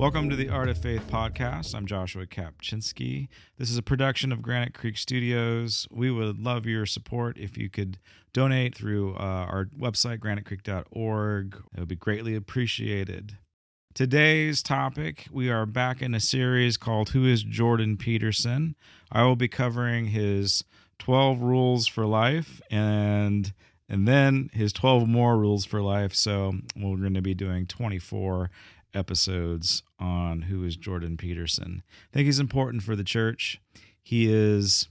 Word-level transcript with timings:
Welcome 0.00 0.30
to 0.30 0.36
the 0.36 0.48
Art 0.48 0.70
of 0.70 0.78
Faith 0.78 1.02
podcast. 1.10 1.74
I'm 1.74 1.84
Joshua 1.84 2.24
Kapchinsky. 2.24 3.28
This 3.58 3.70
is 3.70 3.76
a 3.76 3.82
production 3.82 4.32
of 4.32 4.40
Granite 4.40 4.72
Creek 4.72 4.96
Studios. 4.96 5.86
We 5.90 6.10
would 6.10 6.38
love 6.38 6.64
your 6.64 6.86
support 6.86 7.36
if 7.36 7.58
you 7.58 7.68
could 7.68 7.98
donate 8.32 8.74
through 8.74 9.12
uh, 9.16 9.18
our 9.18 9.66
website, 9.78 10.20
granitecreek.org. 10.20 11.62
It 11.74 11.80
would 11.80 11.88
be 11.88 11.96
greatly 11.96 12.34
appreciated. 12.34 13.36
Today's 13.92 14.62
topic, 14.62 15.26
we 15.30 15.50
are 15.50 15.66
back 15.66 16.00
in 16.00 16.14
a 16.14 16.20
series 16.20 16.78
called 16.78 17.10
Who 17.10 17.26
is 17.26 17.42
Jordan 17.42 17.98
Peterson? 17.98 18.76
I 19.12 19.24
will 19.24 19.36
be 19.36 19.48
covering 19.48 20.06
his 20.06 20.64
12 20.98 21.42
rules 21.42 21.86
for 21.86 22.06
life 22.06 22.62
and 22.70 23.52
and 23.86 24.06
then 24.06 24.50
his 24.52 24.72
12 24.72 25.08
more 25.08 25.36
rules 25.36 25.64
for 25.64 25.82
life. 25.82 26.14
So 26.14 26.54
we're 26.76 26.96
going 26.96 27.14
to 27.14 27.20
be 27.20 27.34
doing 27.34 27.66
24 27.66 28.48
episodes 28.94 29.82
on 29.98 30.42
who 30.42 30.64
is 30.64 30.76
Jordan 30.76 31.16
Peterson. 31.16 31.82
I 32.12 32.14
think 32.14 32.26
he's 32.26 32.40
important 32.40 32.82
for 32.82 32.96
the 32.96 33.04
church. 33.04 33.60
He 34.02 34.32
is 34.32 34.88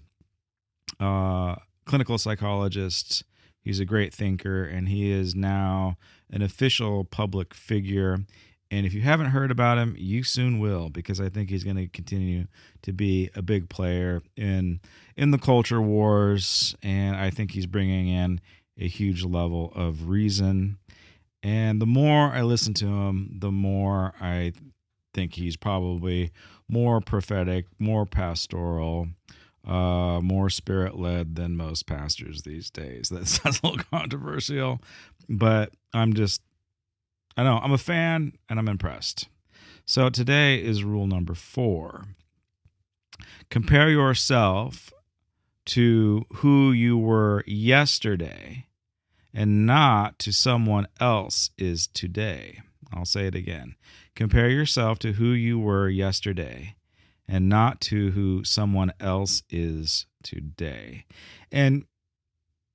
a 1.00 1.58
clinical 1.86 2.18
psychologist. 2.18 3.24
He's 3.62 3.80
a 3.80 3.86
great 3.86 4.14
thinker, 4.14 4.64
and 4.64 4.88
he 4.88 5.12
is 5.12 5.36
now 5.36 5.98
an 6.32 6.42
official 6.42 7.04
public 7.04 7.54
figure. 7.54 8.20
And 8.72 8.86
if 8.86 8.94
you 8.94 9.02
haven't 9.02 9.32
heard 9.32 9.52
about 9.52 9.78
him, 9.78 9.96
you 9.98 10.24
soon 10.24 10.60
will, 10.60 10.90
because 10.90 11.20
I 11.20 11.30
think 11.30 11.50
he's 11.50 11.64
going 11.64 11.76
to 11.76 11.88
continue 11.88 12.46
to 12.84 12.94
be 12.94 13.30
a 13.36 13.42
big 13.42 13.68
player 13.70 14.22
in 14.38 14.80
in 15.18 15.32
the 15.32 15.38
culture 15.38 15.82
wars, 15.82 16.76
and 16.82 17.16
I 17.16 17.30
think 17.30 17.52
he's 17.52 17.66
bringing 17.66 18.08
in 18.08 18.40
a 18.80 18.88
huge 18.88 19.26
level 19.26 19.74
of 19.76 20.08
reason 20.08 20.78
and 21.42 21.82
the 21.82 21.86
more 21.86 22.32
I 22.32 22.42
listen 22.42 22.74
to 22.76 22.86
him, 22.86 23.38
the 23.40 23.52
more 23.52 24.14
I 24.20 24.54
think 25.14 25.34
he's 25.34 25.58
probably 25.58 26.32
more 26.68 27.02
prophetic, 27.02 27.66
more 27.80 28.06
pastoral, 28.06 29.08
uh, 29.66 30.20
more 30.22 30.50
spirit 30.50 30.98
led 30.98 31.36
than 31.36 31.56
most 31.56 31.86
pastors 31.86 32.44
these 32.44 32.70
days. 32.70 33.10
That 33.14 33.28
sounds 33.28 33.60
a 33.64 33.68
little 33.68 33.84
controversial, 33.92 34.82
but 35.28 35.74
I'm 35.94 36.14
just, 36.14 36.42
I 37.38 37.44
know, 37.44 37.58
I'm 37.58 37.72
a 37.72 37.78
fan 37.78 38.34
and 38.50 38.60
I'm 38.60 38.68
impressed. 38.68 39.28
So 39.86 40.10
today 40.10 40.62
is 40.64 40.84
rule 40.84 41.08
number 41.08 41.34
four 41.34 42.06
compare 43.50 43.90
yourself 43.90 44.94
to 45.66 46.26
who 46.36 46.72
you 46.72 46.98
were 46.98 47.44
yesterday 47.46 48.66
and 49.34 49.66
not 49.66 50.20
to 50.20 50.32
someone 50.32 50.88
else 51.00 51.52
is 51.58 51.88
today. 51.88 52.62
I'll 52.92 53.06
say 53.06 53.28
it 53.28 53.36
again. 53.36 53.76
Compare 54.16 54.50
yourself 54.50 55.00
to 55.00 55.14
who 55.14 55.32
you 55.32 55.60
were 55.60 55.88
yesterday 55.90 56.76
and 57.28 57.48
not 57.48 57.80
to 57.80 58.12
who 58.12 58.44
someone 58.44 58.92
else 59.00 59.44
is 59.50 60.08
today. 60.24 61.06
And 61.52 61.86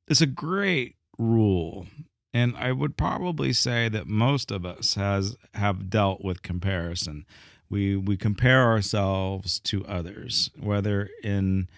it's 0.06 0.20
a 0.20 0.26
great 0.26 0.96
rule. 1.18 1.86
And 2.32 2.56
I 2.56 2.72
would 2.72 2.96
probably 2.96 3.52
say 3.52 3.88
that 3.88 4.06
most 4.06 4.50
of 4.50 4.64
us 4.64 4.94
has 4.94 5.36
have 5.54 5.90
dealt 5.90 6.24
with 6.24 6.42
comparison. 6.42 7.26
We 7.68 7.96
we 7.96 8.16
compare 8.16 8.62
ourselves 8.62 9.60
to 9.60 9.84
others, 9.86 10.50
whether 10.58 11.10
in 11.22 11.68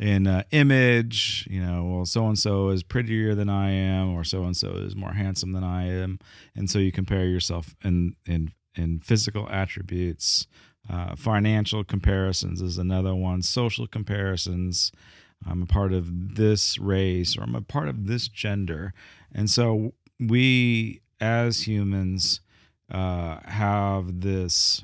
in 0.00 0.26
uh, 0.26 0.42
image, 0.50 1.46
you 1.50 1.60
know, 1.60 1.84
well, 1.84 2.06
so 2.06 2.26
and 2.26 2.38
so 2.38 2.70
is 2.70 2.82
prettier 2.82 3.34
than 3.34 3.50
I 3.50 3.70
am, 3.70 4.14
or 4.14 4.24
so 4.24 4.44
and 4.44 4.56
so 4.56 4.70
is 4.70 4.96
more 4.96 5.12
handsome 5.12 5.52
than 5.52 5.62
I 5.62 5.88
am, 5.88 6.18
and 6.56 6.70
so 6.70 6.78
you 6.78 6.90
compare 6.90 7.26
yourself 7.26 7.76
in 7.84 8.16
in 8.26 8.52
in 8.74 9.00
physical 9.00 9.46
attributes. 9.50 10.46
Uh, 10.88 11.14
financial 11.14 11.84
comparisons 11.84 12.62
is 12.62 12.78
another 12.78 13.14
one. 13.14 13.42
Social 13.42 13.86
comparisons. 13.86 14.90
I'm 15.46 15.62
a 15.62 15.66
part 15.66 15.92
of 15.92 16.36
this 16.36 16.78
race, 16.78 17.36
or 17.36 17.42
I'm 17.42 17.54
a 17.54 17.60
part 17.60 17.88
of 17.88 18.06
this 18.06 18.26
gender, 18.26 18.94
and 19.34 19.50
so 19.50 19.92
we 20.18 21.02
as 21.20 21.66
humans 21.66 22.40
uh, 22.90 23.40
have 23.44 24.22
this 24.22 24.82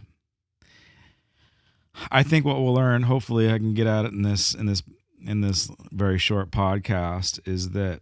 I 2.10 2.22
think 2.22 2.44
what 2.44 2.60
we'll 2.60 2.74
learn, 2.74 3.04
hopefully 3.04 3.50
I 3.50 3.58
can 3.58 3.74
get 3.74 3.86
at 3.86 4.04
it 4.04 4.12
in 4.12 4.22
this 4.22 4.54
in 4.54 4.66
this 4.66 4.82
in 5.28 5.40
this 5.40 5.70
very 5.92 6.18
short 6.18 6.50
podcast 6.50 7.40
is 7.46 7.70
that 7.70 8.00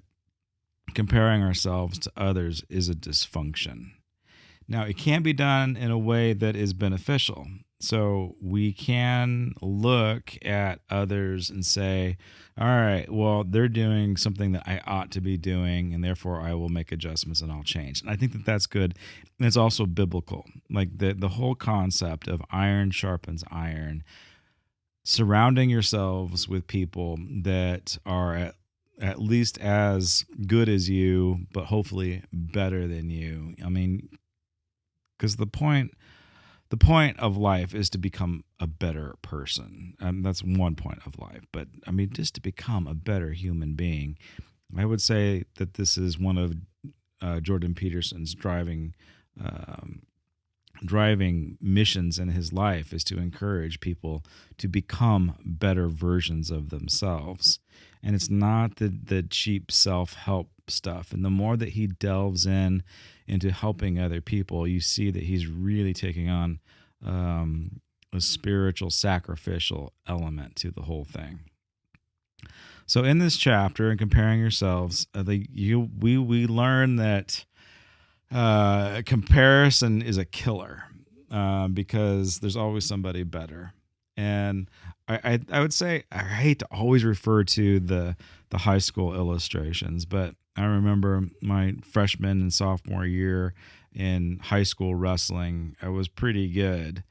comparing 0.94 1.42
ourselves 1.42 1.98
to 2.00 2.12
others 2.16 2.62
is 2.68 2.88
a 2.88 2.94
dysfunction. 2.94 3.92
Now, 4.66 4.84
it 4.84 4.96
can 4.96 5.22
be 5.22 5.32
done 5.32 5.76
in 5.76 5.90
a 5.90 5.98
way 5.98 6.32
that 6.32 6.56
is 6.56 6.72
beneficial. 6.72 7.46
So 7.80 8.36
we 8.40 8.72
can 8.72 9.52
look 9.60 10.38
at 10.42 10.80
others 10.88 11.50
and 11.50 11.66
say, 11.66 12.16
all 12.58 12.66
right, 12.66 13.10
well, 13.12 13.44
they're 13.44 13.68
doing 13.68 14.16
something 14.16 14.52
that 14.52 14.62
I 14.66 14.80
ought 14.86 15.10
to 15.12 15.20
be 15.20 15.36
doing, 15.36 15.92
and 15.92 16.02
therefore 16.02 16.40
I 16.40 16.54
will 16.54 16.70
make 16.70 16.92
adjustments 16.92 17.42
and 17.42 17.52
I'll 17.52 17.62
change. 17.62 18.00
And 18.00 18.08
I 18.08 18.16
think 18.16 18.32
that 18.32 18.46
that's 18.46 18.66
good. 18.66 18.96
And 19.38 19.46
it's 19.46 19.56
also 19.56 19.84
biblical. 19.84 20.46
Like 20.70 20.96
the, 20.96 21.12
the 21.12 21.30
whole 21.30 21.54
concept 21.54 22.26
of 22.26 22.40
iron 22.50 22.90
sharpens 22.90 23.44
iron 23.50 24.02
surrounding 25.04 25.70
yourselves 25.70 26.48
with 26.48 26.66
people 26.66 27.18
that 27.42 27.98
are 28.04 28.34
at, 28.34 28.54
at 29.00 29.20
least 29.20 29.58
as 29.58 30.24
good 30.46 30.68
as 30.68 30.88
you, 30.88 31.46
but 31.52 31.66
hopefully 31.66 32.22
better 32.32 32.88
than 32.88 33.10
you. 33.10 33.54
I 33.64 33.68
mean, 33.68 34.08
because 35.16 35.36
the 35.36 35.46
point 35.46 35.92
the 36.70 36.76
point 36.78 37.20
of 37.20 37.36
life 37.36 37.74
is 37.74 37.88
to 37.90 37.98
become 37.98 38.42
a 38.58 38.66
better 38.66 39.14
person. 39.22 39.94
and 40.00 40.24
that's 40.24 40.42
one 40.42 40.74
point 40.74 40.98
of 41.06 41.18
life. 41.18 41.44
But 41.52 41.68
I 41.86 41.92
mean, 41.92 42.10
just 42.12 42.34
to 42.34 42.40
become 42.40 42.88
a 42.88 42.94
better 42.94 43.30
human 43.30 43.74
being. 43.74 44.18
I 44.76 44.84
would 44.84 45.00
say 45.02 45.44
that 45.56 45.74
this 45.74 45.96
is 45.96 46.18
one 46.18 46.36
of 46.36 46.54
uh, 47.22 47.38
Jordan 47.40 47.74
Peterson's 47.74 48.34
driving 48.34 48.94
um, 49.40 50.02
driving 50.84 51.56
missions 51.60 52.18
in 52.18 52.28
his 52.28 52.52
life 52.52 52.92
is 52.92 53.04
to 53.04 53.18
encourage 53.18 53.80
people 53.80 54.24
to 54.58 54.68
become 54.68 55.36
better 55.44 55.88
versions 55.88 56.50
of 56.50 56.70
themselves. 56.70 57.58
And 58.02 58.14
it's 58.14 58.30
not 58.30 58.76
the, 58.76 58.88
the 58.88 59.22
cheap 59.22 59.70
self 59.70 60.14
help 60.14 60.50
stuff. 60.68 61.12
And 61.12 61.24
the 61.24 61.30
more 61.30 61.56
that 61.56 61.70
he 61.70 61.86
delves 61.86 62.46
in 62.46 62.82
into 63.26 63.50
helping 63.50 63.98
other 63.98 64.20
people, 64.20 64.66
you 64.66 64.80
see 64.80 65.10
that 65.10 65.22
he's 65.22 65.46
really 65.46 65.94
taking 65.94 66.28
on 66.28 66.60
um, 67.04 67.80
a 68.12 68.20
spiritual, 68.20 68.90
sacrificial 68.90 69.92
element 70.06 70.56
to 70.56 70.70
the 70.70 70.82
whole 70.82 71.04
thing. 71.04 71.40
So 72.86 73.02
in 73.02 73.18
this 73.18 73.36
chapter, 73.36 73.90
in 73.90 73.96
comparing 73.96 74.40
yourselves, 74.40 75.06
uh, 75.14 75.22
the, 75.22 75.46
you 75.50 75.88
we 75.98 76.18
we 76.18 76.46
learn 76.46 76.96
that 76.96 77.46
uh, 78.32 79.02
comparison 79.04 80.02
is 80.02 80.18
a 80.18 80.24
killer 80.24 80.84
uh, 81.30 81.68
because 81.68 82.38
there's 82.38 82.56
always 82.56 82.86
somebody 82.86 83.22
better. 83.22 83.72
And 84.16 84.68
I, 85.08 85.20
I, 85.24 85.40
I 85.50 85.60
would 85.60 85.72
say 85.72 86.04
I 86.12 86.22
hate 86.22 86.60
to 86.60 86.68
always 86.70 87.04
refer 87.04 87.44
to 87.44 87.80
the 87.80 88.16
the 88.50 88.58
high 88.58 88.78
school 88.78 89.14
illustrations, 89.14 90.04
but 90.04 90.36
I 90.56 90.64
remember 90.64 91.24
my 91.42 91.74
freshman 91.82 92.40
and 92.40 92.52
sophomore 92.52 93.04
year 93.04 93.54
in 93.92 94.38
high 94.40 94.62
school 94.62 94.94
wrestling. 94.94 95.76
I 95.82 95.88
was 95.88 96.06
pretty 96.06 96.48
good, 96.48 97.02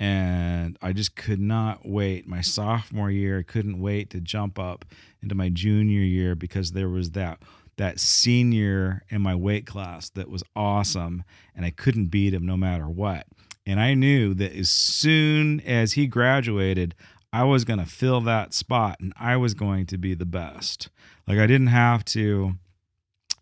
and 0.00 0.76
I 0.82 0.92
just 0.92 1.14
could 1.14 1.40
not 1.40 1.88
wait. 1.88 2.26
My 2.26 2.40
sophomore 2.40 3.10
year, 3.12 3.38
I 3.38 3.42
couldn't 3.42 3.80
wait 3.80 4.10
to 4.10 4.20
jump 4.20 4.58
up 4.58 4.84
into 5.22 5.36
my 5.36 5.48
junior 5.48 6.00
year 6.00 6.34
because 6.34 6.72
there 6.72 6.88
was 6.88 7.12
that 7.12 7.38
that 7.78 7.98
senior 7.98 9.02
in 9.08 9.22
my 9.22 9.34
weight 9.34 9.66
class 9.66 10.10
that 10.10 10.28
was 10.28 10.44
awesome 10.54 11.24
and 11.54 11.64
I 11.64 11.70
couldn't 11.70 12.06
beat 12.06 12.34
him 12.34 12.44
no 12.44 12.56
matter 12.56 12.88
what. 12.88 13.26
And 13.66 13.80
I 13.80 13.94
knew 13.94 14.34
that 14.34 14.54
as 14.54 14.68
soon 14.68 15.60
as 15.60 15.92
he 15.92 16.06
graduated, 16.06 16.94
I 17.32 17.44
was 17.44 17.64
going 17.64 17.78
to 17.78 17.86
fill 17.86 18.20
that 18.22 18.54
spot 18.54 18.98
and 19.00 19.12
I 19.18 19.36
was 19.36 19.54
going 19.54 19.86
to 19.86 19.98
be 19.98 20.14
the 20.14 20.26
best. 20.26 20.90
Like 21.26 21.38
I 21.38 21.46
didn't 21.46 21.68
have 21.68 22.04
to 22.06 22.54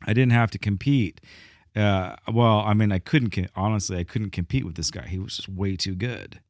I 0.07 0.13
didn't 0.13 0.33
have 0.33 0.51
to 0.53 0.59
compete. 0.59 1.21
Uh, 1.75 2.17
well, 2.33 2.61
I 2.61 2.75
mean, 2.75 2.93
I 2.93 2.99
couldn't 2.99 3.37
honestly. 3.55 3.99
I 3.99 4.05
couldn't 4.05 4.31
compete 4.31 4.65
with 4.65 4.77
this 4.77 4.91
guy. 4.91 5.07
He 5.07 5.19
was 5.19 5.37
just 5.37 5.49
way 5.49 5.77
too 5.77 5.95
good. 5.95 6.41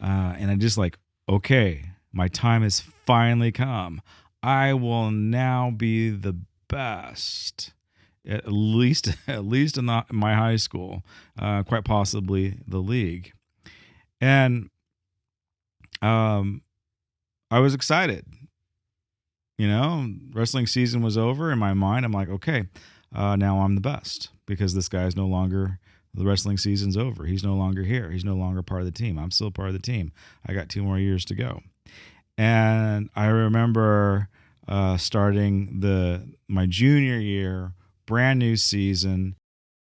Uh, 0.00 0.34
and 0.38 0.50
I 0.50 0.56
just 0.56 0.78
like, 0.78 0.98
okay, 1.28 1.86
my 2.12 2.28
time 2.28 2.62
has 2.62 2.80
finally 3.06 3.52
come. 3.52 4.00
I 4.42 4.74
will 4.74 5.10
now 5.10 5.70
be 5.70 6.10
the 6.10 6.36
best 6.74 7.72
at 8.26 8.50
least 8.50 9.08
at 9.28 9.44
least 9.44 9.78
in, 9.78 9.86
the, 9.86 10.04
in 10.10 10.16
my 10.16 10.34
high 10.34 10.56
school, 10.56 11.02
uh, 11.38 11.62
quite 11.62 11.84
possibly 11.84 12.58
the 12.66 12.78
league, 12.78 13.32
and 14.20 14.70
um, 16.02 16.62
I 17.50 17.60
was 17.60 17.74
excited. 17.74 18.24
You 19.56 19.68
know, 19.68 20.08
wrestling 20.32 20.66
season 20.66 21.00
was 21.00 21.16
over. 21.16 21.52
In 21.52 21.60
my 21.60 21.74
mind, 21.74 22.04
I'm 22.04 22.12
like, 22.12 22.28
okay, 22.28 22.64
uh, 23.14 23.36
now 23.36 23.60
I'm 23.60 23.76
the 23.76 23.80
best 23.80 24.30
because 24.46 24.74
this 24.74 24.88
guy 24.88 25.04
is 25.04 25.16
no 25.16 25.26
longer 25.26 25.78
the 26.12 26.24
wrestling 26.24 26.58
season's 26.58 26.96
over. 26.96 27.24
He's 27.24 27.44
no 27.44 27.54
longer 27.54 27.84
here. 27.84 28.10
He's 28.10 28.24
no 28.24 28.34
longer 28.34 28.62
part 28.62 28.80
of 28.80 28.86
the 28.86 28.92
team. 28.92 29.18
I'm 29.18 29.30
still 29.30 29.52
part 29.52 29.68
of 29.68 29.74
the 29.74 29.80
team. 29.80 30.12
I 30.46 30.54
got 30.54 30.68
two 30.68 30.82
more 30.82 30.98
years 30.98 31.24
to 31.26 31.34
go. 31.34 31.60
And 32.36 33.10
I 33.14 33.26
remember 33.26 34.28
uh, 34.68 34.96
starting 34.96 35.80
the 35.80 36.34
my 36.48 36.66
junior 36.66 37.18
year, 37.18 37.74
brand 38.06 38.38
new 38.38 38.56
season. 38.56 39.36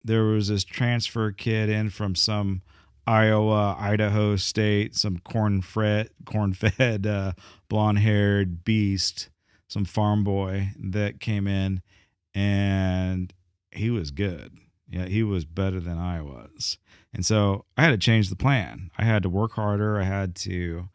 There 0.04 0.24
was 0.24 0.48
this 0.48 0.64
transfer 0.64 1.32
kid 1.32 1.68
in 1.68 1.90
from 1.90 2.14
some 2.14 2.62
Iowa, 3.06 3.76
Idaho 3.78 4.36
State, 4.36 4.96
some 4.96 5.18
corn 5.18 5.62
fed, 5.62 6.10
corn 6.24 6.52
fed, 6.54 7.06
uh, 7.08 7.32
blonde 7.68 8.00
haired 8.00 8.64
beast, 8.64 9.30
some 9.68 9.84
farm 9.84 10.24
boy 10.24 10.70
that 10.78 11.20
came 11.20 11.46
in, 11.46 11.82
and 12.34 13.32
he 13.70 13.90
was 13.90 14.10
good. 14.10 14.58
Yeah, 14.88 15.06
he 15.06 15.22
was 15.24 15.44
better 15.44 15.80
than 15.80 15.98
I 15.98 16.22
was, 16.22 16.78
and 17.12 17.26
so 17.26 17.64
I 17.76 17.82
had 17.82 17.90
to 17.90 17.98
change 17.98 18.28
the 18.28 18.36
plan. 18.36 18.90
I 18.96 19.04
had 19.04 19.24
to 19.24 19.28
work 19.28 19.52
harder. 19.52 20.00
I 20.00 20.04
had 20.04 20.36
to. 20.36 20.88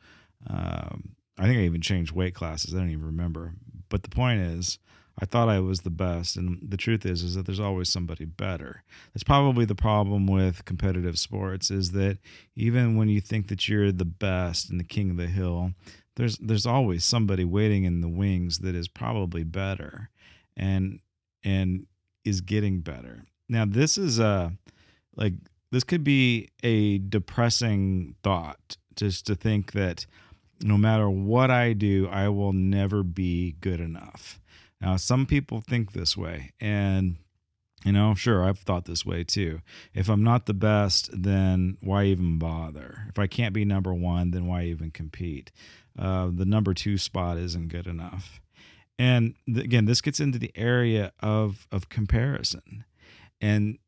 Um, 0.48 1.16
I 1.38 1.46
think 1.46 1.58
I 1.58 1.64
even 1.64 1.82
changed 1.82 2.12
weight 2.12 2.36
classes. 2.36 2.74
I 2.74 2.78
don't 2.78 2.92
even 2.92 3.06
remember. 3.06 3.56
But 3.92 4.04
the 4.04 4.10
point 4.10 4.42
is, 4.42 4.80
I 5.22 5.26
thought 5.26 5.50
I 5.50 5.60
was 5.60 5.82
the 5.82 5.92
best, 5.92 6.38
and 6.38 6.58
the 6.68 6.78
truth 6.78 7.06
is, 7.06 7.22
is 7.22 7.36
that 7.36 7.46
there's 7.46 7.60
always 7.60 7.90
somebody 7.90 8.26
better. 8.26 8.84
That's 9.14 9.24
probably 9.24 9.66
the 9.66 9.76
problem 9.76 10.26
with 10.26 10.66
competitive 10.66 11.20
sports 11.20 11.70
is 11.70 11.92
that 11.92 12.18
even 12.56 12.96
when 12.96 13.10
you 13.10 13.20
think 13.22 13.50
that 13.50 13.68
you're 13.68 13.92
the 13.92 14.06
best 14.06 14.70
and 14.70 14.80
the 14.80 14.86
king 14.86 15.12
of 15.12 15.18
the 15.18 15.28
hill, 15.28 15.74
there's 16.16 16.38
there's 16.38 16.66
always 16.66 17.06
somebody 17.06 17.44
waiting 17.44 17.84
in 17.84 18.02
the 18.02 18.10
wings 18.10 18.60
that 18.60 18.74
is 18.74 18.88
probably 18.88 19.44
better, 19.44 20.10
and 20.56 21.00
and 21.44 21.86
is 22.24 22.42
getting 22.42 22.80
better. 22.80 23.26
Now 23.50 23.66
this 23.66 23.98
is 23.98 24.18
a 24.18 24.54
like 25.16 25.34
this 25.72 25.84
could 25.84 26.04
be 26.04 26.50
a 26.64 27.00
depressing 27.00 28.16
thought 28.24 28.78
just 28.96 29.26
to 29.28 29.36
think 29.36 29.74
that 29.74 30.06
no 30.64 30.78
matter 30.78 31.10
what 31.10 31.52
I 31.52 31.74
do, 31.74 32.08
I 32.12 32.30
will 32.30 32.54
never 32.54 33.04
be 33.04 33.56
good 33.62 33.80
enough. 33.80 34.40
Now, 34.80 34.96
some 34.96 35.26
people 35.26 35.62
think 35.62 35.92
this 35.92 36.18
way, 36.18 36.52
and 36.60 37.18
you 37.86 37.92
know, 37.92 38.14
sure, 38.14 38.44
I've 38.44 38.60
thought 38.60 38.86
this 38.86 39.06
way 39.06 39.24
too. 39.24 39.62
If 39.94 40.08
I'm 40.10 40.24
not 40.24 40.46
the 40.46 40.54
best, 40.54 41.10
then 41.14 41.78
why 41.82 42.06
even 42.06 42.38
bother? 42.38 43.06
If 43.10 43.18
I 43.18 43.28
can't 43.28 43.54
be 43.54 43.66
number 43.66 43.94
one, 43.94 44.32
then 44.32 44.46
why 44.46 44.66
even 44.66 44.92
compete? 44.92 45.52
Uh, 45.98 46.30
the 46.32 46.46
number 46.46 46.74
two 46.74 46.98
spot 46.98 47.38
isn't 47.38 47.70
good 47.70 47.88
enough. 47.88 48.40
And 49.00 49.34
th- 49.48 49.66
again, 49.66 49.86
this 49.86 50.02
gets 50.02 50.20
into 50.20 50.38
the 50.38 50.52
area 50.56 51.12
of 51.22 51.68
of 51.72 51.90
comparison. 51.90 52.86
And 53.40 53.80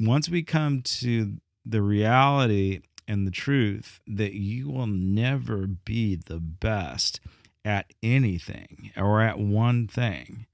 once 0.00 0.28
we 0.28 0.42
come 0.42 0.80
to 0.82 1.36
the 1.66 1.82
reality 1.82 2.80
and 3.06 3.26
the 3.26 3.30
truth 3.30 4.00
that 4.06 4.32
you 4.34 4.70
will 4.70 4.86
never 4.86 5.66
be 5.66 6.16
the 6.16 6.38
best 6.38 7.20
at 7.64 7.92
anything 8.02 8.92
or 8.96 9.20
at 9.20 9.38
one 9.38 9.86
thing. 9.86 10.46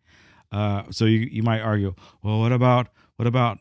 Uh, 0.53 0.85
so 0.91 1.05
you, 1.05 1.19
you 1.19 1.43
might 1.43 1.61
argue, 1.61 1.95
well, 2.23 2.41
what 2.41 2.53
about 2.53 2.89
what 3.17 3.27
about 3.27 3.59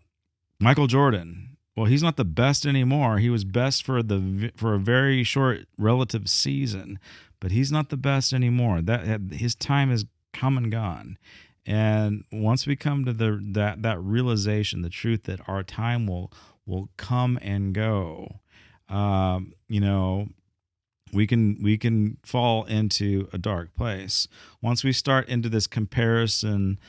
Michael 0.59 0.88
Jordan? 0.88 1.57
Well, 1.75 1.86
he's 1.86 2.03
not 2.03 2.18
the 2.18 2.25
best 2.25 2.65
anymore. 2.65 3.19
He 3.19 3.30
was 3.30 3.44
best 3.44 3.86
for 3.86 4.01
the 4.03 4.51
for 4.56 4.74
a 4.74 4.80
very 4.80 5.24
short 5.24 5.68
relative 5.77 6.30
season, 6.30 7.00
but 7.39 7.51
he's 7.51 7.71
not 7.71 7.89
the 7.89 7.97
best 7.97 8.33
anymore. 8.33 8.81
That 8.81 9.21
his 9.31 9.56
time 9.56 9.91
is 9.91 10.06
come 10.33 10.57
and 10.57 10.71
gone. 10.71 11.18
And 11.65 12.24
once 12.31 12.65
we 12.65 12.75
come 12.75 13.06
to 13.06 13.13
the 13.13 13.39
that 13.53 13.83
that 13.83 14.00
realization, 14.01 14.81
the 14.81 14.89
truth 14.89 15.24
that 15.24 15.39
our 15.47 15.63
time 15.63 16.07
will 16.07 16.31
will 16.65 16.89
come 16.97 17.38
and 17.41 17.74
go, 17.74 18.39
um, 18.89 19.53
you 19.68 19.80
know, 19.80 20.27
we 21.13 21.27
can 21.27 21.62
we 21.62 21.77
can 21.77 22.18
fall 22.24 22.65
into 22.65 23.27
a 23.33 23.38
dark 23.38 23.75
place. 23.75 24.27
Once 24.62 24.83
we 24.83 24.94
start 24.94 25.27
into 25.27 25.50
this 25.50 25.68
comparison 25.68 26.80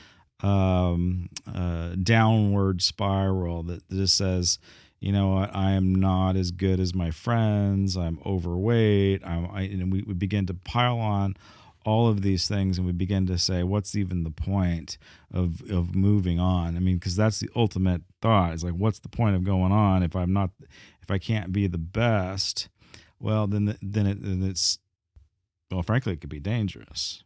um, 0.41 1.29
uh, 1.51 1.95
downward 2.01 2.81
spiral 2.81 3.63
that 3.63 3.87
just 3.89 4.15
says 4.15 4.59
you 4.99 5.11
know 5.11 5.29
what? 5.29 5.55
I 5.55 5.71
am 5.71 5.95
not 5.95 6.35
as 6.35 6.51
good 6.51 6.79
as 6.79 6.93
my 6.93 7.09
friends. 7.09 7.97
I'm 7.97 8.19
overweight. 8.23 9.25
I'm 9.25 9.49
I, 9.51 9.63
and 9.63 9.91
we, 9.91 10.03
we 10.03 10.13
begin 10.13 10.45
to 10.45 10.53
pile 10.53 10.99
on 10.99 11.35
all 11.83 12.07
of 12.07 12.21
these 12.21 12.47
things 12.47 12.77
and 12.77 12.85
we 12.85 12.93
begin 12.93 13.25
to 13.25 13.39
say 13.39 13.63
what's 13.63 13.95
even 13.95 14.23
the 14.23 14.29
point 14.29 14.99
of 15.33 15.61
of 15.71 15.95
moving 15.95 16.39
on? 16.39 16.77
I 16.77 16.79
mean 16.79 16.97
because 16.97 17.15
that's 17.15 17.39
the 17.39 17.49
ultimate 17.55 18.03
thought 18.21 18.53
it's 18.53 18.63
like 18.63 18.73
what's 18.73 18.99
the 18.99 19.09
point 19.09 19.35
of 19.35 19.43
going 19.43 19.71
on 19.71 20.03
if 20.03 20.15
i'm 20.15 20.31
not 20.31 20.51
if 21.11 21.15
i 21.15 21.17
can't 21.17 21.51
be 21.51 21.67
the 21.67 21.77
best 21.77 22.69
well 23.19 23.47
then 23.47 23.77
then 23.81 24.07
it 24.07 24.21
then 24.21 24.43
it's 24.43 24.79
well 25.71 25.83
frankly 25.83 26.13
it 26.13 26.21
could 26.21 26.29
be 26.29 26.39
dangerous 26.39 27.23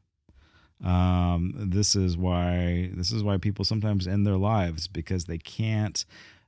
um, 0.83 1.53
this 1.55 1.95
is 1.95 2.17
why 2.17 2.91
this 2.93 3.11
is 3.11 3.23
why 3.23 3.37
people 3.37 3.63
sometimes 3.63 4.07
end 4.07 4.27
their 4.27 4.35
lives 4.35 4.87
because 4.87 5.23
they 5.23 5.37
can't 5.37 6.05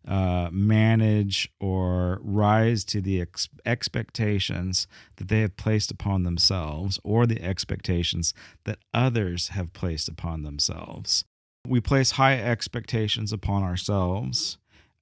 uh, 0.07 0.50
manage 0.51 1.51
or 1.60 2.19
rise 2.22 2.84
to 2.86 3.01
the 3.01 3.22
ex- 3.22 3.50
expectations 3.66 4.88
that 5.18 5.28
they 5.28 5.42
have 5.42 5.57
placed 5.57 5.92
upon 5.92 6.24
themselves 6.24 7.00
or 7.04 7.25
the 7.25 7.42
expectations 7.42 8.34
that 8.66 8.80
others 8.94 9.50
have 9.50 9.74
placed 9.74 10.07
upon 10.07 10.44
themselves. 10.44 11.25
We 11.68 11.81
place 11.81 12.12
high 12.12 12.39
expectations 12.39 13.34
upon 13.34 13.63
ourselves 13.63 14.57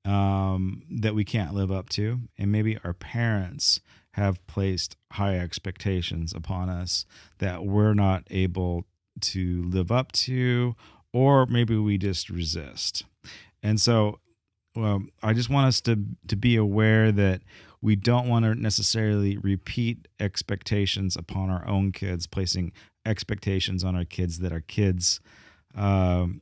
um, 0.05 0.83
that 0.89 1.15
we 1.15 1.25
can't 1.25 1.53
live 1.53 1.71
up 1.71 1.89
to, 1.89 2.19
and 2.37 2.51
maybe 2.51 2.77
our 2.83 2.93
parents 2.93 3.81
have 4.11 4.45
placed 4.47 4.95
high 5.11 5.37
expectations 5.37 6.33
upon 6.33 6.69
us 6.69 7.05
that 7.39 7.65
we're 7.65 7.93
not 7.93 8.23
able 8.29 8.85
to 9.19 9.63
live 9.63 9.91
up 9.91 10.11
to, 10.13 10.75
or 11.11 11.45
maybe 11.47 11.75
we 11.75 11.97
just 11.97 12.29
resist. 12.29 13.03
And 13.63 13.81
so, 13.81 14.19
well, 14.75 15.03
I 15.23 15.33
just 15.33 15.49
want 15.49 15.67
us 15.67 15.81
to 15.81 15.99
to 16.27 16.35
be 16.35 16.55
aware 16.55 17.11
that 17.11 17.41
we 17.81 17.95
don't 17.95 18.27
want 18.27 18.45
to 18.45 18.55
necessarily 18.55 19.37
repeat 19.37 20.07
expectations 20.19 21.15
upon 21.15 21.49
our 21.49 21.67
own 21.67 21.91
kids, 21.91 22.27
placing 22.27 22.71
expectations 23.05 23.83
on 23.83 23.95
our 23.95 24.05
kids 24.05 24.39
that 24.39 24.51
our 24.51 24.61
kids 24.61 25.19
um, 25.75 26.41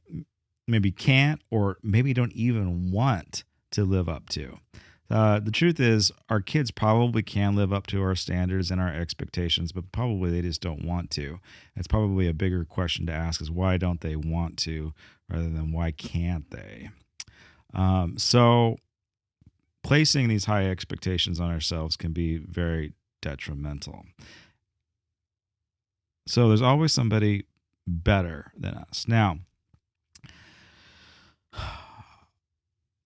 maybe 0.68 0.92
can't 0.92 1.42
or 1.52 1.78
maybe 1.84 2.14
don't 2.14 2.34
even 2.34 2.92
want 2.92 3.44
to 3.74 3.84
live 3.84 4.10
up 4.10 4.30
to. 4.30 4.60
Uh, 5.10 5.40
the 5.40 5.52
truth 5.52 5.80
is, 5.80 6.12
our 6.30 6.42
kids 6.42 6.72
probably 6.72 7.22
can 7.22 7.56
live 7.56 7.74
up 7.74 7.86
to 7.88 8.02
our 8.02 8.16
standards 8.16 8.72
and 8.72 8.82
our 8.82 8.92
expectations, 8.92 9.72
but 9.72 9.92
probably 9.92 10.32
they 10.32 10.42
just 10.42 10.62
don't 10.62 10.86
want 10.86 11.12
to. 11.12 11.40
It's 11.76 11.88
probably 11.88 12.28
a 12.28 12.34
bigger 12.34 12.66
question 12.66 13.06
to 13.08 13.14
ask: 13.14 13.42
is 13.42 13.52
why 13.52 13.78
don't 13.78 14.02
they 14.02 14.16
want 14.16 14.58
to, 14.60 14.94
rather 15.30 15.50
than 15.50 15.72
why 15.72 15.92
can't 15.92 16.50
they? 16.50 16.90
Um, 17.74 18.18
so, 18.18 18.78
placing 19.84 20.30
these 20.30 20.46
high 20.46 20.70
expectations 20.70 21.40
on 21.40 21.52
ourselves 21.52 21.98
can 21.98 22.14
be 22.14 22.38
very 22.38 22.94
detrimental. 23.22 24.06
So, 26.28 26.48
there's 26.48 26.62
always 26.62 26.94
somebody 26.94 27.46
better 27.86 28.52
than 28.58 28.74
us. 28.76 29.06
Now, 29.08 29.40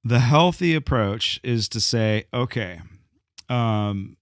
the 0.04 0.20
healthy 0.20 0.75
approach 0.75 1.39
is 1.44 1.68
to 1.70 1.80
say, 1.80 2.25
okay, 2.34 2.82
um, 3.50 4.18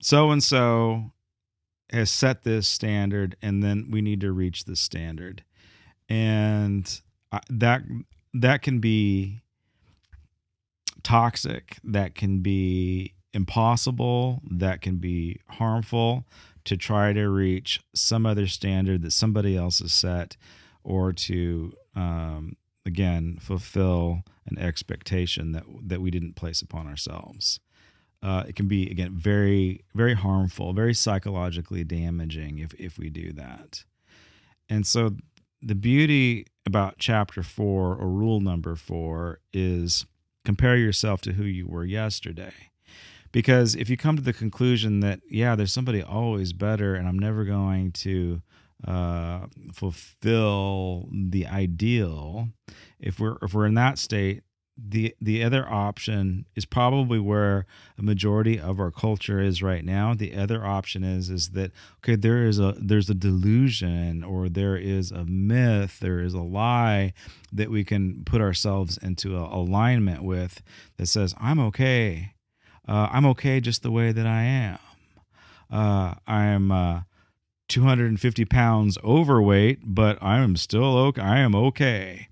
so 0.00 0.30
and 0.30 0.42
so 0.42 1.12
has 1.90 2.10
set 2.10 2.42
this 2.42 2.66
standard, 2.66 3.36
and 3.42 3.62
then 3.62 3.88
we 3.90 4.00
need 4.02 4.20
to 4.20 4.32
reach 4.32 4.64
the 4.64 4.76
standard, 4.76 5.44
and 6.08 7.00
that 7.48 7.82
that 8.34 8.62
can 8.62 8.80
be 8.80 9.40
toxic, 11.02 11.76
that 11.84 12.14
can 12.14 12.40
be 12.40 13.14
impossible, 13.32 14.42
that 14.50 14.80
can 14.80 14.96
be 14.96 15.40
harmful 15.48 16.26
to 16.64 16.76
try 16.76 17.12
to 17.12 17.28
reach 17.28 17.80
some 17.94 18.26
other 18.26 18.46
standard 18.46 19.02
that 19.02 19.12
somebody 19.12 19.56
else 19.56 19.78
has 19.78 19.94
set, 19.94 20.36
or 20.82 21.12
to 21.12 21.72
um, 21.94 22.56
again 22.86 23.36
fulfill 23.40 24.22
an 24.46 24.58
expectation 24.58 25.52
that 25.52 25.64
that 25.82 26.00
we 26.00 26.10
didn't 26.10 26.36
place 26.36 26.62
upon 26.62 26.86
ourselves. 26.86 27.60
Uh, 28.22 28.44
it 28.48 28.56
can 28.56 28.68
be 28.68 28.90
again 28.90 29.12
very 29.14 29.84
very 29.94 30.14
harmful, 30.14 30.72
very 30.72 30.94
psychologically 30.94 31.84
damaging 31.84 32.58
if 32.60 32.72
if 32.74 32.98
we 32.98 33.10
do 33.10 33.32
that. 33.32 33.84
And 34.68 34.86
so 34.86 35.16
the 35.60 35.74
beauty 35.74 36.46
about 36.64 36.96
chapter 36.98 37.42
4 37.42 37.96
or 37.96 38.08
rule 38.08 38.40
number 38.40 38.74
4 38.74 39.40
is 39.52 40.06
compare 40.44 40.76
yourself 40.76 41.20
to 41.22 41.32
who 41.32 41.44
you 41.44 41.66
were 41.66 41.84
yesterday. 41.84 42.52
Because 43.32 43.74
if 43.74 43.90
you 43.90 43.96
come 43.96 44.16
to 44.16 44.22
the 44.22 44.32
conclusion 44.32 45.00
that 45.00 45.20
yeah, 45.28 45.54
there's 45.54 45.72
somebody 45.72 46.02
always 46.02 46.52
better 46.52 46.94
and 46.94 47.08
I'm 47.08 47.18
never 47.18 47.44
going 47.44 47.92
to 47.92 48.42
uh, 48.84 49.46
fulfill 49.72 51.08
the 51.12 51.46
ideal, 51.46 52.48
if 53.00 53.18
we're 53.18 53.36
if 53.42 53.54
we're 53.54 53.66
in 53.66 53.74
that 53.74 53.98
state, 53.98 54.42
the 54.76 55.14
the 55.20 55.42
other 55.42 55.66
option 55.66 56.44
is 56.54 56.66
probably 56.66 57.18
where 57.18 57.66
a 57.98 58.02
majority 58.02 58.60
of 58.60 58.78
our 58.78 58.90
culture 58.90 59.40
is 59.40 59.62
right 59.62 59.84
now. 59.84 60.12
The 60.14 60.34
other 60.36 60.64
option 60.64 61.02
is 61.02 61.30
is 61.30 61.50
that 61.50 61.72
okay 61.98 62.16
there 62.16 62.44
is 62.44 62.58
a 62.58 62.74
there's 62.78 63.08
a 63.08 63.14
delusion 63.14 64.22
or 64.22 64.48
there 64.48 64.76
is 64.76 65.10
a 65.10 65.24
myth 65.24 65.98
there 66.00 66.20
is 66.20 66.34
a 66.34 66.42
lie 66.42 67.14
that 67.52 67.70
we 67.70 67.84
can 67.84 68.22
put 68.24 68.42
ourselves 68.42 68.98
into 68.98 69.36
alignment 69.36 70.22
with 70.22 70.62
that 70.98 71.06
says 71.06 71.34
i'm 71.40 71.58
okay. 71.58 72.34
Uh, 72.86 73.08
i'm 73.10 73.24
okay 73.26 73.60
just 73.60 73.82
the 73.82 73.90
way 73.90 74.12
that 74.12 74.26
i 74.26 74.42
am. 74.42 74.78
Uh, 75.70 76.14
i'm 76.26 76.70
uh, 76.70 77.00
250 77.68 78.44
pounds 78.44 78.98
overweight 79.04 79.80
but 79.84 80.18
i 80.22 80.38
am 80.38 80.56
still 80.56 80.96
okay 80.96 81.20
i 81.20 81.38
am 81.38 81.54
okay 81.54 82.28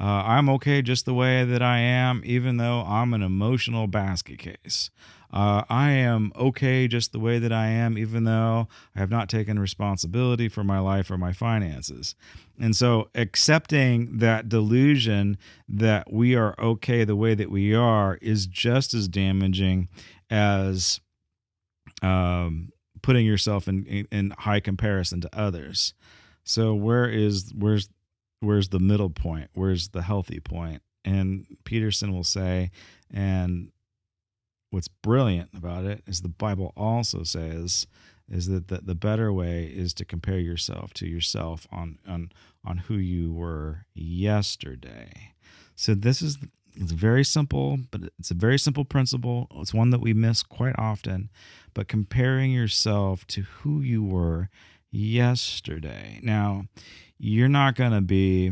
uh, 0.00 0.24
I'm 0.24 0.48
okay 0.48 0.80
just 0.80 1.04
the 1.04 1.12
way 1.12 1.44
that 1.44 1.60
I 1.60 1.78
am, 1.78 2.22
even 2.24 2.56
though 2.56 2.80
I'm 2.86 3.12
an 3.12 3.22
emotional 3.22 3.86
basket 3.86 4.38
case. 4.38 4.90
Uh, 5.30 5.62
I 5.68 5.90
am 5.90 6.32
okay 6.34 6.88
just 6.88 7.12
the 7.12 7.20
way 7.20 7.38
that 7.38 7.52
I 7.52 7.66
am, 7.66 7.98
even 7.98 8.24
though 8.24 8.66
I 8.96 8.98
have 8.98 9.10
not 9.10 9.28
taken 9.28 9.58
responsibility 9.58 10.48
for 10.48 10.64
my 10.64 10.78
life 10.78 11.10
or 11.10 11.18
my 11.18 11.34
finances. 11.34 12.14
And 12.58 12.74
so, 12.74 13.10
accepting 13.14 14.18
that 14.18 14.48
delusion 14.48 15.36
that 15.68 16.10
we 16.10 16.34
are 16.34 16.54
okay 16.58 17.04
the 17.04 17.14
way 17.14 17.34
that 17.34 17.50
we 17.50 17.74
are 17.74 18.18
is 18.22 18.46
just 18.46 18.94
as 18.94 19.06
damaging 19.06 19.88
as 20.30 21.00
um, 22.02 22.70
putting 23.10 23.26
yourself 23.26 23.66
in, 23.66 23.84
in, 23.86 24.06
in 24.12 24.30
high 24.38 24.60
comparison 24.60 25.20
to 25.20 25.28
others. 25.36 25.94
So, 26.44 26.74
where 26.74 27.10
is 27.10 27.52
where's 27.58 27.88
where's 28.38 28.68
the 28.68 28.78
middle 28.78 29.10
point? 29.10 29.50
Where's 29.54 29.88
the 29.88 30.02
healthy 30.02 30.38
point? 30.38 30.80
And 31.04 31.44
Peterson 31.64 32.12
will 32.12 32.22
say, 32.22 32.70
and 33.12 33.72
what's 34.70 34.86
brilliant 34.86 35.50
about 35.56 35.86
it 35.86 36.04
is 36.06 36.20
the 36.20 36.28
Bible 36.28 36.72
also 36.76 37.24
says 37.24 37.88
is 38.28 38.46
that 38.46 38.68
the, 38.68 38.78
the 38.78 38.94
better 38.94 39.32
way 39.32 39.64
is 39.64 39.92
to 39.94 40.04
compare 40.04 40.38
yourself 40.38 40.94
to 40.94 41.08
yourself 41.08 41.66
on 41.72 41.98
on 42.06 42.30
on 42.64 42.76
who 42.76 42.94
you 42.94 43.32
were 43.32 43.86
yesterday. 43.92 45.32
So 45.74 45.96
this 45.96 46.22
is 46.22 46.38
it's 46.74 46.92
very 46.92 47.24
simple, 47.24 47.78
but 47.90 48.02
it's 48.18 48.30
a 48.30 48.34
very 48.34 48.58
simple 48.58 48.84
principle. 48.84 49.48
It's 49.56 49.74
one 49.74 49.90
that 49.90 50.00
we 50.00 50.14
miss 50.14 50.42
quite 50.42 50.74
often. 50.78 51.30
But 51.74 51.88
comparing 51.88 52.52
yourself 52.52 53.26
to 53.28 53.42
who 53.42 53.80
you 53.80 54.02
were 54.02 54.48
yesterday. 54.90 56.20
Now, 56.22 56.64
you're 57.18 57.48
not 57.48 57.76
going 57.76 57.92
to 57.92 58.00
be, 58.00 58.50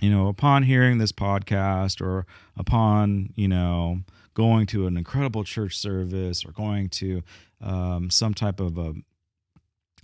you 0.00 0.10
know, 0.10 0.28
upon 0.28 0.64
hearing 0.64 0.98
this 0.98 1.12
podcast 1.12 2.00
or 2.00 2.26
upon, 2.56 3.32
you 3.36 3.48
know, 3.48 4.00
going 4.34 4.66
to 4.66 4.86
an 4.86 4.96
incredible 4.96 5.44
church 5.44 5.76
service 5.76 6.44
or 6.44 6.52
going 6.52 6.88
to 6.88 7.22
um, 7.60 8.10
some 8.10 8.34
type 8.34 8.60
of 8.60 8.78
a, 8.78 8.94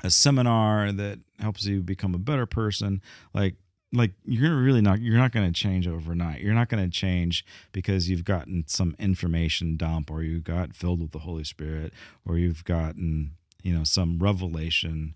a 0.04 0.10
seminar 0.10 0.92
that 0.92 1.18
helps 1.40 1.64
you 1.64 1.82
become 1.82 2.14
a 2.14 2.18
better 2.18 2.46
person, 2.46 3.00
like 3.34 3.56
like 3.96 4.12
you're 4.24 4.56
really 4.56 4.80
not 4.80 5.00
you're 5.00 5.18
not 5.18 5.32
going 5.32 5.46
to 5.46 5.60
change 5.60 5.88
overnight 5.88 6.40
you're 6.40 6.54
not 6.54 6.68
going 6.68 6.82
to 6.82 6.90
change 6.90 7.44
because 7.72 8.08
you've 8.08 8.24
gotten 8.24 8.64
some 8.66 8.94
information 8.98 9.76
dump 9.76 10.10
or 10.10 10.22
you 10.22 10.40
got 10.40 10.74
filled 10.74 11.00
with 11.00 11.12
the 11.12 11.20
holy 11.20 11.44
spirit 11.44 11.92
or 12.26 12.38
you've 12.38 12.64
gotten 12.64 13.32
you 13.62 13.76
know 13.76 13.84
some 13.84 14.18
revelation 14.18 15.14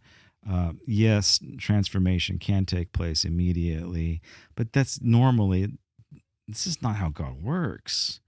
uh, 0.48 0.72
yes, 0.86 1.38
transformation 1.58 2.38
can 2.38 2.64
take 2.64 2.92
place 2.92 3.24
immediately, 3.24 4.22
but 4.54 4.72
that's 4.72 5.00
normally, 5.02 5.78
this 6.48 6.66
is 6.66 6.80
not 6.80 6.96
how 6.96 7.10
God 7.10 7.42
works. 7.42 8.20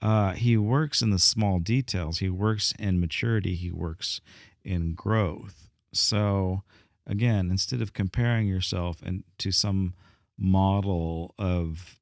Uh, 0.00 0.32
he 0.32 0.56
works 0.56 1.02
in 1.02 1.10
the 1.10 1.18
small 1.18 1.58
details, 1.58 2.18
He 2.18 2.28
works 2.28 2.72
in 2.78 3.00
maturity, 3.00 3.54
He 3.54 3.70
works 3.70 4.20
in 4.64 4.94
growth. 4.94 5.70
So, 5.92 6.62
again, 7.06 7.50
instead 7.50 7.80
of 7.82 7.92
comparing 7.92 8.46
yourself 8.48 9.02
and 9.02 9.24
to 9.38 9.52
some 9.52 9.94
model 10.38 11.34
of 11.38 11.98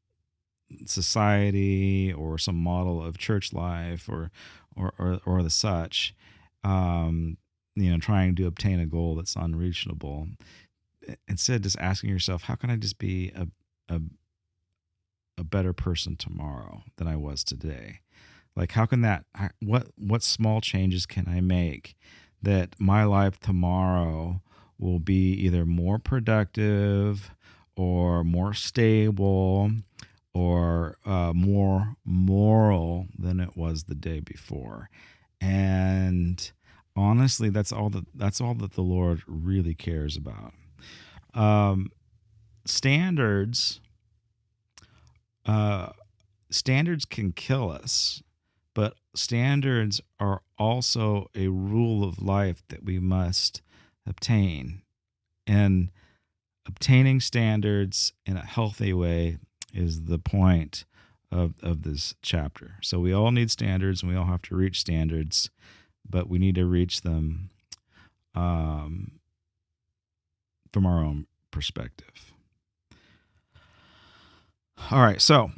society 0.86 2.12
or 2.12 2.38
some 2.38 2.56
model 2.56 3.02
of 3.02 3.18
church 3.18 3.52
life 3.52 4.08
or 4.08 4.30
or 4.76 4.92
or, 4.98 5.20
or 5.24 5.42
the 5.42 5.50
such 5.50 6.14
um, 6.64 7.36
you 7.76 7.90
know 7.90 7.98
trying 7.98 8.34
to 8.34 8.46
obtain 8.46 8.80
a 8.80 8.86
goal 8.86 9.14
that's 9.14 9.36
unreachable 9.36 10.26
instead 11.28 11.62
just 11.62 11.78
asking 11.78 12.08
yourself 12.08 12.44
how 12.44 12.54
can 12.54 12.70
i 12.70 12.76
just 12.76 12.98
be 12.98 13.30
a, 13.36 13.46
a 13.94 14.00
a 15.36 15.44
better 15.44 15.72
person 15.72 16.16
tomorrow 16.16 16.82
than 16.96 17.06
i 17.06 17.16
was 17.16 17.44
today? 17.44 18.00
Like 18.56 18.72
how 18.72 18.86
can 18.86 19.00
that 19.02 19.24
what 19.60 19.88
what 19.96 20.22
small 20.22 20.60
changes 20.60 21.06
can 21.06 21.28
i 21.28 21.40
make 21.40 21.96
that 22.42 22.76
my 22.78 23.04
life 23.04 23.40
tomorrow 23.40 24.40
will 24.78 24.98
be 24.98 25.32
either 25.32 25.64
more 25.64 25.98
productive 25.98 27.30
or 27.76 28.24
more 28.24 28.54
stable 28.54 29.70
or 30.32 30.96
uh, 31.04 31.32
more 31.34 31.96
moral 32.04 33.06
than 33.18 33.40
it 33.40 33.56
was 33.56 33.84
the 33.84 33.94
day 33.94 34.20
before 34.20 34.90
and 35.44 36.52
honestly, 36.96 37.50
that's 37.50 37.72
all 37.72 37.90
that 37.90 38.06
that's 38.14 38.40
all 38.40 38.54
that 38.54 38.72
the 38.72 38.82
Lord 38.82 39.22
really 39.26 39.74
cares 39.74 40.16
about. 40.16 40.54
Um, 41.34 41.90
standards, 42.64 43.80
uh, 45.44 45.90
standards 46.50 47.04
can 47.04 47.32
kill 47.32 47.70
us, 47.70 48.22
but 48.72 48.94
standards 49.14 50.00
are 50.18 50.42
also 50.58 51.30
a 51.34 51.48
rule 51.48 52.04
of 52.04 52.22
life 52.22 52.62
that 52.68 52.84
we 52.84 52.98
must 52.98 53.60
obtain, 54.06 54.82
and 55.46 55.90
obtaining 56.66 57.20
standards 57.20 58.12
in 58.26 58.36
a 58.36 58.44
healthy 58.44 58.92
way 58.92 59.38
is 59.72 60.04
the 60.04 60.18
point 60.18 60.84
of, 61.30 61.54
of 61.62 61.82
this 61.82 62.14
chapter. 62.22 62.76
So 62.82 63.00
we 63.00 63.12
all 63.12 63.32
need 63.32 63.50
standards 63.50 64.02
and 64.02 64.10
we 64.10 64.16
all 64.16 64.26
have 64.26 64.42
to 64.42 64.56
reach 64.56 64.80
standards 64.80 65.50
but 66.08 66.28
we 66.28 66.38
need 66.38 66.54
to 66.56 66.66
reach 66.66 67.02
them 67.02 67.50
um, 68.34 69.12
from 70.72 70.86
our 70.86 71.02
own 71.02 71.26
perspective. 71.50 72.32
All 74.90 75.00
right, 75.00 75.20
so 75.20 75.50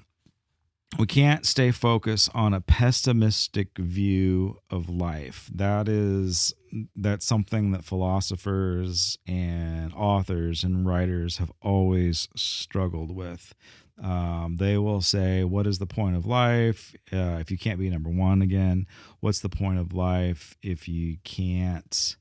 we 0.99 1.07
can't 1.07 1.45
stay 1.45 1.71
focused 1.73 2.31
on 2.35 2.55
a 2.55 2.61
pessimistic 2.61 3.77
view 3.79 4.59
of 4.71 4.89
life. 4.89 5.51
That 5.53 5.89
is 5.89 6.55
that's 6.95 7.27
something 7.27 7.73
that 7.73 7.85
philosophers 7.85 9.19
and 9.27 9.93
authors 9.95 10.65
and 10.65 10.87
writers 10.87 11.39
have 11.39 11.53
always 11.63 12.29
struggled 12.35 13.15
with. 13.15 13.55
Um, 14.03 14.57
they 14.59 14.77
will 14.77 15.01
say, 15.01 15.45
What 15.45 15.67
is 15.67 15.79
the 15.79 15.87
point 15.87 16.17
of 16.17 16.27
life 16.27 16.95
uh, 17.13 17.39
if 17.41 17.51
you 17.51 17.59
can't 17.59 17.79
be 17.79 17.89
number 17.89 18.11
one 18.11 18.43
again? 18.43 18.87
What's 19.21 19.41
the 19.41 19.49
point 19.49 19.79
of 19.79 19.93
life 19.93 20.57
if 20.63 20.87
you 20.87 21.17
can't 21.25 22.17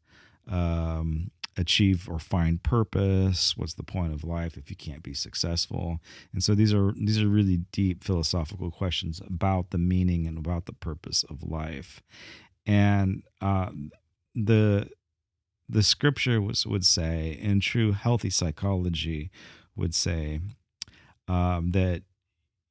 um, 0.49 1.31
achieve 1.57 2.07
or 2.09 2.19
find 2.19 2.63
purpose? 2.63 3.57
What's 3.57 3.73
the 3.73 3.83
point 3.83 4.13
of 4.13 4.23
life 4.23 4.57
if 4.57 4.69
you 4.69 4.75
can't 4.75 5.03
be 5.03 5.13
successful? 5.13 5.99
And 6.33 6.43
so 6.43 6.55
these 6.55 6.73
are 6.73 6.93
these 6.93 7.21
are 7.21 7.27
really 7.27 7.57
deep 7.71 8.03
philosophical 8.03 8.71
questions 8.71 9.21
about 9.25 9.71
the 9.71 9.77
meaning 9.77 10.27
and 10.27 10.37
about 10.37 10.65
the 10.65 10.73
purpose 10.73 11.23
of 11.29 11.43
life. 11.43 12.01
And 12.65 13.23
uh, 13.41 13.69
the 14.35 14.89
the 15.67 15.83
scripture 15.83 16.39
was 16.41 16.65
would 16.65 16.85
say, 16.85 17.37
in 17.41 17.59
true 17.59 17.93
healthy 17.93 18.29
psychology, 18.29 19.31
would 19.75 19.95
say 19.95 20.39
um, 21.27 21.71
that 21.71 22.03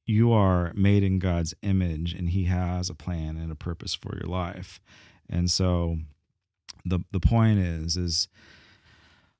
you 0.05 0.31
are 0.31 0.71
made 0.75 1.03
in 1.03 1.19
God's 1.19 1.53
image 1.61 2.13
and 2.13 2.29
He 2.29 2.45
has 2.45 2.89
a 2.89 2.95
plan 2.95 3.37
and 3.37 3.51
a 3.51 3.55
purpose 3.55 3.93
for 3.93 4.15
your 4.15 4.29
life. 4.29 4.79
And 5.29 5.49
so 5.49 5.97
the 6.85 6.99
the 7.11 7.19
point 7.19 7.59
is 7.59 7.97
is 7.97 8.27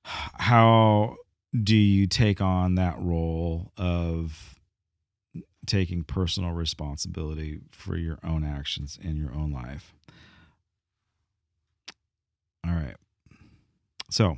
how 0.03 1.15
do 1.63 1.75
you 1.75 2.07
take 2.07 2.41
on 2.41 2.75
that 2.75 2.99
role 2.99 3.71
of 3.77 4.55
taking 5.65 6.03
personal 6.03 6.51
responsibility 6.51 7.59
for 7.71 7.97
your 7.97 8.19
own 8.23 8.43
actions 8.43 8.99
in 9.01 9.15
your 9.15 9.33
own 9.33 9.51
life? 9.51 9.93
All 12.65 12.73
right. 12.73 12.95
So, 14.09 14.37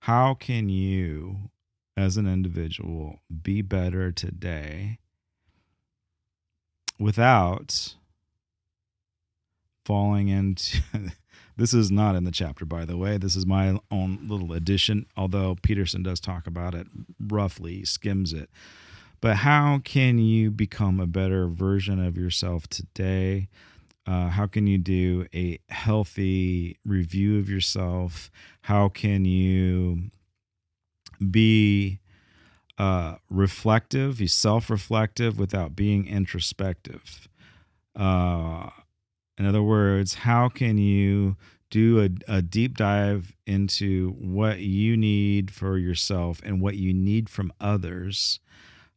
how 0.00 0.34
can 0.34 0.68
you 0.68 1.50
as 1.96 2.16
an 2.16 2.26
individual 2.26 3.20
be 3.42 3.62
better 3.62 4.10
today 4.10 4.98
without 6.98 7.94
falling 9.84 10.28
into 10.28 10.82
this 11.56 11.72
is 11.72 11.90
not 11.90 12.16
in 12.16 12.24
the 12.24 12.30
chapter 12.30 12.64
by 12.64 12.84
the 12.84 12.96
way 12.96 13.16
this 13.16 13.36
is 13.36 13.46
my 13.46 13.78
own 13.90 14.18
little 14.26 14.52
addition 14.52 15.06
although 15.16 15.56
peterson 15.62 16.02
does 16.02 16.18
talk 16.18 16.46
about 16.46 16.74
it 16.74 16.86
roughly 17.20 17.84
skims 17.84 18.32
it 18.32 18.48
but 19.24 19.36
how 19.36 19.80
can 19.82 20.18
you 20.18 20.50
become 20.50 21.00
a 21.00 21.06
better 21.06 21.48
version 21.48 21.98
of 21.98 22.18
yourself 22.18 22.66
today? 22.68 23.48
Uh, 24.06 24.28
how 24.28 24.46
can 24.46 24.66
you 24.66 24.76
do 24.76 25.26
a 25.34 25.58
healthy 25.70 26.76
review 26.84 27.38
of 27.38 27.48
yourself? 27.48 28.30
How 28.62 28.88
can 28.88 29.24
you 29.24 30.10
be 31.30 32.00
uh, 32.76 33.16
reflective, 33.30 34.18
be 34.18 34.26
self 34.26 34.68
reflective 34.68 35.38
without 35.38 35.74
being 35.74 36.06
introspective? 36.06 37.28
Uh, 37.96 38.68
in 39.38 39.46
other 39.46 39.62
words, 39.62 40.14
how 40.14 40.48
can 40.48 40.76
you 40.76 41.36
do 41.70 42.00
a, 42.00 42.36
a 42.36 42.42
deep 42.42 42.76
dive 42.76 43.34
into 43.46 44.10
what 44.10 44.60
you 44.60 44.96
need 44.96 45.50
for 45.50 45.78
yourself 45.78 46.40
and 46.44 46.60
what 46.60 46.76
you 46.76 46.92
need 46.92 47.28
from 47.28 47.52
others? 47.60 48.38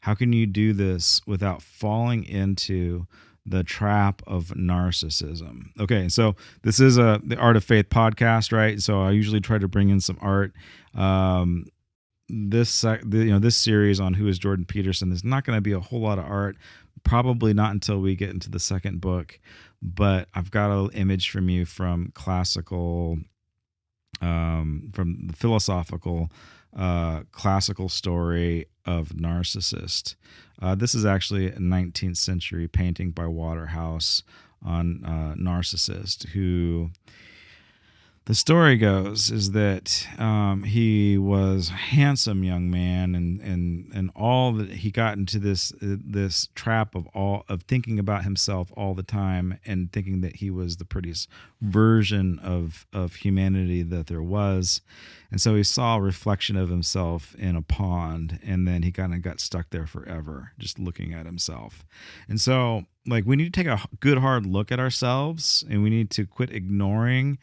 How 0.01 0.13
can 0.13 0.33
you 0.33 0.45
do 0.45 0.73
this 0.73 1.21
without 1.25 1.61
falling 1.61 2.23
into 2.23 3.07
the 3.47 3.63
trap 3.63 4.21
of 4.27 4.47
narcissism. 4.49 5.69
Okay, 5.79 6.09
so 6.09 6.35
this 6.63 6.79
is 6.79 6.97
a 6.97 7.21
the 7.23 7.37
Art 7.37 7.55
of 7.55 7.63
Faith 7.63 7.89
podcast, 7.89 8.51
right? 8.51 8.81
So 8.81 9.01
I 9.01 9.11
usually 9.11 9.39
try 9.39 9.57
to 9.57 9.67
bring 9.67 9.89
in 9.89 9.99
some 9.99 10.17
art. 10.21 10.53
Um, 10.93 11.65
this 12.29 12.83
you 12.83 13.31
know 13.31 13.39
this 13.39 13.55
series 13.55 13.99
on 13.99 14.13
who 14.13 14.27
is 14.27 14.37
Jordan 14.37 14.65
Peterson 14.65 15.11
is 15.11 15.23
not 15.23 15.45
going 15.45 15.57
to 15.57 15.61
be 15.61 15.71
a 15.71 15.79
whole 15.79 16.01
lot 16.01 16.19
of 16.19 16.25
art. 16.25 16.57
Probably 17.03 17.53
not 17.53 17.71
until 17.71 17.99
we 17.99 18.15
get 18.15 18.31
into 18.31 18.49
the 18.49 18.59
second 18.59 18.99
book, 18.99 19.39
but 19.81 20.27
I've 20.33 20.51
got 20.51 20.71
an 20.71 20.89
image 20.91 21.29
from 21.29 21.49
you 21.49 21.63
from 21.65 22.11
classical, 22.13 23.19
um, 24.21 24.91
from 24.93 25.27
the 25.27 25.33
philosophical, 25.33 26.29
uh, 26.75 27.21
classical 27.31 27.89
story 27.89 28.67
of 28.85 29.09
narcissist. 29.09 30.15
Uh, 30.61 30.75
this 30.75 30.95
is 30.95 31.05
actually 31.05 31.47
a 31.47 31.57
19th 31.57 32.17
century 32.17 32.67
painting 32.67 33.11
by 33.11 33.27
Waterhouse 33.27 34.23
on 34.65 35.03
uh, 35.05 35.35
Narcissist, 35.37 36.27
who 36.29 36.89
the 38.27 38.35
story 38.35 38.75
goes 38.75 39.31
is 39.31 39.51
that 39.51 40.05
um, 40.17 40.63
he 40.63 41.17
was 41.17 41.69
a 41.69 41.73
handsome 41.73 42.43
young 42.43 42.69
man, 42.69 43.15
and 43.15 43.39
and 43.39 43.89
and 43.95 44.11
all 44.17 44.51
that 44.51 44.69
he 44.69 44.91
got 44.91 45.17
into 45.17 45.39
this 45.39 45.71
uh, 45.81 45.95
this 46.03 46.49
trap 46.53 46.93
of 46.93 47.07
all 47.15 47.45
of 47.47 47.63
thinking 47.63 47.97
about 47.97 48.25
himself 48.25 48.69
all 48.75 48.93
the 48.93 49.01
time, 49.01 49.57
and 49.65 49.93
thinking 49.93 50.19
that 50.19 50.35
he 50.35 50.51
was 50.51 50.75
the 50.75 50.83
prettiest 50.83 51.29
version 51.61 52.37
of 52.39 52.85
of 52.91 53.15
humanity 53.15 53.81
that 53.81 54.07
there 54.07 54.21
was, 54.21 54.81
and 55.31 55.39
so 55.39 55.55
he 55.55 55.63
saw 55.63 55.95
a 55.95 56.01
reflection 56.01 56.57
of 56.57 56.67
himself 56.67 57.33
in 57.35 57.55
a 57.55 57.61
pond, 57.61 58.39
and 58.43 58.67
then 58.67 58.83
he 58.83 58.91
kind 58.91 59.13
of 59.13 59.21
got 59.21 59.39
stuck 59.39 59.69
there 59.69 59.87
forever, 59.87 60.51
just 60.59 60.77
looking 60.77 61.13
at 61.13 61.25
himself, 61.25 61.85
and 62.27 62.41
so 62.41 62.83
like 63.07 63.23
we 63.25 63.37
need 63.37 63.53
to 63.53 63.63
take 63.63 63.71
a 63.71 63.79
good 64.01 64.17
hard 64.17 64.45
look 64.45 64.69
at 64.69 64.81
ourselves, 64.81 65.63
and 65.69 65.81
we 65.81 65.89
need 65.89 66.09
to 66.09 66.25
quit 66.25 66.51
ignoring 66.51 67.37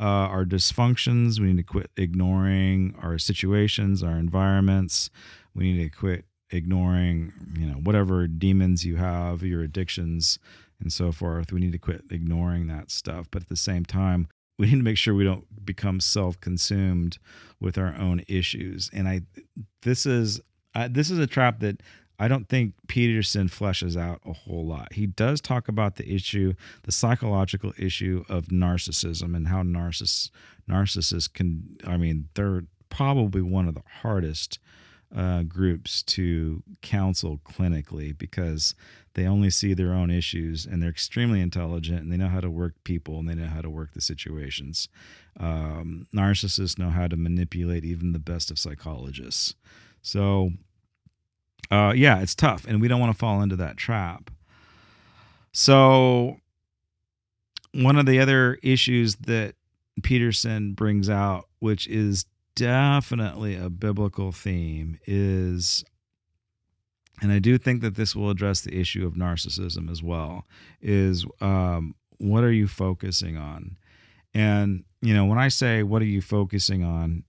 uh, 0.00 0.28
our 0.34 0.44
dysfunctions. 0.44 1.38
We 1.38 1.48
need 1.48 1.58
to 1.58 1.62
quit 1.62 1.90
ignoring 1.96 2.94
our 3.02 3.18
situations, 3.18 4.02
our 4.02 4.16
environments. 4.16 5.10
We 5.54 5.72
need 5.72 5.84
to 5.84 5.96
quit 5.96 6.24
ignoring, 6.50 7.32
you 7.56 7.66
know, 7.66 7.74
whatever 7.74 8.26
demons 8.26 8.84
you 8.84 8.96
have, 8.96 9.42
your 9.42 9.62
addictions, 9.62 10.38
and 10.80 10.92
so 10.92 11.12
forth. 11.12 11.52
We 11.52 11.60
need 11.60 11.72
to 11.72 11.78
quit 11.78 12.04
ignoring 12.10 12.66
that 12.68 12.90
stuff. 12.90 13.28
But 13.30 13.42
at 13.42 13.48
the 13.48 13.56
same 13.56 13.84
time, 13.84 14.28
we 14.58 14.66
need 14.66 14.76
to 14.76 14.82
make 14.82 14.98
sure 14.98 15.14
we 15.14 15.24
don't 15.24 15.64
become 15.64 16.00
self-consumed 16.00 17.18
with 17.60 17.78
our 17.78 17.94
own 17.94 18.24
issues. 18.28 18.90
And 18.92 19.06
I, 19.06 19.20
this 19.82 20.06
is, 20.06 20.40
I, 20.74 20.88
this 20.88 21.10
is 21.10 21.18
a 21.18 21.26
trap 21.26 21.60
that 21.60 21.82
I 22.20 22.28
don't 22.28 22.50
think 22.50 22.74
Peterson 22.86 23.48
fleshes 23.48 23.96
out 23.98 24.20
a 24.26 24.34
whole 24.34 24.66
lot. 24.66 24.92
He 24.92 25.06
does 25.06 25.40
talk 25.40 25.68
about 25.68 25.96
the 25.96 26.06
issue, 26.06 26.52
the 26.82 26.92
psychological 26.92 27.72
issue 27.78 28.24
of 28.28 28.48
narcissism 28.48 29.34
and 29.34 29.48
how 29.48 29.62
narciss 29.62 30.30
narcissists 30.68 31.32
can. 31.32 31.78
I 31.86 31.96
mean, 31.96 32.28
they're 32.34 32.64
probably 32.90 33.40
one 33.40 33.66
of 33.68 33.74
the 33.74 33.82
hardest 34.02 34.58
uh, 35.16 35.44
groups 35.44 36.02
to 36.02 36.62
counsel 36.82 37.40
clinically 37.42 38.16
because 38.16 38.74
they 39.14 39.26
only 39.26 39.48
see 39.48 39.72
their 39.72 39.94
own 39.94 40.10
issues 40.10 40.66
and 40.66 40.82
they're 40.82 40.90
extremely 40.90 41.40
intelligent 41.40 42.02
and 42.02 42.12
they 42.12 42.18
know 42.18 42.28
how 42.28 42.40
to 42.40 42.50
work 42.50 42.74
people 42.84 43.18
and 43.18 43.30
they 43.30 43.34
know 43.34 43.46
how 43.48 43.62
to 43.62 43.70
work 43.70 43.94
the 43.94 44.00
situations. 44.02 44.88
Um, 45.38 46.06
narcissists 46.14 46.78
know 46.78 46.90
how 46.90 47.08
to 47.08 47.16
manipulate 47.16 47.86
even 47.86 48.12
the 48.12 48.18
best 48.18 48.50
of 48.50 48.58
psychologists. 48.58 49.54
So 50.02 50.52
uh, 51.70 51.92
yeah, 51.94 52.20
it's 52.20 52.34
tough, 52.34 52.64
and 52.66 52.80
we 52.80 52.88
don't 52.88 53.00
want 53.00 53.12
to 53.12 53.18
fall 53.18 53.42
into 53.42 53.56
that 53.56 53.76
trap. 53.76 54.30
So, 55.52 56.38
one 57.72 57.96
of 57.96 58.06
the 58.06 58.20
other 58.20 58.58
issues 58.62 59.16
that 59.16 59.54
Peterson 60.02 60.74
brings 60.74 61.08
out, 61.08 61.48
which 61.58 61.86
is 61.86 62.24
definitely 62.54 63.56
a 63.56 63.70
biblical 63.70 64.32
theme, 64.32 64.98
is, 65.06 65.84
and 67.20 67.32
I 67.32 67.38
do 67.38 67.58
think 67.58 67.82
that 67.82 67.96
this 67.96 68.16
will 68.16 68.30
address 68.30 68.60
the 68.60 68.78
issue 68.78 69.06
of 69.06 69.14
narcissism 69.14 69.90
as 69.90 70.02
well, 70.02 70.46
is 70.80 71.24
um, 71.40 71.94
what 72.18 72.44
are 72.44 72.52
you 72.52 72.68
focusing 72.68 73.36
on? 73.36 73.76
And, 74.34 74.84
you 75.02 75.14
know, 75.14 75.24
when 75.24 75.38
I 75.38 75.48
say, 75.48 75.82
what 75.82 76.02
are 76.02 76.06
you 76.06 76.20
focusing 76.20 76.84
on? 76.84 77.24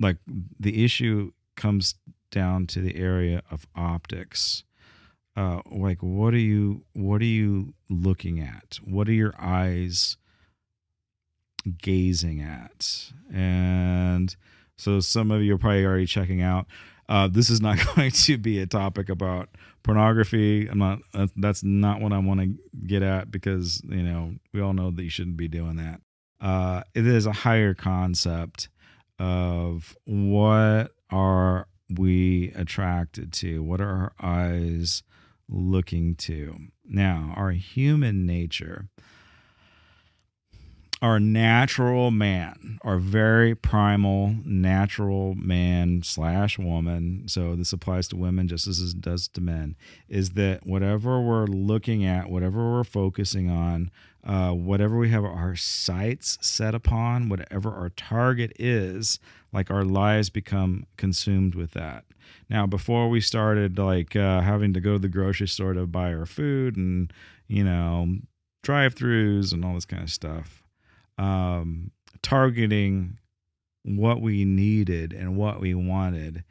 Like 0.00 0.16
the 0.58 0.84
issue 0.84 1.32
comes 1.56 1.94
down 2.36 2.66
to 2.66 2.82
the 2.82 2.96
area 2.96 3.42
of 3.50 3.66
optics. 3.74 4.62
Uh, 5.34 5.60
like 5.70 6.02
what 6.02 6.34
are 6.34 6.38
you 6.38 6.84
what 6.92 7.22
are 7.22 7.32
you 7.40 7.72
looking 7.88 8.40
at? 8.40 8.78
What 8.84 9.08
are 9.08 9.12
your 9.12 9.34
eyes 9.38 10.18
gazing 11.82 12.42
at? 12.42 13.10
And 13.32 14.36
so 14.76 15.00
some 15.00 15.30
of 15.30 15.42
you 15.42 15.54
are 15.54 15.58
probably 15.58 15.86
already 15.86 16.06
checking 16.06 16.42
out. 16.42 16.66
Uh, 17.08 17.26
this 17.26 17.48
is 17.48 17.62
not 17.62 17.78
going 17.96 18.10
to 18.10 18.36
be 18.36 18.60
a 18.60 18.66
topic 18.66 19.08
about 19.08 19.48
pornography. 19.82 20.68
I'm 20.68 20.78
not. 20.78 20.98
That's 21.36 21.64
not 21.64 22.02
what 22.02 22.12
I 22.12 22.18
want 22.18 22.40
to 22.40 22.54
get 22.86 23.02
at 23.02 23.30
because 23.30 23.80
you 23.88 24.02
know 24.02 24.34
we 24.52 24.60
all 24.60 24.74
know 24.74 24.90
that 24.90 25.02
you 25.02 25.10
shouldn't 25.10 25.38
be 25.38 25.48
doing 25.48 25.76
that. 25.76 26.00
Uh, 26.38 26.82
it 26.94 27.06
is 27.06 27.24
a 27.24 27.32
higher 27.32 27.72
concept 27.72 28.68
of 29.18 29.96
what 30.04 30.92
are 31.10 31.66
we 31.88 32.52
attracted 32.54 33.32
to? 33.34 33.62
What 33.62 33.80
are 33.80 33.88
our 33.88 34.12
eyes 34.20 35.02
looking 35.48 36.14
to? 36.16 36.56
Now, 36.84 37.32
our 37.36 37.52
human 37.52 38.26
nature, 38.26 38.88
our 41.02 41.20
natural 41.20 42.10
man, 42.10 42.78
our 42.82 42.98
very 42.98 43.54
primal 43.54 44.34
natural 44.44 45.34
man 45.34 46.02
slash 46.02 46.58
woman, 46.58 47.24
so 47.28 47.54
this 47.54 47.72
applies 47.72 48.08
to 48.08 48.16
women 48.16 48.48
just 48.48 48.66
as 48.66 48.80
it 48.80 49.00
does 49.00 49.28
to 49.28 49.40
men, 49.40 49.76
is 50.08 50.30
that 50.30 50.66
whatever 50.66 51.20
we're 51.20 51.46
looking 51.46 52.04
at, 52.04 52.30
whatever 52.30 52.72
we're 52.72 52.84
focusing 52.84 53.50
on, 53.50 53.90
uh, 54.26 54.50
whatever 54.50 54.98
we 54.98 55.08
have 55.10 55.24
our 55.24 55.54
sights 55.54 56.36
set 56.40 56.74
upon, 56.74 57.28
whatever 57.28 57.72
our 57.72 57.90
target 57.90 58.52
is, 58.58 59.20
like 59.52 59.70
our 59.70 59.84
lives 59.84 60.30
become 60.30 60.84
consumed 60.96 61.54
with 61.54 61.70
that. 61.70 62.04
Now, 62.50 62.66
before 62.66 63.08
we 63.08 63.20
started 63.20 63.78
like 63.78 64.16
uh, 64.16 64.40
having 64.40 64.72
to 64.74 64.80
go 64.80 64.94
to 64.94 64.98
the 64.98 65.08
grocery 65.08 65.46
store 65.46 65.74
to 65.74 65.86
buy 65.86 66.12
our 66.12 66.26
food 66.26 66.76
and, 66.76 67.12
you 67.46 67.62
know, 67.62 68.16
drive 68.64 68.96
throughs 68.96 69.52
and 69.52 69.64
all 69.64 69.74
this 69.74 69.84
kind 69.84 70.02
of 70.02 70.10
stuff, 70.10 70.64
um, 71.18 71.92
targeting 72.20 73.18
what 73.84 74.20
we 74.20 74.44
needed 74.44 75.12
and 75.12 75.36
what 75.36 75.60
we 75.60 75.72
wanted 75.72 76.42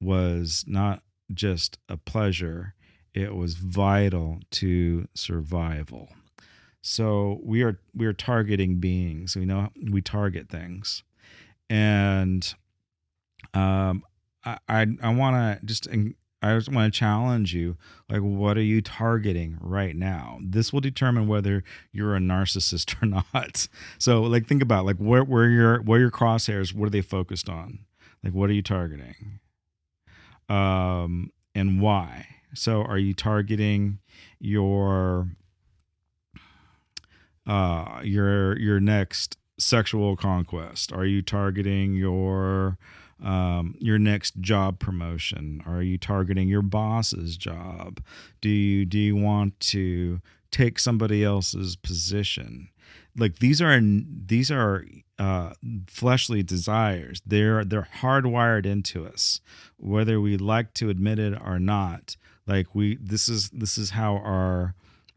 was 0.00 0.64
not 0.66 1.02
just 1.32 1.78
a 1.88 1.96
pleasure, 1.96 2.74
it 3.14 3.36
was 3.36 3.54
vital 3.54 4.40
to 4.50 5.06
survival. 5.14 6.08
So 6.82 7.40
we 7.42 7.62
are 7.62 7.78
we 7.94 8.06
are 8.06 8.12
targeting 8.12 8.80
beings. 8.80 9.36
We 9.36 9.44
know 9.44 9.70
we 9.90 10.00
target 10.00 10.48
things, 10.48 11.02
and 11.68 12.54
um, 13.54 14.02
I 14.44 14.58
I, 14.68 14.86
I 15.02 15.14
want 15.14 15.36
to 15.60 15.66
just 15.66 15.88
I 16.42 16.54
just 16.54 16.70
want 16.70 16.92
to 16.92 16.98
challenge 16.98 17.54
you. 17.54 17.76
Like, 18.08 18.20
what 18.20 18.56
are 18.56 18.62
you 18.62 18.80
targeting 18.80 19.58
right 19.60 19.94
now? 19.94 20.38
This 20.42 20.72
will 20.72 20.80
determine 20.80 21.28
whether 21.28 21.62
you're 21.92 22.16
a 22.16 22.20
narcissist 22.20 23.02
or 23.02 23.06
not. 23.06 23.68
So, 23.98 24.22
like, 24.22 24.46
think 24.46 24.62
about 24.62 24.86
like 24.86 24.96
where 24.96 25.22
where 25.22 25.48
your 25.48 25.82
where 25.82 26.00
your 26.00 26.10
crosshairs. 26.10 26.74
What 26.74 26.86
are 26.86 26.90
they 26.90 27.02
focused 27.02 27.48
on? 27.48 27.80
Like, 28.24 28.32
what 28.32 28.48
are 28.48 28.54
you 28.54 28.62
targeting? 28.62 29.40
Um, 30.48 31.30
and 31.54 31.80
why? 31.80 32.26
So, 32.54 32.82
are 32.82 32.98
you 32.98 33.12
targeting 33.12 33.98
your 34.38 35.28
uh, 37.50 38.00
your 38.04 38.56
your 38.58 38.78
next 38.78 39.36
sexual 39.58 40.16
conquest? 40.16 40.92
Are 40.92 41.04
you 41.04 41.20
targeting 41.20 41.94
your 41.94 42.78
um, 43.20 43.74
your 43.80 43.98
next 43.98 44.40
job 44.40 44.78
promotion? 44.78 45.60
Are 45.66 45.82
you 45.82 45.98
targeting 45.98 46.48
your 46.48 46.62
boss's 46.62 47.36
job? 47.36 48.00
Do 48.40 48.48
you 48.48 48.86
do 48.86 48.98
you 48.98 49.16
want 49.16 49.58
to 49.60 50.20
take 50.52 50.78
somebody 50.78 51.24
else's 51.24 51.74
position? 51.74 52.68
Like 53.16 53.40
these 53.40 53.60
are 53.60 53.80
these 53.82 54.52
are 54.52 54.84
uh, 55.18 55.54
fleshly 55.88 56.44
desires. 56.44 57.20
They're 57.26 57.64
they're 57.64 57.88
hardwired 58.00 58.64
into 58.64 59.04
us, 59.04 59.40
whether 59.76 60.20
we 60.20 60.36
like 60.36 60.72
to 60.74 60.88
admit 60.88 61.18
it 61.18 61.36
or 61.44 61.58
not. 61.58 62.16
Like 62.46 62.76
we 62.76 62.96
this 63.00 63.28
is 63.28 63.50
this 63.50 63.76
is 63.76 63.90
how 63.90 64.18
our 64.18 64.76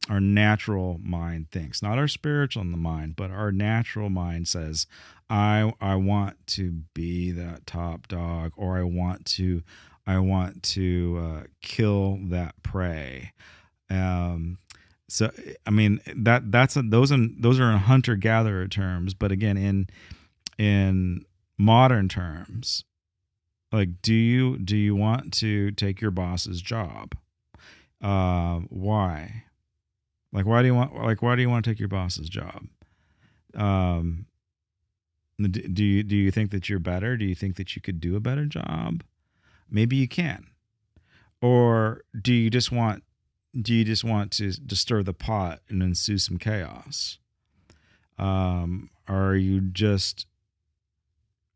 our 0.09 0.19
natural 0.19 0.99
mind 1.01 1.49
thinks, 1.49 1.81
not 1.81 1.97
our 1.97 2.07
spiritual 2.07 2.63
mind, 2.65 3.15
but 3.15 3.31
our 3.31 3.51
natural 3.51 4.09
mind 4.09 4.47
says, 4.47 4.85
I 5.29 5.73
I 5.79 5.95
want 5.95 6.45
to 6.47 6.71
be 6.93 7.31
that 7.31 7.65
top 7.65 8.07
dog, 8.07 8.51
or 8.55 8.77
I 8.77 8.83
want 8.83 9.25
to 9.37 9.63
I 10.05 10.19
want 10.19 10.63
to 10.63 11.19
uh, 11.23 11.43
kill 11.61 12.19
that 12.25 12.61
prey. 12.63 13.31
Um, 13.89 14.57
so 15.07 15.31
I 15.65 15.69
mean 15.69 16.01
that 16.15 16.51
that's 16.51 16.75
a, 16.75 16.81
those 16.81 17.11
are 17.11 17.27
those 17.39 17.59
are 17.59 17.71
in 17.71 17.77
hunter 17.77 18.15
gatherer 18.15 18.67
terms, 18.67 19.13
but 19.13 19.31
again 19.31 19.57
in 19.57 19.87
in 20.57 21.25
modern 21.57 22.09
terms, 22.09 22.83
like 23.71 24.01
do 24.01 24.13
you 24.13 24.57
do 24.57 24.75
you 24.75 24.95
want 24.95 25.33
to 25.35 25.71
take 25.71 26.01
your 26.01 26.11
boss's 26.11 26.61
job? 26.61 27.15
Uh, 28.01 28.59
why? 28.69 29.45
Like 30.33 30.45
why 30.47 30.61
do 30.61 30.67
you 30.67 30.75
want 30.75 30.95
like 30.95 31.21
why 31.21 31.35
do 31.35 31.41
you 31.41 31.49
want 31.49 31.63
to 31.63 31.71
take 31.71 31.79
your 31.79 31.87
boss's 31.87 32.27
job? 32.27 32.65
Um, 33.55 34.25
do 35.39 35.83
you 35.83 36.03
do 36.03 36.15
you 36.15 36.31
think 36.31 36.51
that 36.51 36.67
you're 36.67 36.79
better? 36.79 37.15
Do 37.15 37.25
you 37.25 37.35
think 37.35 37.55
that 37.57 37.75
you 37.75 37.81
could 37.81 38.01
do 38.01 38.15
a 38.15 38.19
better 38.19 38.45
job? 38.45 39.03
Maybe 39.69 39.95
you 39.95 40.07
can. 40.07 40.47
Or 41.41 42.01
do 42.19 42.33
you 42.33 42.49
just 42.49 42.71
want 42.71 43.03
do 43.61 43.73
you 43.73 43.83
just 43.83 44.03
want 44.03 44.31
to, 44.31 44.51
stir 44.51 45.03
the 45.03 45.13
pot 45.13 45.59
and 45.69 45.83
ensue 45.83 46.17
some 46.17 46.39
chaos? 46.39 47.19
Um, 48.17 48.89
are 49.07 49.35
you 49.35 49.61
just 49.61 50.25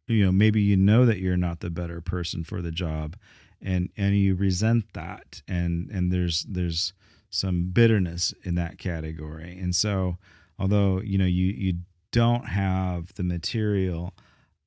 you 0.08 0.24
know, 0.24 0.32
maybe 0.32 0.62
you 0.62 0.78
know 0.78 1.06
that 1.06 1.18
you're 1.18 1.36
not 1.36 1.60
the 1.60 1.70
better 1.70 2.00
person 2.00 2.44
for 2.44 2.62
the 2.62 2.72
job 2.72 3.18
and 3.62 3.90
and 3.98 4.16
you 4.16 4.36
resent 4.36 4.86
that 4.94 5.42
and 5.48 5.90
and 5.90 6.12
there's 6.12 6.44
there's 6.44 6.94
some 7.30 7.70
bitterness 7.70 8.34
in 8.44 8.56
that 8.56 8.78
category. 8.78 9.58
And 9.60 9.76
so 9.76 10.18
although, 10.60 11.02
you 11.02 11.18
know, 11.18 11.26
you 11.26 11.46
you 11.46 11.74
don't 12.12 12.48
have 12.48 13.14
the 13.16 13.24
material 13.24 14.14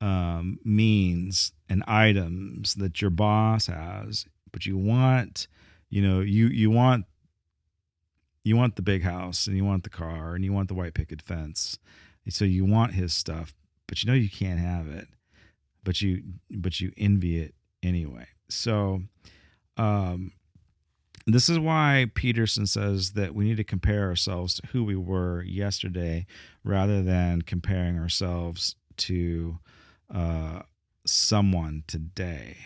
um, 0.00 0.58
means 0.64 1.52
and 1.68 1.82
items 1.86 2.74
that 2.74 3.00
your 3.00 3.10
boss 3.10 3.66
has, 3.66 4.26
but 4.52 4.66
you 4.66 4.76
want, 4.76 5.48
you 5.88 6.02
know, 6.02 6.20
you 6.20 6.46
you 6.48 6.70
want 6.70 7.06
you 8.44 8.56
want 8.56 8.76
the 8.76 8.82
big 8.82 9.02
house 9.02 9.46
and 9.46 9.56
you 9.56 9.64
want 9.64 9.84
the 9.84 9.90
car 9.90 10.34
and 10.34 10.44
you 10.44 10.52
want 10.52 10.68
the 10.68 10.74
white 10.74 10.94
picket 10.94 11.22
fence. 11.22 11.78
So 12.28 12.44
you 12.44 12.64
want 12.64 12.94
his 12.94 13.12
stuff, 13.12 13.54
but 13.86 14.02
you 14.02 14.06
know 14.06 14.16
you 14.16 14.30
can't 14.30 14.60
have 14.60 14.86
it. 14.86 15.08
But 15.82 16.00
you 16.00 16.22
but 16.50 16.80
you 16.80 16.92
envy 16.96 17.40
it 17.40 17.54
anyway. 17.82 18.26
So 18.48 19.02
um 19.76 20.32
this 21.34 21.48
is 21.48 21.58
why 21.58 22.10
Peterson 22.14 22.66
says 22.66 23.12
that 23.12 23.34
we 23.34 23.44
need 23.44 23.56
to 23.56 23.64
compare 23.64 24.08
ourselves 24.08 24.54
to 24.54 24.66
who 24.68 24.84
we 24.84 24.96
were 24.96 25.42
yesterday 25.42 26.26
rather 26.64 27.02
than 27.02 27.42
comparing 27.42 27.98
ourselves 27.98 28.76
to 28.96 29.58
uh, 30.14 30.60
someone 31.06 31.84
today. 31.86 32.56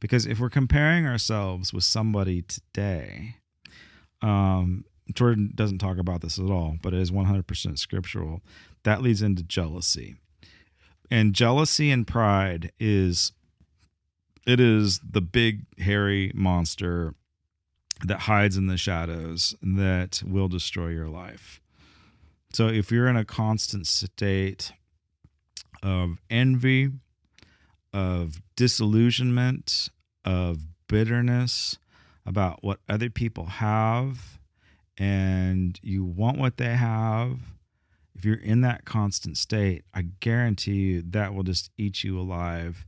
Because 0.00 0.26
if 0.26 0.40
we're 0.40 0.50
comparing 0.50 1.06
ourselves 1.06 1.72
with 1.72 1.84
somebody 1.84 2.42
today, 2.42 3.36
um, 4.20 4.84
Jordan 5.12 5.52
doesn't 5.54 5.78
talk 5.78 5.98
about 5.98 6.22
this 6.22 6.38
at 6.38 6.50
all, 6.50 6.76
but 6.82 6.94
it 6.94 7.00
is 7.00 7.10
100% 7.10 7.78
scriptural. 7.78 8.40
That 8.84 9.02
leads 9.02 9.22
into 9.22 9.42
jealousy. 9.42 10.16
And 11.10 11.34
jealousy 11.34 11.90
and 11.90 12.06
pride 12.06 12.72
is 12.80 13.32
it 14.46 14.58
is 14.58 14.98
the 15.08 15.20
big 15.20 15.66
hairy 15.78 16.32
monster 16.34 17.14
that 18.06 18.20
hides 18.20 18.56
in 18.56 18.66
the 18.66 18.76
shadows 18.76 19.54
that 19.62 20.22
will 20.26 20.48
destroy 20.48 20.88
your 20.88 21.08
life. 21.08 21.60
So 22.52 22.68
if 22.68 22.90
you're 22.90 23.08
in 23.08 23.16
a 23.16 23.24
constant 23.24 23.86
state 23.86 24.72
of 25.82 26.18
envy, 26.28 26.90
of 27.92 28.42
disillusionment, 28.56 29.88
of 30.24 30.58
bitterness 30.88 31.78
about 32.26 32.62
what 32.62 32.80
other 32.88 33.10
people 33.10 33.46
have, 33.46 34.38
and 34.98 35.78
you 35.82 36.04
want 36.04 36.38
what 36.38 36.58
they 36.58 36.76
have, 36.76 37.38
if 38.14 38.24
you're 38.24 38.36
in 38.36 38.60
that 38.60 38.84
constant 38.84 39.38
state, 39.38 39.84
I 39.94 40.02
guarantee 40.20 40.74
you 40.74 41.02
that 41.10 41.34
will 41.34 41.42
just 41.42 41.70
eat 41.78 42.04
you 42.04 42.20
alive. 42.20 42.84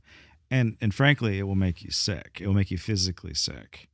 And 0.51 0.77
and 0.79 0.93
frankly, 0.93 1.39
it 1.39 1.43
will 1.43 1.55
make 1.55 1.83
you 1.83 1.89
sick. 1.89 2.37
It 2.39 2.47
will 2.47 2.53
make 2.53 2.69
you 2.69 2.77
physically 2.77 3.33
sick. 3.33 3.89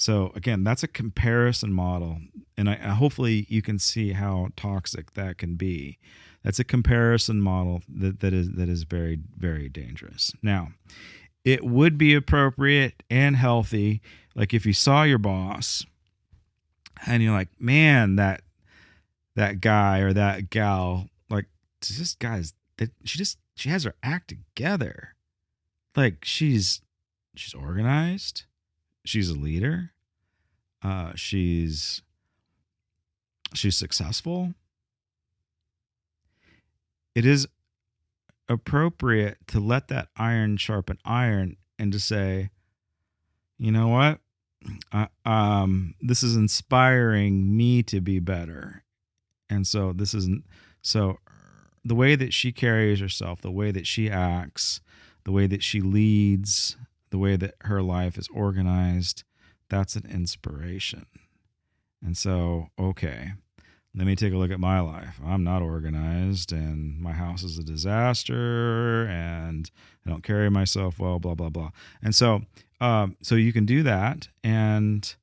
So 0.00 0.32
again, 0.34 0.64
that's 0.64 0.82
a 0.82 0.88
comparison 0.88 1.74
model, 1.74 2.20
and 2.56 2.70
I, 2.70 2.76
hopefully 2.76 3.44
you 3.50 3.60
can 3.60 3.78
see 3.78 4.12
how 4.12 4.48
toxic 4.56 5.12
that 5.12 5.36
can 5.36 5.56
be. 5.56 5.98
That's 6.42 6.58
a 6.58 6.64
comparison 6.64 7.42
model 7.42 7.82
that, 7.86 8.20
that 8.20 8.32
is 8.32 8.50
that 8.52 8.70
is 8.70 8.84
very 8.84 9.18
very 9.36 9.68
dangerous. 9.68 10.32
Now, 10.42 10.68
it 11.44 11.66
would 11.66 11.98
be 11.98 12.14
appropriate 12.14 13.02
and 13.10 13.36
healthy, 13.36 14.00
like 14.34 14.54
if 14.54 14.64
you 14.64 14.72
saw 14.72 15.02
your 15.02 15.18
boss, 15.18 15.84
and 17.06 17.22
you're 17.22 17.34
like, 17.34 17.50
man, 17.60 18.16
that 18.16 18.40
that 19.36 19.60
guy 19.60 19.98
or 19.98 20.14
that 20.14 20.48
gal, 20.48 21.10
like 21.28 21.44
this 21.78 22.14
guy's 22.14 22.54
that 22.78 22.90
she 23.04 23.18
just 23.18 23.36
she 23.54 23.68
has 23.68 23.84
her 23.84 23.94
act 24.02 24.28
together, 24.28 25.14
like 25.94 26.24
she's 26.24 26.80
she's 27.36 27.52
organized 27.52 28.44
she's 29.04 29.30
a 29.30 29.34
leader. 29.34 29.90
Uh, 30.82 31.12
she's 31.14 32.02
she's 33.54 33.76
successful. 33.76 34.54
It 37.14 37.26
is 37.26 37.46
appropriate 38.48 39.38
to 39.48 39.60
let 39.60 39.88
that 39.88 40.08
iron 40.16 40.56
sharpen 40.56 40.98
iron 41.04 41.56
and 41.78 41.92
to 41.92 42.00
say, 42.00 42.50
you 43.58 43.72
know 43.72 43.88
what, 43.88 44.20
uh, 44.92 45.06
um, 45.24 45.94
this 46.00 46.22
is 46.22 46.36
inspiring 46.36 47.56
me 47.56 47.82
to 47.84 48.00
be 48.00 48.18
better, 48.18 48.84
and 49.48 49.66
so 49.66 49.92
this 49.92 50.14
isn't 50.14 50.44
so. 50.82 51.18
The 51.82 51.94
way 51.94 52.14
that 52.14 52.34
she 52.34 52.52
carries 52.52 53.00
herself, 53.00 53.40
the 53.40 53.50
way 53.50 53.70
that 53.70 53.86
she 53.86 54.10
acts, 54.10 54.82
the 55.24 55.32
way 55.32 55.46
that 55.46 55.62
she 55.62 55.80
leads, 55.80 56.76
the 57.10 57.18
way 57.18 57.36
that 57.36 57.54
her 57.62 57.82
life 57.82 58.16
is 58.16 58.28
organized, 58.32 59.24
that's 59.68 59.96
an 59.96 60.06
inspiration. 60.10 61.06
And 62.02 62.16
so, 62.16 62.68
okay, 62.78 63.32
let 63.94 64.06
me 64.06 64.14
take 64.14 64.32
a 64.32 64.36
look 64.36 64.50
at 64.50 64.60
my 64.60 64.80
life. 64.80 65.20
I'm 65.24 65.42
not 65.42 65.62
organized 65.62 66.52
and 66.52 67.00
my 67.00 67.12
house 67.12 67.42
is 67.42 67.58
a 67.58 67.64
disaster 67.64 69.06
and 69.06 69.70
I 70.06 70.10
don't 70.10 70.22
carry 70.22 70.48
myself 70.50 70.98
well, 70.98 71.18
blah, 71.18 71.34
blah, 71.34 71.48
blah. 71.48 71.70
And 72.02 72.14
so, 72.14 72.42
um, 72.80 73.16
so 73.22 73.34
you 73.34 73.52
can 73.52 73.66
do 73.66 73.82
that 73.82 74.28
and 74.44 75.14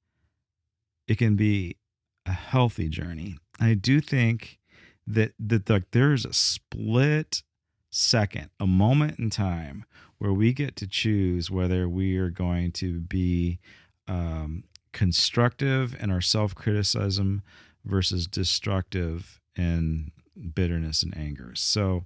it 1.08 1.18
can 1.18 1.36
be 1.36 1.78
a 2.26 2.32
healthy 2.32 2.90
journey. 2.90 3.38
I 3.60 3.74
do 3.74 4.02
think 4.02 4.60
that, 5.08 5.32
that 5.40 5.70
like 5.70 5.92
there's 5.92 6.26
a 6.26 6.34
split 6.34 7.44
second, 7.90 8.50
a 8.60 8.68
moment 8.68 9.18
in 9.18 9.30
time 9.30 9.86
where 10.20 10.34
we 10.34 10.54
get 10.54 10.76
to 10.78 10.88
choose 10.88 11.52
whether 11.52 11.88
we 11.88 12.18
are 12.18 12.30
going 12.30 12.72
to 12.72 13.00
be 13.00 13.60
um, 14.08 14.64
constructive 14.94 15.96
in 16.00 16.10
our 16.10 16.22
self 16.22 16.56
criticism 16.56 17.44
versus 17.86 18.28
destructive 18.28 19.40
in 19.56 20.12
bitterness 20.54 21.04
and 21.04 21.16
anger. 21.18 21.54
So, 21.56 22.06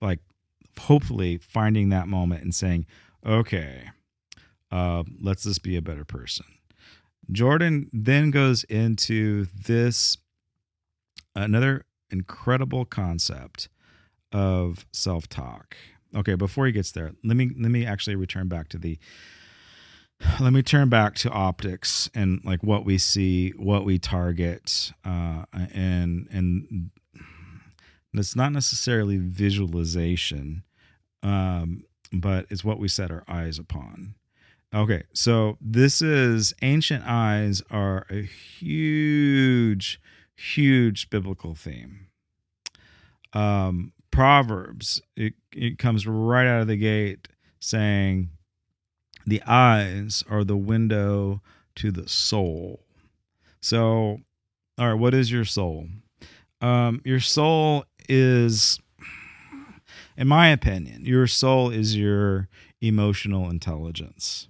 like, 0.00 0.20
hopefully 0.78 1.38
finding 1.38 1.88
that 1.90 2.08
moment 2.08 2.42
and 2.42 2.54
saying, 2.54 2.86
okay, 3.24 3.90
uh, 4.70 5.04
let's 5.20 5.44
just 5.44 5.62
be 5.62 5.76
a 5.76 5.82
better 5.82 6.04
person. 6.04 6.46
Jordan 7.32 7.88
then 7.92 8.30
goes 8.30 8.64
into 8.64 9.46
this 9.66 10.18
another 11.34 11.84
incredible 12.10 12.84
concept 12.84 13.68
of 14.32 14.86
self 14.92 15.28
talk. 15.28 15.76
Okay, 16.16 16.34
before 16.34 16.66
he 16.66 16.72
gets 16.72 16.92
there, 16.92 17.12
let 17.22 17.36
me 17.36 17.50
let 17.58 17.70
me 17.70 17.84
actually 17.84 18.16
return 18.16 18.48
back 18.48 18.68
to 18.70 18.78
the 18.78 18.98
let 20.40 20.52
me 20.52 20.62
turn 20.62 20.88
back 20.88 21.14
to 21.16 21.30
optics 21.30 22.08
and 22.14 22.40
like 22.44 22.62
what 22.62 22.84
we 22.84 22.96
see, 22.96 23.50
what 23.50 23.84
we 23.84 23.98
target, 23.98 24.92
uh, 25.04 25.44
and 25.74 26.26
and 26.30 26.90
it's 28.14 28.34
not 28.34 28.52
necessarily 28.52 29.18
visualization. 29.18 30.62
Um, 31.22 31.84
but 32.12 32.46
it's 32.50 32.64
what 32.64 32.78
we 32.78 32.88
set 32.88 33.10
our 33.10 33.24
eyes 33.28 33.58
upon. 33.58 34.14
Okay, 34.74 35.04
so 35.12 35.56
this 35.60 36.02
is 36.02 36.54
ancient 36.62 37.04
eyes 37.06 37.62
are 37.70 38.06
a 38.10 38.22
huge, 38.22 40.00
huge 40.36 41.10
biblical 41.10 41.54
theme. 41.54 42.08
Um, 43.32 43.92
Proverbs, 44.16 45.02
it, 45.14 45.34
it 45.52 45.78
comes 45.78 46.06
right 46.06 46.46
out 46.46 46.62
of 46.62 46.68
the 46.68 46.78
gate 46.78 47.28
saying, 47.60 48.30
the 49.26 49.42
eyes 49.46 50.24
are 50.30 50.42
the 50.42 50.56
window 50.56 51.42
to 51.74 51.90
the 51.90 52.08
soul. 52.08 52.80
So, 53.60 54.20
all 54.78 54.88
right, 54.88 54.94
what 54.94 55.12
is 55.12 55.30
your 55.30 55.44
soul? 55.44 55.88
Um, 56.62 57.02
your 57.04 57.20
soul 57.20 57.84
is, 58.08 58.80
in 60.16 60.28
my 60.28 60.48
opinion, 60.48 61.04
your 61.04 61.26
soul 61.26 61.68
is 61.68 61.94
your 61.94 62.48
emotional 62.80 63.50
intelligence. 63.50 64.48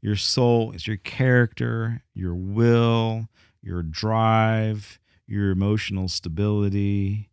Your 0.00 0.16
soul 0.16 0.72
is 0.72 0.88
your 0.88 0.96
character, 0.96 2.02
your 2.12 2.34
will, 2.34 3.28
your 3.62 3.84
drive, 3.84 4.98
your 5.28 5.52
emotional 5.52 6.08
stability, 6.08 7.28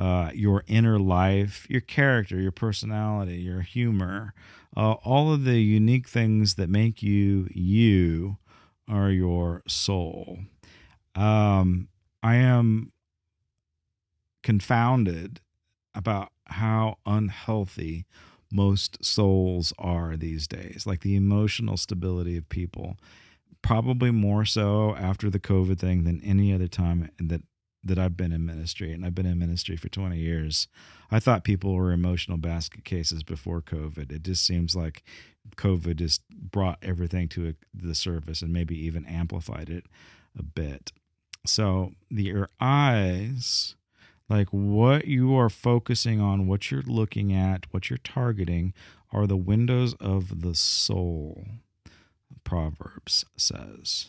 uh, 0.00 0.30
your 0.34 0.64
inner 0.66 0.98
life, 0.98 1.66
your 1.68 1.82
character, 1.82 2.40
your 2.40 2.50
personality, 2.50 3.36
your 3.36 3.60
humor, 3.60 4.32
uh, 4.74 4.92
all 4.92 5.30
of 5.30 5.44
the 5.44 5.60
unique 5.60 6.08
things 6.08 6.54
that 6.54 6.70
make 6.70 7.02
you 7.02 7.46
you 7.52 8.38
are 8.88 9.10
your 9.10 9.62
soul. 9.68 10.38
Um, 11.14 11.88
I 12.22 12.36
am 12.36 12.92
confounded 14.42 15.40
about 15.94 16.30
how 16.46 16.96
unhealthy 17.04 18.06
most 18.50 19.04
souls 19.04 19.74
are 19.78 20.16
these 20.16 20.48
days, 20.48 20.84
like 20.86 21.02
the 21.02 21.14
emotional 21.14 21.76
stability 21.76 22.38
of 22.38 22.48
people. 22.48 22.96
Probably 23.60 24.10
more 24.10 24.46
so 24.46 24.96
after 24.96 25.28
the 25.28 25.38
COVID 25.38 25.78
thing 25.78 26.04
than 26.04 26.22
any 26.22 26.54
other 26.54 26.68
time 26.68 27.10
that 27.18 27.42
that 27.82 27.98
I've 27.98 28.16
been 28.16 28.32
in 28.32 28.44
ministry, 28.44 28.92
and 28.92 29.04
I've 29.04 29.14
been 29.14 29.26
in 29.26 29.38
ministry 29.38 29.76
for 29.76 29.88
20 29.88 30.18
years. 30.18 30.68
I 31.10 31.18
thought 31.18 31.44
people 31.44 31.74
were 31.74 31.92
emotional 31.92 32.36
basket 32.36 32.84
cases 32.84 33.22
before 33.22 33.62
COVID. 33.62 34.12
It 34.12 34.22
just 34.22 34.44
seems 34.44 34.76
like 34.76 35.02
COVID 35.56 35.96
just 35.96 36.28
brought 36.28 36.78
everything 36.82 37.28
to 37.28 37.54
the 37.74 37.94
surface 37.94 38.42
and 38.42 38.52
maybe 38.52 38.78
even 38.78 39.06
amplified 39.06 39.70
it 39.70 39.86
a 40.38 40.42
bit. 40.42 40.92
So 41.46 41.92
the, 42.10 42.24
your 42.24 42.50
eyes, 42.60 43.74
like 44.28 44.48
what 44.48 45.06
you 45.06 45.34
are 45.36 45.48
focusing 45.48 46.20
on, 46.20 46.46
what 46.46 46.70
you're 46.70 46.82
looking 46.82 47.32
at, 47.32 47.66
what 47.72 47.88
you're 47.88 47.98
targeting, 47.98 48.74
are 49.12 49.26
the 49.26 49.36
windows 49.36 49.94
of 49.94 50.42
the 50.42 50.54
soul. 50.54 51.46
Proverbs 52.44 53.24
says. 53.36 54.06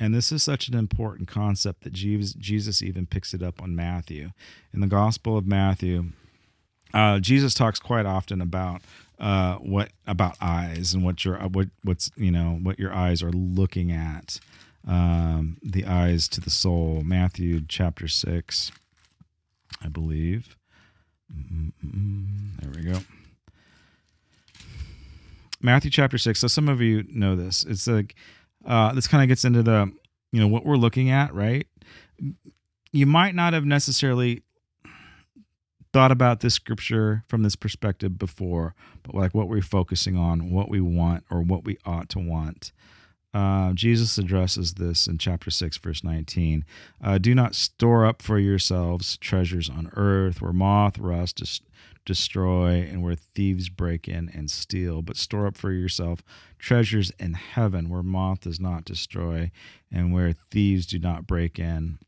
And 0.00 0.14
this 0.14 0.30
is 0.30 0.42
such 0.42 0.68
an 0.68 0.76
important 0.76 1.26
concept 1.28 1.82
that 1.82 1.92
Jesus 1.92 2.82
even 2.82 3.06
picks 3.06 3.34
it 3.34 3.42
up 3.42 3.60
on 3.60 3.74
Matthew. 3.74 4.30
In 4.72 4.80
the 4.80 4.86
Gospel 4.86 5.36
of 5.36 5.46
Matthew, 5.46 6.10
uh, 6.94 7.18
Jesus 7.18 7.52
talks 7.52 7.80
quite 7.80 8.06
often 8.06 8.40
about 8.40 8.82
uh, 9.18 9.56
what 9.56 9.90
about 10.06 10.36
eyes 10.40 10.94
and 10.94 11.04
what 11.04 11.24
your 11.24 11.36
what 11.48 11.68
what's 11.82 12.12
you 12.16 12.30
know 12.30 12.58
what 12.62 12.78
your 12.78 12.94
eyes 12.94 13.22
are 13.22 13.32
looking 13.32 13.90
at, 13.90 14.38
um, 14.86 15.58
the 15.62 15.84
eyes 15.84 16.28
to 16.28 16.40
the 16.40 16.50
soul. 16.50 17.02
Matthew 17.04 17.60
chapter 17.66 18.06
six, 18.06 18.70
I 19.82 19.88
believe. 19.88 20.56
Mm-mm-mm. 21.34 22.60
There 22.60 22.70
we 22.70 22.92
go. 22.92 23.00
Matthew 25.60 25.90
chapter 25.90 26.18
six. 26.18 26.38
So 26.38 26.46
some 26.46 26.68
of 26.68 26.80
you 26.80 27.04
know 27.08 27.34
this. 27.34 27.64
It's 27.64 27.88
like 27.88 28.14
uh, 28.68 28.92
this 28.92 29.08
kind 29.08 29.22
of 29.22 29.28
gets 29.28 29.44
into 29.44 29.62
the 29.62 29.90
you 30.30 30.40
know 30.40 30.46
what 30.46 30.64
we're 30.64 30.76
looking 30.76 31.10
at 31.10 31.34
right? 31.34 31.66
You 32.92 33.06
might 33.06 33.34
not 33.34 33.52
have 33.54 33.64
necessarily 33.64 34.42
thought 35.92 36.12
about 36.12 36.40
this 36.40 36.54
scripture 36.54 37.24
from 37.28 37.42
this 37.42 37.56
perspective 37.56 38.18
before 38.18 38.74
but 39.02 39.14
like 39.14 39.34
what 39.34 39.48
we're 39.48 39.62
focusing 39.62 40.16
on 40.16 40.50
what 40.50 40.68
we 40.68 40.80
want 40.80 41.24
or 41.30 41.40
what 41.40 41.64
we 41.64 41.78
ought 41.84 42.08
to 42.10 42.18
want. 42.18 42.72
Uh, 43.34 43.74
jesus 43.74 44.16
addresses 44.16 44.74
this 44.74 45.06
in 45.06 45.18
chapter 45.18 45.50
6 45.50 45.76
verse 45.78 46.02
19 46.02 46.64
uh, 47.04 47.18
do 47.18 47.34
not 47.34 47.54
store 47.54 48.06
up 48.06 48.22
for 48.22 48.38
yourselves 48.38 49.18
treasures 49.18 49.68
on 49.68 49.90
earth 49.96 50.40
where 50.40 50.52
moth 50.52 50.98
rust 50.98 51.60
destroy 52.08 52.88
and 52.90 53.02
where 53.02 53.14
thieves 53.14 53.68
break 53.68 54.08
in 54.08 54.30
and 54.30 54.50
steal, 54.50 55.02
but 55.02 55.18
store 55.18 55.46
up 55.46 55.58
for 55.58 55.70
yourself 55.70 56.22
treasures 56.58 57.12
in 57.18 57.34
heaven 57.34 57.90
where 57.90 58.02
moth 58.02 58.40
does 58.40 58.58
not 58.58 58.86
destroy 58.86 59.50
and 59.92 60.12
where 60.12 60.32
thieves 60.50 60.86
do 60.86 60.98
not 60.98 61.26
break 61.26 61.58
in 61.58 61.98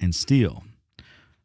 and 0.00 0.12
steal. 0.12 0.64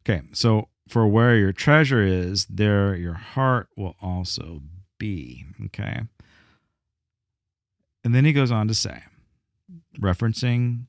Okay, 0.02 0.24
so 0.34 0.70
for 0.90 1.08
where 1.08 1.36
your 1.36 1.54
treasure 1.54 2.02
is, 2.02 2.48
there 2.48 2.96
your 2.96 3.14
heart 3.14 3.70
will 3.78 3.96
also 4.02 4.62
be. 4.98 5.46
Okay. 5.66 6.02
And 8.04 8.16
then 8.16 8.26
he 8.26 8.34
goes 8.34 8.52
on 8.52 8.68
to 8.70 8.74
say, 8.74 9.04
referencing 10.00 10.88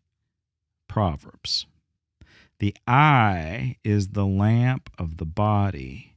Proverbs, 0.88 1.66
the 2.60 2.74
eye 2.86 3.76
is 3.84 4.08
the 4.08 4.24
lamp 4.24 4.88
of 4.98 5.18
the 5.18 5.26
body. 5.26 6.14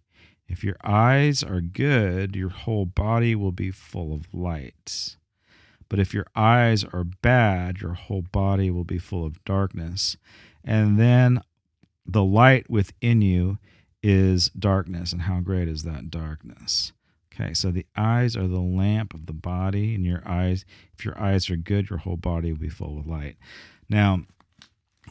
If 0.52 0.66
your 0.66 0.76
eyes 0.84 1.44
are 1.44 1.62
good, 1.62 2.36
your 2.36 2.50
whole 2.50 2.86
body 2.86 3.36
will 3.36 3.54
be 3.54 3.72
full 3.72 4.14
of 4.14 4.34
light. 4.34 5.16
But 5.88 6.00
if 6.00 6.14
your 6.14 6.26
eyes 6.36 6.84
are 6.84 7.06
bad, 7.06 7.80
your 7.80 7.94
whole 7.94 8.22
body 8.22 8.70
will 8.70 8.84
be 8.84 8.98
full 8.98 9.26
of 9.26 9.44
darkness. 9.46 10.18
And 10.64 11.00
then 11.00 11.42
the 12.06 12.24
light 12.24 12.70
within 12.70 13.22
you 13.22 13.60
is 14.04 14.50
darkness. 14.50 15.14
And 15.14 15.22
how 15.22 15.40
great 15.40 15.70
is 15.70 15.84
that 15.84 16.12
darkness? 16.12 16.92
Okay, 17.34 17.54
so 17.54 17.72
the 17.72 17.86
eyes 17.96 18.36
are 18.36 18.48
the 18.48 18.60
lamp 18.60 19.14
of 19.14 19.28
the 19.28 19.34
body, 19.34 19.96
and 19.96 20.06
your 20.06 20.22
eyes, 20.26 20.66
if 20.98 21.06
your 21.06 21.18
eyes 21.18 21.50
are 21.50 21.56
good, 21.56 21.90
your 21.90 22.00
whole 22.00 22.18
body 22.18 22.52
will 22.52 22.60
be 22.60 22.68
full 22.70 23.00
of 23.00 23.08
light. 23.08 23.38
Now, 23.90 24.24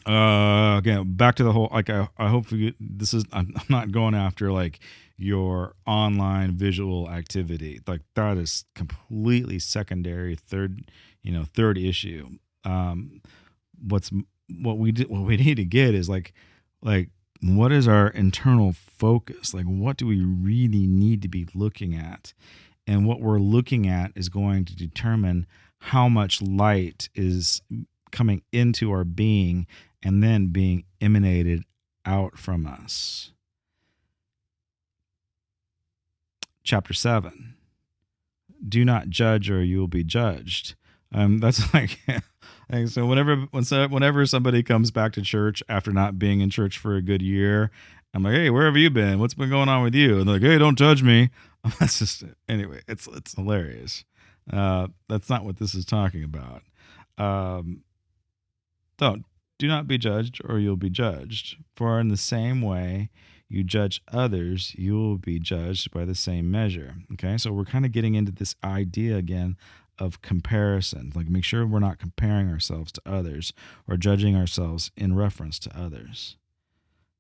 uh, 0.06 0.76
again, 0.78 1.14
back 1.16 1.34
to 1.36 1.44
the 1.44 1.52
whole 1.52 1.68
like 1.72 1.88
I, 1.88 2.08
I 2.18 2.28
hope 2.28 2.52
you, 2.52 2.74
this 2.78 3.14
is 3.14 3.24
I'm, 3.32 3.52
I'm 3.56 3.66
not 3.68 3.90
going 3.90 4.14
after 4.14 4.52
like 4.52 4.80
your 5.20 5.74
online 5.86 6.52
visual 6.52 7.10
activity. 7.10 7.80
Like 7.86 8.00
that 8.14 8.38
is 8.38 8.64
completely 8.74 9.58
secondary, 9.58 10.34
third, 10.34 10.90
you 11.22 11.32
know, 11.32 11.44
third 11.44 11.76
issue. 11.76 12.28
Um, 12.64 13.20
what's 13.82 14.10
what 14.60 14.78
we 14.78 14.92
do, 14.92 15.04
what 15.04 15.22
we 15.22 15.36
need 15.44 15.56
to 15.56 15.64
get 15.64 15.94
is 15.94 16.08
like, 16.08 16.32
like 16.82 17.10
what 17.42 17.72
is 17.72 17.88
our 17.88 18.08
internal 18.08 18.72
focus? 18.72 19.54
Like, 19.54 19.64
what 19.64 19.96
do 19.96 20.06
we 20.06 20.20
really 20.20 20.86
need 20.86 21.22
to 21.22 21.28
be 21.28 21.46
looking 21.54 21.94
at? 21.94 22.32
And 22.86 23.06
what 23.06 23.20
we're 23.20 23.38
looking 23.38 23.86
at 23.88 24.12
is 24.14 24.28
going 24.28 24.64
to 24.66 24.76
determine 24.76 25.46
how 25.78 26.08
much 26.08 26.42
light 26.42 27.08
is 27.14 27.62
coming 28.10 28.42
into 28.52 28.90
our 28.90 29.04
being 29.04 29.66
and 30.02 30.22
then 30.22 30.48
being 30.48 30.84
emanated 31.00 31.64
out 32.04 32.38
from 32.38 32.66
us. 32.66 33.32
Chapter 36.62 36.92
7 36.92 37.54
do 38.66 38.84
not 38.84 39.08
judge 39.08 39.50
or 39.50 39.62
you 39.62 39.78
will 39.78 39.88
be 39.88 40.04
judged. 40.04 40.74
Um, 41.12 41.38
that's 41.38 41.72
like 41.74 41.98
so 42.86 43.06
whenever 43.06 43.36
whenever 43.52 44.26
somebody 44.26 44.62
comes 44.62 44.90
back 44.90 45.12
to 45.14 45.22
church 45.22 45.62
after 45.68 45.92
not 45.92 46.18
being 46.18 46.40
in 46.40 46.50
church 46.50 46.78
for 46.78 46.94
a 46.94 47.02
good 47.02 47.20
year 47.20 47.72
i'm 48.14 48.22
like 48.22 48.34
hey 48.34 48.48
where 48.48 48.66
have 48.66 48.76
you 48.76 48.90
been? 48.90 49.18
What's 49.18 49.34
been 49.34 49.50
going 49.50 49.68
on 49.68 49.82
with 49.82 49.94
you? 49.94 50.18
And 50.18 50.28
they're 50.28 50.34
like 50.34 50.42
hey 50.42 50.58
don't 50.58 50.78
judge 50.78 51.02
me. 51.02 51.30
That's 51.80 51.98
just 51.98 52.24
anyway 52.48 52.80
it's 52.86 53.06
it's 53.08 53.34
hilarious. 53.34 54.04
Uh, 54.50 54.88
that's 55.08 55.30
not 55.30 55.44
what 55.44 55.58
this 55.58 55.74
is 55.76 55.84
talking 55.84 56.24
about. 56.24 56.62
Um, 57.18 57.82
don't 58.96 59.24
do 59.58 59.68
not 59.68 59.86
be 59.86 59.96
judged 59.96 60.40
or 60.48 60.58
you'll 60.58 60.76
be 60.76 60.90
judged. 60.90 61.56
For 61.76 62.00
in 62.00 62.08
the 62.08 62.16
same 62.16 62.62
way 62.62 63.10
you 63.50 63.64
judge 63.64 64.00
others, 64.12 64.74
you 64.78 64.94
will 64.94 65.18
be 65.18 65.40
judged 65.40 65.90
by 65.90 66.04
the 66.04 66.14
same 66.14 66.50
measure. 66.50 66.94
Okay, 67.12 67.36
so 67.36 67.52
we're 67.52 67.64
kind 67.64 67.84
of 67.84 67.90
getting 67.90 68.14
into 68.14 68.30
this 68.30 68.54
idea 68.62 69.16
again 69.16 69.56
of 69.98 70.22
comparison. 70.22 71.12
Like, 71.14 71.28
make 71.28 71.44
sure 71.44 71.66
we're 71.66 71.80
not 71.80 71.98
comparing 71.98 72.48
ourselves 72.48 72.92
to 72.92 73.02
others 73.04 73.52
or 73.88 73.96
judging 73.96 74.36
ourselves 74.36 74.92
in 74.96 75.16
reference 75.16 75.58
to 75.58 75.78
others. 75.78 76.36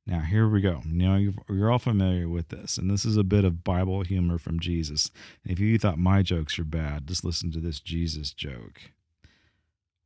Now, 0.06 0.20
here 0.20 0.48
we 0.48 0.60
go. 0.60 0.82
You 0.86 1.08
know, 1.08 1.32
you're 1.48 1.70
all 1.70 1.78
familiar 1.78 2.28
with 2.28 2.48
this, 2.48 2.78
and 2.78 2.88
this 2.90 3.04
is 3.04 3.16
a 3.16 3.24
bit 3.24 3.44
of 3.44 3.64
Bible 3.64 4.02
humor 4.02 4.38
from 4.38 4.60
Jesus. 4.60 5.10
If 5.44 5.58
you 5.58 5.78
thought 5.78 5.98
my 5.98 6.22
jokes 6.22 6.58
are 6.58 6.64
bad, 6.64 7.08
just 7.08 7.24
listen 7.24 7.50
to 7.52 7.60
this 7.60 7.80
Jesus 7.80 8.32
joke. 8.32 8.80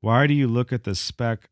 Why 0.01 0.27
do 0.27 0.35
you 0.35 0.49
look 0.49 0.73
at 0.73 0.85
the 0.85 0.95
speck 0.95 1.49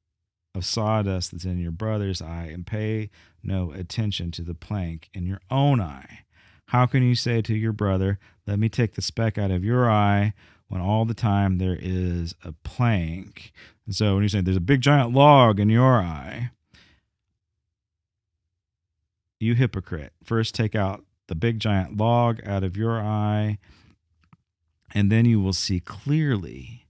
of 0.54 0.64
sawdust 0.64 1.32
that's 1.32 1.44
in 1.44 1.58
your 1.58 1.70
brother's 1.70 2.20
eye 2.20 2.50
and 2.52 2.66
pay 2.66 3.10
no 3.42 3.72
attention 3.72 4.30
to 4.32 4.42
the 4.42 4.54
plank 4.54 5.08
in 5.14 5.26
your 5.26 5.40
own 5.50 5.80
eye? 5.80 6.20
How 6.66 6.86
can 6.86 7.02
you 7.02 7.14
say 7.14 7.42
to 7.42 7.54
your 7.54 7.72
brother, 7.72 8.18
let 8.46 8.58
me 8.58 8.68
take 8.68 8.94
the 8.94 9.02
speck 9.02 9.38
out 9.38 9.50
of 9.50 9.64
your 9.64 9.90
eye 9.90 10.34
when 10.68 10.80
all 10.80 11.04
the 11.04 11.14
time 11.14 11.58
there 11.58 11.76
is 11.78 12.34
a 12.44 12.52
plank. 12.64 13.52
And 13.84 13.94
so 13.94 14.14
when 14.14 14.22
you 14.22 14.28
say 14.30 14.40
there's 14.40 14.56
a 14.56 14.60
big 14.60 14.80
giant 14.80 15.12
log 15.12 15.60
in 15.60 15.68
your 15.68 15.98
eye, 15.98 16.50
you 19.38 19.54
hypocrite, 19.54 20.14
first 20.24 20.54
take 20.54 20.74
out 20.74 21.04
the 21.26 21.34
big 21.34 21.58
giant 21.58 21.96
log 21.96 22.40
out 22.46 22.64
of 22.64 22.76
your 22.76 23.00
eye, 23.00 23.58
and 24.94 25.12
then 25.12 25.24
you 25.26 25.40
will 25.40 25.52
see 25.52 25.80
clearly 25.80 26.81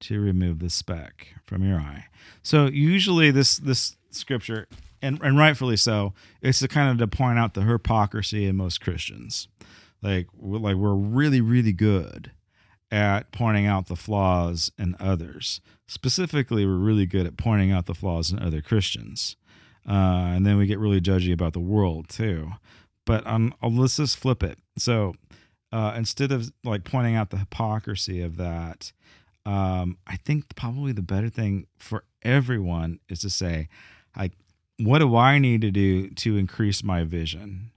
to 0.00 0.20
remove 0.20 0.58
the 0.58 0.70
speck 0.70 1.34
from 1.44 1.62
your 1.62 1.78
eye. 1.78 2.06
So 2.42 2.66
usually 2.66 3.30
this 3.30 3.56
this 3.58 3.96
scripture, 4.10 4.66
and, 5.02 5.20
and 5.22 5.38
rightfully 5.38 5.76
so, 5.76 6.14
it's 6.42 6.60
to 6.60 6.68
kind 6.68 6.90
of 6.90 6.98
to 6.98 7.16
point 7.16 7.38
out 7.38 7.54
the 7.54 7.62
hypocrisy 7.62 8.46
in 8.46 8.56
most 8.56 8.80
Christians. 8.80 9.48
Like 10.02 10.28
we're, 10.36 10.58
like 10.58 10.76
we're 10.76 10.94
really 10.94 11.40
really 11.40 11.72
good 11.72 12.32
at 12.90 13.30
pointing 13.32 13.66
out 13.66 13.86
the 13.86 13.96
flaws 13.96 14.72
in 14.78 14.96
others. 14.98 15.60
Specifically, 15.86 16.66
we're 16.66 16.74
really 16.74 17.06
good 17.06 17.26
at 17.26 17.36
pointing 17.36 17.70
out 17.70 17.86
the 17.86 17.94
flaws 17.94 18.32
in 18.32 18.38
other 18.40 18.60
Christians. 18.60 19.36
Uh, 19.88 20.32
and 20.34 20.46
then 20.46 20.56
we 20.56 20.66
get 20.66 20.78
really 20.78 21.00
judgy 21.00 21.32
about 21.32 21.52
the 21.52 21.60
world 21.60 22.08
too. 22.08 22.50
But 23.06 23.26
um, 23.26 23.54
let's 23.62 23.96
just 23.96 24.18
flip 24.18 24.42
it. 24.42 24.58
So 24.76 25.14
uh, 25.72 25.94
instead 25.96 26.32
of 26.32 26.52
like 26.64 26.84
pointing 26.84 27.16
out 27.16 27.30
the 27.30 27.38
hypocrisy 27.38 28.22
of 28.22 28.36
that, 28.36 28.92
um, 29.50 29.98
I 30.06 30.16
think 30.16 30.54
probably 30.54 30.92
the 30.92 31.02
better 31.02 31.28
thing 31.28 31.66
for 31.78 32.04
everyone 32.22 33.00
is 33.08 33.20
to 33.20 33.30
say, 33.30 33.68
like, 34.16 34.32
what 34.78 34.98
do 34.98 35.16
I 35.16 35.38
need 35.38 35.60
to 35.62 35.70
do 35.70 36.10
to 36.10 36.36
increase 36.36 36.82
my 36.82 37.04
vision? 37.04 37.72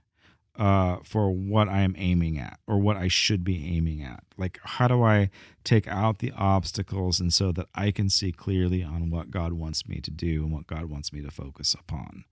uh, 0.56 0.98
for 1.02 1.30
what 1.30 1.68
I 1.68 1.80
am 1.80 1.94
aiming 1.98 2.38
at 2.38 2.60
or 2.66 2.78
what 2.78 2.96
I 2.96 3.08
should 3.08 3.42
be 3.42 3.76
aiming 3.76 4.02
at. 4.02 4.22
Like, 4.36 4.58
how 4.62 4.88
do 4.88 5.02
I 5.02 5.30
take 5.64 5.88
out 5.88 6.18
the 6.18 6.32
obstacles 6.36 7.18
and 7.18 7.32
so 7.32 7.50
that 7.52 7.66
I 7.74 7.90
can 7.90 8.08
see 8.08 8.30
clearly 8.30 8.82
on 8.82 9.10
what 9.10 9.30
God 9.30 9.54
wants 9.54 9.88
me 9.88 10.00
to 10.00 10.10
do 10.10 10.44
and 10.44 10.52
what 10.52 10.66
God 10.66 10.86
wants 10.86 11.12
me 11.12 11.22
to 11.22 11.30
focus 11.30 11.74
upon? 11.74 12.24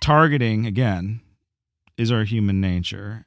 Targeting, 0.00 0.66
again, 0.66 1.20
is 1.96 2.12
our 2.12 2.24
human 2.24 2.60
nature. 2.60 3.24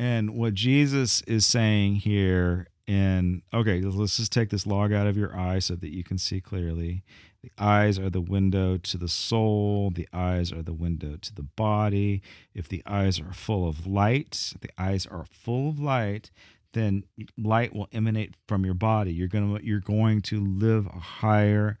And 0.00 0.30
what 0.30 0.54
Jesus 0.54 1.20
is 1.26 1.44
saying 1.44 1.96
here 1.96 2.68
in, 2.86 3.42
okay, 3.52 3.82
let's 3.82 4.16
just 4.16 4.32
take 4.32 4.48
this 4.48 4.66
log 4.66 4.94
out 4.94 5.06
of 5.06 5.14
your 5.14 5.38
eye 5.38 5.58
so 5.58 5.74
that 5.74 5.90
you 5.90 6.02
can 6.02 6.16
see 6.16 6.40
clearly 6.40 7.04
the 7.42 7.50
eyes 7.58 7.98
are 7.98 8.08
the 8.08 8.22
window 8.22 8.78
to 8.78 8.96
the 8.96 9.08
soul. 9.08 9.90
The 9.90 10.08
eyes 10.10 10.52
are 10.52 10.62
the 10.62 10.72
window 10.72 11.18
to 11.20 11.34
the 11.34 11.42
body. 11.42 12.22
If 12.54 12.66
the 12.66 12.82
eyes 12.86 13.20
are 13.20 13.34
full 13.34 13.68
of 13.68 13.86
light, 13.86 14.54
the 14.62 14.70
eyes 14.78 15.04
are 15.04 15.26
full 15.30 15.68
of 15.68 15.78
light, 15.78 16.30
then 16.72 17.04
light 17.36 17.74
will 17.74 17.90
emanate 17.92 18.36
from 18.48 18.64
your 18.64 18.72
body. 18.72 19.12
You're 19.12 19.28
going 19.28 19.54
to 19.54 19.62
you're 19.62 19.80
going 19.80 20.22
to 20.22 20.40
live 20.40 20.86
a 20.86 20.98
higher 20.98 21.78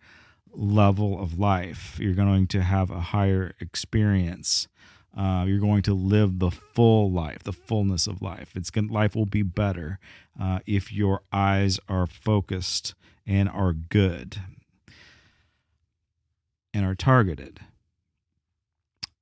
level 0.52 1.18
of 1.18 1.38
life. 1.38 1.98
You're 1.98 2.12
going 2.12 2.48
to 2.48 2.60
have 2.60 2.90
a 2.90 3.00
higher 3.00 3.54
experience. 3.60 4.68
Uh, 5.16 5.44
you're 5.46 5.58
going 5.58 5.82
to 5.82 5.94
live 5.94 6.38
the 6.38 6.50
full 6.50 7.10
life, 7.10 7.42
the 7.42 7.52
fullness 7.52 8.06
of 8.06 8.22
life. 8.22 8.52
It's 8.54 8.70
going 8.70 8.88
life 8.88 9.16
will 9.16 9.26
be 9.26 9.42
better 9.42 9.98
uh, 10.40 10.60
if 10.66 10.92
your 10.92 11.22
eyes 11.32 11.80
are 11.88 12.06
focused 12.06 12.94
and 13.26 13.48
are 13.48 13.72
good 13.72 14.40
and 16.72 16.84
are 16.84 16.94
targeted. 16.94 17.60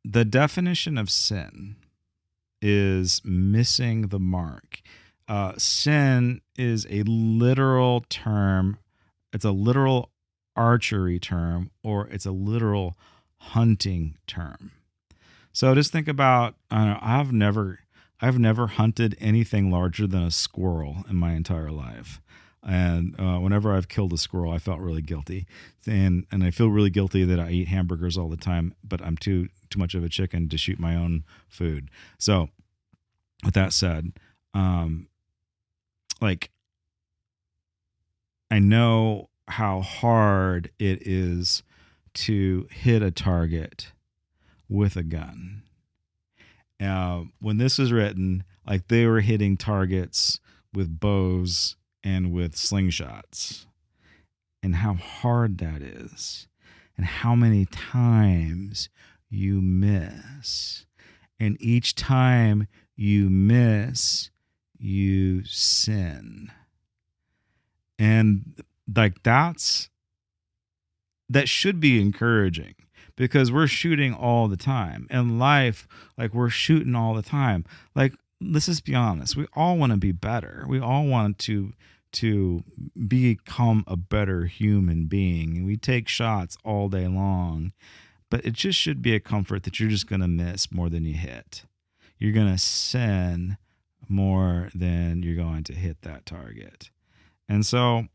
The 0.05 0.24
definition 0.24 0.98
of 0.98 1.11
sin 1.11 1.77
is 2.61 3.22
missing 3.24 4.09
the 4.09 4.18
mark. 4.18 4.83
Uh, 5.27 5.53
sin 5.59 6.40
is 6.57 6.87
a 6.90 7.03
literal 7.03 8.05
term, 8.09 8.79
it's 9.33 9.44
a 9.44 9.51
literal 9.51 10.11
archery 10.57 11.18
term, 11.18 11.70
or 11.83 12.07
it's 12.09 12.27
a 12.27 12.31
literal 12.31 12.96
hunting 13.37 14.16
term. 14.27 14.72
So 15.52 15.74
just 15.74 15.92
think 15.92 16.08
about 16.08 16.54
uh, 16.70 16.98
I've 17.00 17.32
never 17.32 17.80
I've 18.20 18.38
never 18.38 18.66
hunted 18.66 19.16
anything 19.20 19.70
larger 19.70 20.06
than 20.06 20.22
a 20.22 20.30
squirrel 20.30 21.04
in 21.08 21.16
my 21.16 21.32
entire 21.32 21.70
life 21.70 22.20
and 22.62 23.14
uh, 23.18 23.38
whenever 23.38 23.74
I've 23.74 23.88
killed 23.88 24.12
a 24.12 24.18
squirrel, 24.18 24.52
I 24.52 24.58
felt 24.58 24.80
really 24.80 25.02
guilty, 25.02 25.46
and 25.87 26.26
and 26.30 26.42
I 26.44 26.50
feel 26.50 26.68
really 26.68 26.90
guilty 26.90 27.24
that 27.24 27.38
I 27.38 27.50
eat 27.50 27.68
hamburgers 27.68 28.18
all 28.18 28.28
the 28.28 28.37
time, 28.37 28.74
but 28.82 29.00
I'm 29.02 29.16
too 29.16 29.48
too 29.70 29.78
much 29.78 29.94
of 29.94 30.04
a 30.04 30.08
chicken 30.08 30.48
to 30.48 30.58
shoot 30.58 30.78
my 30.78 30.94
own 30.94 31.24
food. 31.48 31.90
So, 32.18 32.48
with 33.44 33.54
that 33.54 33.72
said, 33.72 34.12
um, 34.54 35.08
like 36.20 36.50
I 38.50 38.58
know 38.58 39.30
how 39.46 39.80
hard 39.80 40.70
it 40.78 41.06
is 41.06 41.62
to 42.14 42.66
hit 42.70 43.02
a 43.02 43.11
target 43.11 43.92
with 44.68 44.96
a 44.96 45.02
gun. 45.02 45.62
Uh, 46.81 47.24
when 47.40 47.59
this 47.59 47.78
was 47.78 47.92
written, 47.92 48.44
like 48.66 48.88
they 48.88 49.07
were 49.07 49.20
hitting 49.20 49.57
targets 49.57 50.38
with 50.72 51.00
bows 51.00 51.76
and 52.04 52.33
with 52.33 52.54
slingshots 52.54 53.66
and 54.62 54.76
how 54.76 54.94
hard 54.94 55.59
that 55.59 55.83
is 55.83 56.46
and 56.96 57.07
how 57.07 57.35
many 57.35 57.64
times 57.66 58.88
you 59.31 59.61
miss. 59.61 60.85
And 61.40 61.57
each 61.61 61.94
time 61.94 62.66
you 62.96 63.31
miss, 63.31 64.31
you 64.78 65.44
sin. 65.44 66.50
And 67.98 68.62
like 68.94 69.22
that's 69.22 69.90
that 71.28 71.48
should 71.48 71.78
be 71.78 72.00
encouraging 72.00 72.74
because 73.18 73.52
we're 73.52 73.66
shooting 73.66 74.14
all 74.14 74.48
the 74.48 74.57
time. 74.57 75.07
In 75.11 75.38
life, 75.38 75.87
like 76.16 76.33
we're 76.33 76.48
shooting 76.48 76.94
all 76.94 77.12
the 77.12 77.22
time. 77.22 77.64
Like 77.94 78.14
let's 78.40 78.66
just 78.66 78.85
be 78.85 78.94
honest. 78.94 79.37
We 79.37 79.46
all 79.54 79.76
want 79.76 79.92
to 79.92 79.98
be 79.98 80.12
better. 80.12 80.64
We 80.66 80.81
all 80.81 81.04
want 81.04 81.38
to 81.40 81.72
to 82.11 82.64
become 83.07 83.85
a 83.87 83.96
better 83.96 84.46
human 84.46 85.07
being. 85.07 85.59
And 85.59 85.66
we 85.66 85.76
take 85.76 86.09
shots 86.09 86.57
all 86.64 86.88
day 86.88 87.07
long, 87.07 87.72
but 88.31 88.46
it 88.46 88.54
just 88.54 88.78
should 88.78 89.02
be 89.02 89.14
a 89.14 89.20
comfort 89.20 89.64
that 89.64 89.78
you're 89.78 89.90
just 89.90 90.07
going 90.07 90.22
to 90.22 90.28
miss 90.28 90.72
more 90.72 90.88
than 90.88 91.04
you 91.04 91.12
hit. 91.12 91.64
You're 92.18 92.33
going 92.33 92.50
to 92.50 92.59
sin 92.59 93.59
more 94.09 94.70
than 94.74 95.22
you're 95.22 95.37
going 95.37 95.64
to 95.64 95.74
hit 95.74 96.00
that 96.02 96.24
target. 96.24 96.90
And 97.46 97.66
so, 97.66 98.07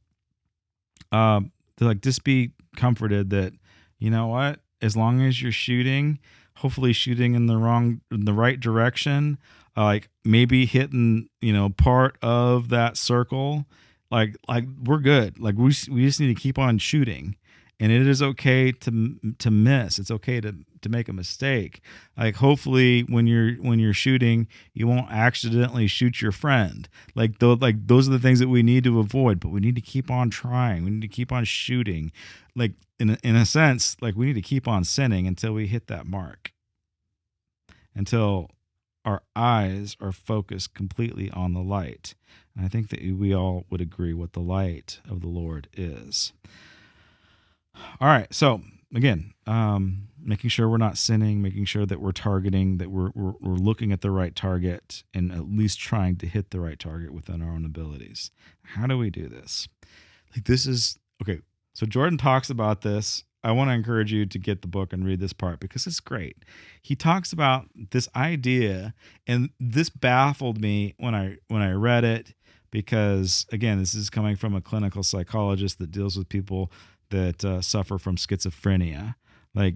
uh, 1.11 1.41
like, 1.79 2.01
just 2.01 2.23
be 2.23 2.51
comforted 2.75 3.29
that, 3.29 3.53
you 3.99 4.09
know 4.09 4.27
what, 4.27 4.59
as 4.83 4.95
long 4.95 5.21
as 5.21 5.41
you're 5.41 5.51
shooting, 5.51 6.19
hopefully 6.57 6.93
shooting 6.93 7.33
in 7.33 7.47
the 7.47 7.57
wrong, 7.57 8.01
in 8.11 8.25
the 8.25 8.33
right 8.33 8.59
direction, 8.59 9.39
uh, 9.75 9.85
like 9.85 10.09
maybe 10.23 10.67
hitting, 10.67 11.29
you 11.41 11.53
know, 11.53 11.69
part 11.69 12.17
of 12.21 12.69
that 12.69 12.97
circle 12.97 13.65
like 14.13 14.37
like 14.47 14.65
we're 14.85 14.99
good. 14.99 15.39
Like 15.39 15.55
we, 15.55 15.73
we 15.89 16.05
just 16.05 16.19
need 16.19 16.33
to 16.33 16.39
keep 16.39 16.59
on 16.59 16.77
shooting. 16.77 17.35
And 17.79 17.91
it 17.91 18.07
is 18.07 18.21
okay 18.21 18.71
to 18.71 19.19
to 19.39 19.49
miss. 19.49 19.97
It's 19.97 20.11
okay 20.11 20.39
to 20.39 20.55
to 20.83 20.89
make 20.89 21.09
a 21.09 21.13
mistake. 21.13 21.81
Like 22.15 22.35
hopefully 22.35 23.01
when 23.01 23.25
you're 23.25 23.55
when 23.55 23.79
you're 23.79 23.93
shooting 23.93 24.47
you 24.75 24.85
won't 24.85 25.11
accidentally 25.11 25.87
shoot 25.87 26.21
your 26.21 26.31
friend. 26.31 26.87
Like 27.15 27.39
those 27.39 27.59
like 27.59 27.87
those 27.87 28.07
are 28.07 28.11
the 28.11 28.19
things 28.19 28.39
that 28.39 28.49
we 28.49 28.61
need 28.61 28.83
to 28.83 28.99
avoid 28.99 29.39
but 29.39 29.49
we 29.49 29.59
need 29.59 29.75
to 29.75 29.81
keep 29.81 30.11
on 30.11 30.29
trying. 30.29 30.85
We 30.85 30.91
need 30.91 31.01
to 31.01 31.07
keep 31.07 31.31
on 31.31 31.43
shooting. 31.43 32.11
Like 32.55 32.73
in 33.03 33.09
a, 33.09 33.17
in 33.21 33.35
a 33.35 33.45
sense 33.45 33.97
like 33.99 34.15
we 34.15 34.27
need 34.27 34.33
to 34.33 34.41
keep 34.41 34.65
on 34.65 34.85
sinning 34.85 35.27
until 35.27 35.53
we 35.53 35.67
hit 35.67 35.87
that 35.87 36.07
mark 36.07 36.53
until 37.93 38.49
our 39.03 39.21
eyes 39.35 39.97
are 39.99 40.13
focused 40.13 40.73
completely 40.73 41.29
on 41.31 41.53
the 41.53 41.59
light. 41.61 42.15
And 42.55 42.65
I 42.65 42.69
think 42.69 42.89
that 42.91 43.01
we 43.01 43.35
all 43.35 43.65
would 43.69 43.81
agree 43.81 44.13
what 44.13 44.31
the 44.31 44.39
light 44.39 45.01
of 45.09 45.19
the 45.19 45.27
Lord 45.27 45.67
is. 45.73 46.31
All 47.99 48.07
right, 48.07 48.33
so 48.33 48.61
again, 48.95 49.33
um, 49.45 50.07
making 50.23 50.49
sure 50.49 50.69
we're 50.69 50.77
not 50.77 50.97
sinning, 50.97 51.41
making 51.41 51.65
sure 51.65 51.85
that 51.85 51.99
we're 51.99 52.13
targeting, 52.13 52.77
that 52.77 52.89
we're, 52.89 53.11
we're, 53.13 53.33
we're 53.41 53.55
looking 53.55 53.91
at 53.91 53.99
the 53.99 54.11
right 54.11 54.33
target, 54.33 55.03
and 55.13 55.29
at 55.33 55.49
least 55.49 55.77
trying 55.77 56.15
to 56.17 56.25
hit 56.25 56.51
the 56.51 56.61
right 56.61 56.79
target 56.79 57.13
within 57.13 57.41
our 57.41 57.51
own 57.51 57.65
abilities. 57.65 58.31
How 58.63 58.87
do 58.87 58.97
we 58.97 59.09
do 59.09 59.27
this? 59.27 59.67
Like 60.33 60.45
this 60.45 60.65
is 60.65 60.97
okay. 61.21 61.41
So 61.73 61.85
Jordan 61.85 62.17
talks 62.17 62.49
about 62.49 62.81
this 62.81 63.23
I 63.43 63.51
want 63.51 63.69
to 63.69 63.73
encourage 63.73 64.13
you 64.13 64.25
to 64.25 64.39
get 64.39 64.61
the 64.61 64.67
book 64.69 64.93
and 64.93 65.05
read 65.05 65.19
this 65.19 65.33
part 65.33 65.59
because 65.59 65.85
it's 65.85 65.99
great. 65.99 66.37
He 66.81 66.95
talks 66.95 67.33
about 67.33 67.65
this 67.91 68.07
idea 68.15 68.93
and 69.27 69.49
this 69.59 69.89
baffled 69.89 70.61
me 70.61 70.95
when 70.97 71.13
I 71.13 71.37
when 71.49 71.61
I 71.61 71.71
read 71.71 72.05
it 72.05 72.33
because 72.71 73.45
again, 73.51 73.79
this 73.79 73.93
is 73.93 74.09
coming 74.09 74.37
from 74.37 74.55
a 74.55 74.61
clinical 74.61 75.03
psychologist 75.03 75.77
that 75.79 75.91
deals 75.91 76.17
with 76.17 76.29
people 76.29 76.71
that 77.09 77.43
uh, 77.43 77.61
suffer 77.61 77.97
from 77.97 78.15
schizophrenia. 78.15 79.15
Like 79.53 79.75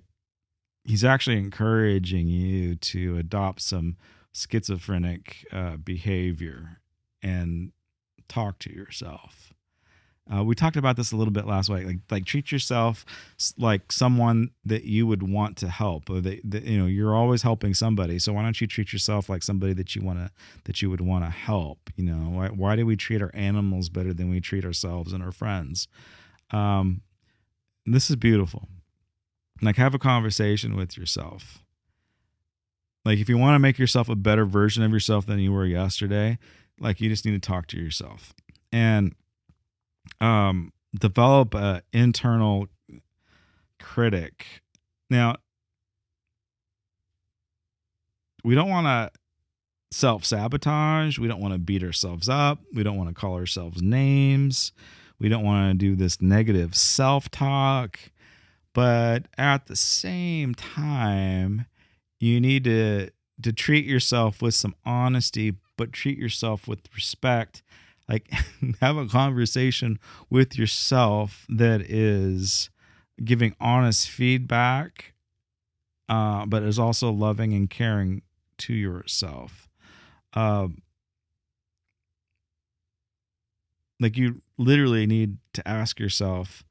he's 0.85 1.03
actually 1.03 1.37
encouraging 1.37 2.27
you 2.27 2.75
to 2.75 3.17
adopt 3.17 3.61
some 3.61 3.97
schizophrenic 4.33 5.45
uh, 5.51 5.75
behavior 5.75 6.79
and 7.21 7.73
talk 8.29 8.59
to 8.59 8.71
yourself. 8.71 9.53
Uh, 10.33 10.43
we 10.43 10.55
talked 10.55 10.75
about 10.75 10.97
this 10.97 11.11
a 11.11 11.15
little 11.15 11.31
bit 11.31 11.45
last 11.45 11.69
week. 11.69 11.85
Like, 11.85 11.99
like 12.11 12.25
treat 12.25 12.51
yourself 12.51 13.05
like 13.57 13.91
someone 13.91 14.51
that 14.65 14.83
you 14.83 15.07
would 15.07 15.23
want 15.23 15.57
to 15.57 15.69
help. 15.69 16.09
Or 16.09 16.19
that, 16.21 16.41
that, 16.43 16.63
you 16.63 16.77
know, 16.77 16.85
you're 16.85 17.15
always 17.15 17.41
helping 17.41 17.73
somebody. 17.73 18.19
So 18.19 18.33
why 18.33 18.43
don't 18.43 18.59
you 18.59 18.67
treat 18.67 18.91
yourself 18.91 19.29
like 19.29 19.43
somebody 19.43 19.73
that 19.73 19.95
you 19.95 20.01
want 20.01 20.19
to 20.19 20.31
that 20.65 20.81
you 20.81 20.89
would 20.89 21.01
want 21.01 21.23
to 21.23 21.29
help? 21.29 21.89
You 21.95 22.05
know, 22.05 22.29
why, 22.29 22.47
why 22.47 22.75
do 22.75 22.85
we 22.85 22.95
treat 22.95 23.21
our 23.21 23.31
animals 23.33 23.89
better 23.89 24.13
than 24.13 24.29
we 24.29 24.41
treat 24.41 24.65
ourselves 24.65 25.13
and 25.13 25.23
our 25.23 25.31
friends? 25.31 25.87
Um, 26.51 27.01
this 27.85 28.09
is 28.09 28.15
beautiful. 28.15 28.67
Like, 29.61 29.77
have 29.77 29.95
a 29.95 29.99
conversation 29.99 30.75
with 30.75 30.97
yourself. 30.97 31.63
Like, 33.05 33.19
if 33.19 33.29
you 33.29 33.37
want 33.37 33.55
to 33.55 33.59
make 33.59 33.79
yourself 33.79 34.09
a 34.09 34.15
better 34.15 34.45
version 34.45 34.83
of 34.83 34.91
yourself 34.91 35.25
than 35.25 35.39
you 35.39 35.53
were 35.53 35.65
yesterday, 35.65 36.37
like 36.79 37.01
you 37.01 37.09
just 37.09 37.25
need 37.25 37.41
to 37.41 37.47
talk 37.47 37.67
to 37.67 37.77
yourself 37.77 38.33
and 38.71 39.15
um, 40.21 40.71
develop 40.97 41.53
an 41.53 41.81
internal 41.93 42.67
critic. 43.79 44.45
Now, 45.09 45.37
we 48.43 48.55
don't 48.55 48.69
want 48.69 48.87
to 48.87 49.19
self 49.91 50.25
sabotage. 50.25 51.17
We 51.17 51.27
don't 51.27 51.41
want 51.41 51.53
to 51.53 51.59
beat 51.59 51.83
ourselves 51.83 52.29
up. 52.29 52.59
We 52.73 52.83
don't 52.83 52.97
want 52.97 53.09
to 53.09 53.15
call 53.15 53.35
ourselves 53.35 53.81
names. 53.81 54.71
We 55.19 55.29
don't 55.29 55.43
want 55.43 55.71
to 55.71 55.77
do 55.77 55.95
this 55.95 56.21
negative 56.21 56.75
self 56.75 57.29
talk. 57.29 57.99
But 58.73 59.27
at 59.37 59.65
the 59.65 59.75
same 59.75 60.53
time, 60.53 61.65
you 62.19 62.39
need 62.39 62.63
to 62.65 63.09
to 63.41 63.53
treat 63.53 63.85
yourself 63.85 64.41
with 64.41 64.53
some 64.53 64.75
honesty, 64.85 65.55
but 65.77 65.93
treat 65.93 66.17
yourself 66.17 66.67
with 66.67 66.81
respect. 66.95 67.61
Like 68.09 68.31
have 68.81 68.97
a 68.97 69.07
conversation 69.07 69.99
with 70.29 70.57
yourself 70.57 71.45
that 71.49 71.81
is 71.81 72.69
giving 73.23 73.55
honest 73.59 74.09
feedback, 74.09 75.13
uh, 76.09 76.45
but 76.45 76.63
is 76.63 76.79
also 76.79 77.11
loving 77.11 77.53
and 77.53 77.69
caring 77.69 78.21
to 78.59 78.73
yourself. 78.73 79.67
Uh, 80.33 80.67
like 83.99 84.17
you 84.17 84.41
literally 84.57 85.05
need 85.05 85.37
to 85.53 85.67
ask 85.67 85.99
yourself 85.99 86.63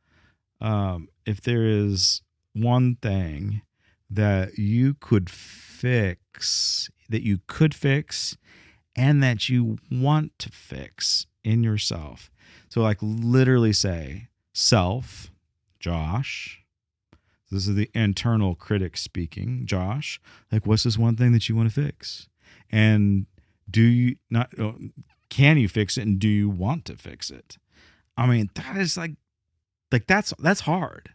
um, 0.60 1.08
if 1.26 1.40
there 1.40 1.64
is 1.64 2.22
one 2.52 2.96
thing 2.96 3.62
that 4.08 4.58
you 4.58 4.94
could 4.94 5.28
fix, 5.28 6.88
that 7.08 7.22
you 7.22 7.40
could 7.46 7.74
fix, 7.74 8.36
and 8.96 9.22
that 9.22 9.48
you 9.48 9.78
want 9.90 10.36
to 10.38 10.50
fix 10.50 11.26
in 11.44 11.62
yourself. 11.62 12.30
So, 12.68 12.80
like, 12.80 12.98
literally 13.00 13.72
say, 13.72 14.28
self, 14.52 15.30
Josh. 15.78 16.62
This 17.50 17.68
is 17.68 17.76
the 17.76 17.90
internal 17.94 18.56
critic 18.56 18.96
speaking. 18.96 19.66
Josh, 19.66 20.20
like, 20.50 20.66
what's 20.66 20.82
this 20.82 20.98
one 20.98 21.14
thing 21.14 21.32
that 21.32 21.48
you 21.48 21.54
want 21.54 21.72
to 21.72 21.82
fix? 21.82 22.28
And 22.70 23.26
do 23.70 23.82
you 23.82 24.16
not, 24.30 24.58
uh, 24.58 24.72
can 25.28 25.58
you 25.58 25.68
fix 25.68 25.96
it? 25.96 26.06
And 26.06 26.18
do 26.18 26.28
you 26.28 26.48
want 26.48 26.84
to 26.86 26.96
fix 26.96 27.30
it? 27.30 27.58
I 28.16 28.26
mean, 28.26 28.50
that 28.54 28.76
is 28.76 28.96
like, 28.96 29.12
like, 29.92 30.06
that's, 30.08 30.32
that's 30.40 30.62
hard. 30.62 31.10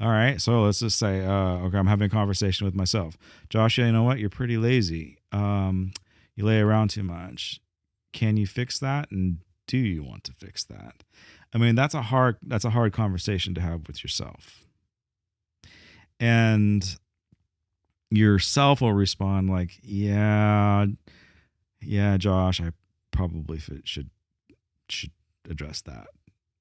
All 0.00 0.08
right. 0.08 0.40
So 0.40 0.62
let's 0.62 0.80
just 0.80 0.98
say, 0.98 1.24
uh, 1.24 1.58
okay, 1.66 1.78
I'm 1.78 1.86
having 1.86 2.06
a 2.06 2.10
conversation 2.10 2.64
with 2.64 2.74
myself. 2.74 3.16
Josh, 3.48 3.78
you 3.78 3.92
know 3.92 4.02
what? 4.02 4.18
You're 4.18 4.30
pretty 4.30 4.56
lazy. 4.56 5.18
Um, 5.30 5.92
you 6.36 6.44
lay 6.44 6.60
around 6.60 6.90
too 6.90 7.02
much. 7.02 7.60
Can 8.12 8.36
you 8.36 8.46
fix 8.46 8.78
that? 8.78 9.10
And 9.10 9.38
do 9.66 9.78
you 9.78 10.02
want 10.02 10.24
to 10.24 10.32
fix 10.32 10.64
that? 10.64 11.02
I 11.52 11.58
mean, 11.58 11.74
that's 11.74 11.94
a 11.94 12.02
hard 12.02 12.36
that's 12.42 12.64
a 12.64 12.70
hard 12.70 12.92
conversation 12.92 13.54
to 13.54 13.60
have 13.60 13.86
with 13.86 14.02
yourself. 14.02 14.66
And 16.20 16.98
yourself 18.10 18.80
will 18.80 18.92
respond 18.92 19.50
like, 19.50 19.78
"Yeah, 19.82 20.86
yeah, 21.80 22.16
Josh, 22.16 22.60
I 22.60 22.72
probably 23.10 23.60
should 23.84 24.10
should 24.88 25.12
address 25.48 25.80
that." 25.82 26.08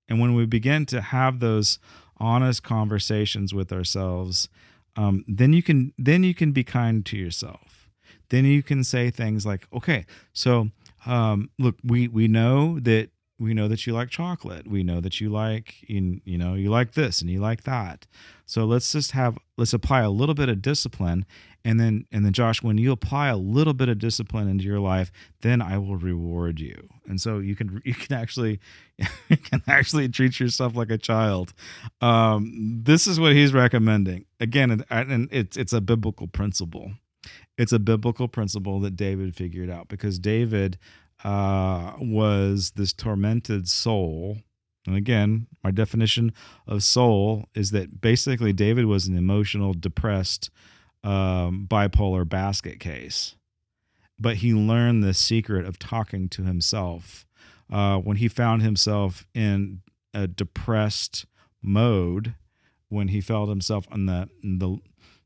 And 0.07 0.19
when 0.19 0.35
we 0.35 0.45
begin 0.45 0.85
to 0.87 1.01
have 1.01 1.39
those 1.39 1.79
honest 2.17 2.63
conversations 2.63 3.53
with 3.53 3.71
ourselves, 3.71 4.49
um, 4.95 5.23
then 5.27 5.53
you 5.53 5.63
can 5.63 5.93
then 5.97 6.23
you 6.23 6.33
can 6.33 6.51
be 6.51 6.63
kind 6.63 7.05
to 7.07 7.17
yourself. 7.17 7.82
Then 8.29 8.45
you 8.45 8.63
can 8.63 8.83
say 8.83 9.09
things 9.09 9.45
like, 9.45 9.67
"Okay, 9.73 10.05
so 10.33 10.69
um, 11.05 11.49
look, 11.59 11.75
we 11.83 12.07
we 12.07 12.27
know 12.27 12.79
that 12.79 13.09
we 13.39 13.53
know 13.53 13.67
that 13.67 13.85
you 13.85 13.93
like 13.93 14.09
chocolate. 14.09 14.67
We 14.67 14.83
know 14.83 15.01
that 15.01 15.19
you 15.19 15.29
like 15.29 15.87
you, 15.89 16.21
you 16.23 16.37
know 16.37 16.53
you 16.53 16.69
like 16.69 16.93
this 16.93 17.21
and 17.21 17.29
you 17.29 17.39
like 17.39 17.63
that. 17.63 18.07
So 18.45 18.65
let's 18.65 18.91
just 18.91 19.11
have 19.11 19.37
let's 19.57 19.73
apply 19.73 20.01
a 20.01 20.09
little 20.09 20.35
bit 20.35 20.49
of 20.49 20.61
discipline 20.61 21.25
and 21.65 21.79
then 21.79 22.05
and 22.11 22.25
then 22.25 22.33
Josh 22.33 22.61
when 22.61 22.77
you 22.77 22.91
apply 22.91 23.29
a 23.29 23.37
little 23.37 23.73
bit 23.73 23.89
of 23.89 23.97
discipline 23.97 24.47
into 24.47 24.65
your 24.65 24.79
life, 24.79 25.11
then 25.41 25.61
I 25.61 25.77
will 25.77 25.95
reward 25.95 26.59
you. 26.59 26.89
And 27.07 27.19
so 27.19 27.39
you 27.39 27.55
can 27.55 27.81
you 27.85 27.93
can 27.93 28.15
actually 28.15 28.59
you 29.29 29.37
can 29.37 29.61
actually 29.67 30.09
treat 30.09 30.39
yourself 30.39 30.75
like 30.75 30.91
a 30.91 30.97
child. 30.97 31.53
Um, 32.01 32.81
this 32.83 33.07
is 33.07 33.19
what 33.19 33.33
he's 33.33 33.53
recommending. 33.53 34.25
Again, 34.39 34.83
and 34.89 35.29
it's 35.31 35.57
it's 35.57 35.73
a 35.73 35.81
biblical 35.81 36.27
principle. 36.27 36.91
It's 37.57 37.71
a 37.71 37.79
biblical 37.79 38.27
principle 38.27 38.79
that 38.81 38.95
David 38.95 39.35
figured 39.35 39.69
out 39.69 39.87
because 39.87 40.17
David 40.17 40.77
uh, 41.23 41.93
was 41.99 42.71
this 42.75 42.93
tormented 42.93 43.67
soul. 43.69 44.37
And 44.85 44.95
again, 44.95 45.47
my 45.63 45.71
definition 45.71 46.33
of 46.67 46.83
soul 46.83 47.45
is 47.55 47.71
that 47.71 48.01
basically 48.01 48.53
David 48.53 48.85
was 48.85 49.07
an 49.07 49.17
emotional, 49.17 49.73
depressed, 49.73 50.49
um, 51.03 51.67
bipolar 51.69 52.27
basket 52.27 52.79
case. 52.79 53.35
But 54.19 54.37
he 54.37 54.53
learned 54.53 55.03
the 55.03 55.13
secret 55.13 55.65
of 55.65 55.79
talking 55.79 56.29
to 56.29 56.43
himself 56.43 57.25
uh, 57.71 57.97
when 57.97 58.17
he 58.17 58.27
found 58.27 58.61
himself 58.61 59.25
in 59.33 59.81
a 60.13 60.27
depressed 60.27 61.25
mode, 61.61 62.35
when 62.89 63.07
he 63.07 63.21
felt 63.21 63.49
himself 63.49 63.87
in 63.91 64.05
the, 64.05 64.29
in 64.43 64.59
the 64.59 64.77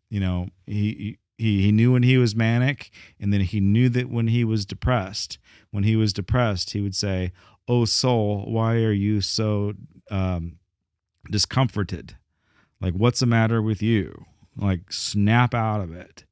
you 0.10 0.20
know, 0.20 0.48
he, 0.66 0.94
he 0.94 1.18
he 1.38 1.62
he 1.62 1.72
knew 1.72 1.92
when 1.92 2.04
he 2.04 2.18
was 2.18 2.36
manic 2.36 2.92
and 3.20 3.32
then 3.32 3.42
he 3.42 3.60
knew 3.60 3.90
that 3.90 4.10
when 4.10 4.28
he 4.28 4.44
was 4.44 4.66
depressed. 4.66 5.38
When 5.72 5.84
he 5.84 5.96
was 5.96 6.14
depressed 6.14 6.72
he 6.72 6.82
would 6.82 6.96
say 6.96 7.32
oh 7.68 7.86
soul 7.86 8.46
why 8.48 8.76
are 8.78 8.94
you 8.94 9.22
so 9.22 9.74
um, 10.10 10.58
discomforted? 11.30 12.16
Like 12.82 12.94
what's 12.94 13.20
the 13.20 13.26
matter 13.26 13.62
with 13.62 13.82
you? 13.82 14.26
Like 14.56 14.92
snap 14.92 15.54
out 15.54 15.82
of 15.82 15.92
it. 15.94 16.26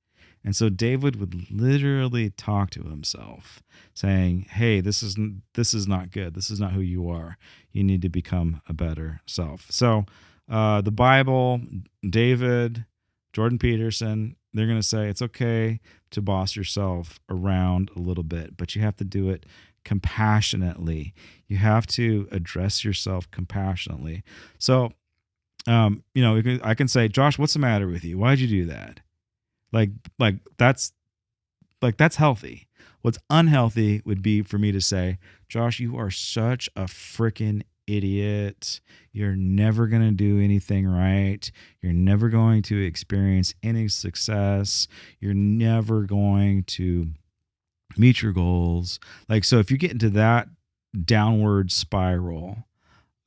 And 0.43 0.56
so 0.56 0.70
david 0.70 1.18
would 1.18 1.51
literally 1.51 2.32
talk 2.32 2.72
to 2.72 2.84
himself 2.84 3.62
saying 3.93 4.47
hey 4.49 4.82
this 4.82 5.03
is 5.03 5.18
this 5.53 5.74
is 5.74 5.88
not 5.88 6.12
good. 6.12 6.34
This 6.34 6.49
is 6.49 6.60
not 6.60 6.74
who 6.74 6.82
you 6.82 7.10
are. 7.10 7.38
You 7.72 7.84
need 7.84 8.01
to 8.01 8.10
become 8.10 8.62
a 8.68 8.74
better 8.74 9.22
self. 9.28 9.68
So 9.70 10.06
uh, 10.49 10.82
the 10.82 10.91
bible 10.91 11.60
david 12.08 12.86
jordan 13.34 13.58
peterson 13.58 14.36
they're 14.56 14.68
going 14.68 14.80
to 14.80 14.88
say 14.88 15.08
it's 15.08 15.22
okay 15.22 15.80
to 16.12 16.22
boss 16.22 16.56
yourself 16.56 17.20
around 17.30 17.91
a 17.95 17.99
little 17.99 18.24
bit, 18.24 18.58
but 18.58 18.76
you 18.76 18.82
have 18.82 18.95
to 18.97 19.03
do 19.03 19.30
it 19.30 19.45
compassionately. 19.84 21.14
You 21.47 21.58
have 21.58 21.86
to 21.88 22.28
address 22.32 22.84
yourself 22.84 23.30
compassionately. 23.32 24.24
So, 24.58 24.93
um, 25.68 26.03
you 26.14 26.24
know, 26.24 26.60
I 26.64 26.74
can 26.74 26.88
say, 26.88 27.08
Josh, 27.08 27.38
what's 27.38 27.53
the 27.53 27.60
matter 27.60 27.88
with 27.88 28.03
you? 28.03 28.18
Why'd 28.18 28.39
you 28.39 28.47
do 28.47 28.66
that? 28.66 29.01
Like, 29.72 29.89
like 30.20 30.36
that's 30.58 30.93
like 31.82 31.97
that's 31.97 32.16
healthy. 32.16 32.68
What's 33.01 33.20
unhealthy 33.30 34.01
would 34.06 34.22
be 34.22 34.41
for 34.41 34.58
me 34.58 34.72
to 34.72 34.82
say, 34.82 35.20
Josh, 35.47 35.80
you 35.80 35.97
are 35.97 36.10
such 36.10 36.70
a 36.76 36.86
freaking 36.86 37.62
idiot. 37.88 38.79
You're 39.11 39.36
never 39.36 39.88
going 39.88 40.01
to 40.01 40.11
do 40.11 40.39
anything 40.39 40.88
right. 40.88 41.49
You're 41.81 41.93
never 41.93 42.29
going 42.29 42.61
to 42.63 42.83
experience 42.83 43.53
any 43.63 43.88
success. 43.88 44.88
You're 45.19 45.33
never 45.33 46.03
going 46.03 46.63
to 46.63 47.07
meet 47.97 48.21
your 48.21 48.33
goals. 48.33 48.99
Like, 49.29 49.43
so 49.43 49.59
if 49.59 49.71
you 49.71 49.77
get 49.77 49.91
into 49.91 50.09
that 50.11 50.47
downward 51.03 51.71
spiral, 51.71 52.65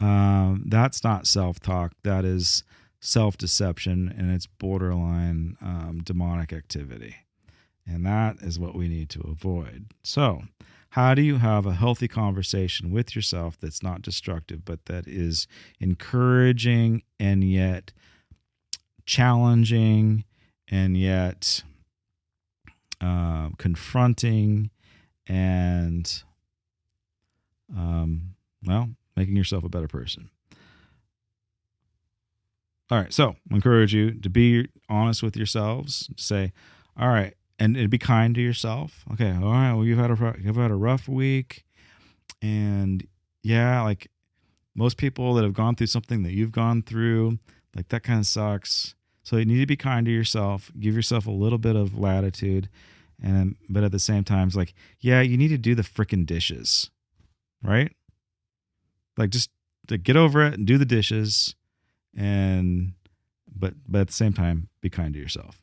um, 0.01 0.65
that's 0.67 1.03
not 1.03 1.27
self 1.27 1.61
talk. 1.61 1.93
That 2.05 2.25
is 2.25 2.65
self 3.01 3.37
deception 3.37 4.13
and 4.17 4.33
it's 4.33 4.47
borderline 4.47 5.57
um, 5.61 6.01
demonic 6.05 6.53
activity. 6.53 7.17
And 7.87 8.05
that 8.05 8.37
is 8.43 8.59
what 8.59 8.75
we 8.75 8.89
need 8.89 9.09
to 9.11 9.21
avoid. 9.21 9.87
So, 10.05 10.43
how 10.99 11.15
do 11.15 11.23
you 11.23 11.37
have 11.37 11.65
a 11.65 11.75
healthy 11.75 12.09
conversation 12.09 12.91
with 12.91 13.15
yourself 13.15 13.57
that's 13.61 13.85
not 13.85 14.03
destructive, 14.03 14.65
but 14.65 14.87
that 14.87 15.07
is 15.07 15.47
encouraging 15.79 17.05
and 17.21 17.45
yet 17.45 17.93
challenging 19.07 20.25
and 20.67 20.97
yet 20.97 21.63
uh, 23.01 23.51
confronting 23.59 24.71
and 25.29 26.25
um, 27.77 28.35
well, 28.67 28.89
making 29.17 29.37
yourself 29.37 29.63
a 29.63 29.69
better 29.69 29.87
person. 29.87 30.31
All 32.91 32.99
right, 32.99 33.13
so 33.13 33.37
I 33.53 33.55
encourage 33.55 33.95
you 33.95 34.15
to 34.15 34.29
be 34.29 34.67
honest 34.89 35.23
with 35.23 35.37
yourselves. 35.37 36.11
Say, 36.17 36.53
all 36.99 37.11
right, 37.11 37.35
and, 37.59 37.91
be 37.91 37.99
kind 37.99 38.35
to 38.35 38.41
yourself. 38.41 39.05
Okay, 39.13 39.31
all 39.31 39.51
right. 39.51 39.73
Well, 39.73 39.85
you've 39.85 39.99
had 39.99 40.11
a 40.11 40.35
you've 40.41 40.57
had 40.57 40.71
a 40.71 40.77
rough 40.77 41.09
week, 41.09 41.65
and 42.41 43.07
yeah, 43.43 43.83
like 43.83 44.11
most 44.75 44.97
people 44.97 45.35
that 45.35 45.45
have 45.45 45.55
gone 45.55 45.75
through 45.75 45.89
something 45.89 46.23
that 46.23 46.33
you've 46.33 46.53
gone 46.53 46.83
through, 46.83 47.39
like 47.75 47.89
that 47.89 48.03
kind 48.03 48.21
of 48.21 48.27
sucks. 48.27 48.95
So 49.25 49.37
you 49.37 49.45
need 49.45 49.61
to 49.61 49.67
be 49.67 49.77
kind 49.77 50.07
to 50.07 50.13
yourself. 50.13 50.71
Give 50.79 50.95
yourself 50.95 51.27
a 51.27 51.31
little 51.31 51.59
bit 51.59 51.77
of 51.77 51.99
latitude, 51.99 52.69
and 53.23 53.57
but 53.69 53.85
at 53.85 53.93
the 53.93 53.99
same 53.99 54.25
time, 54.25 54.49
it's 54.49 54.57
like, 54.57 54.75
yeah, 55.01 55.21
you 55.21 55.37
need 55.37 55.49
to 55.49 55.59
do 55.59 55.75
the 55.75 55.83
freaking 55.83 56.25
dishes, 56.27 56.91
right? 57.63 57.93
Like 59.17 59.31
just 59.31 59.51
to 59.89 59.99
get 59.99 60.17
over 60.17 60.47
it 60.47 60.55
and 60.55 60.67
do 60.67 60.79
the 60.79 60.85
dishes, 60.85 61.57
and 62.17 62.93
but 63.53 63.75
but 63.87 64.03
at 64.03 64.07
the 64.07 64.13
same 64.13 64.33
time, 64.33 64.69
be 64.81 64.91
kind 64.91 65.13
to 65.15 65.21
yourself. 65.21 65.61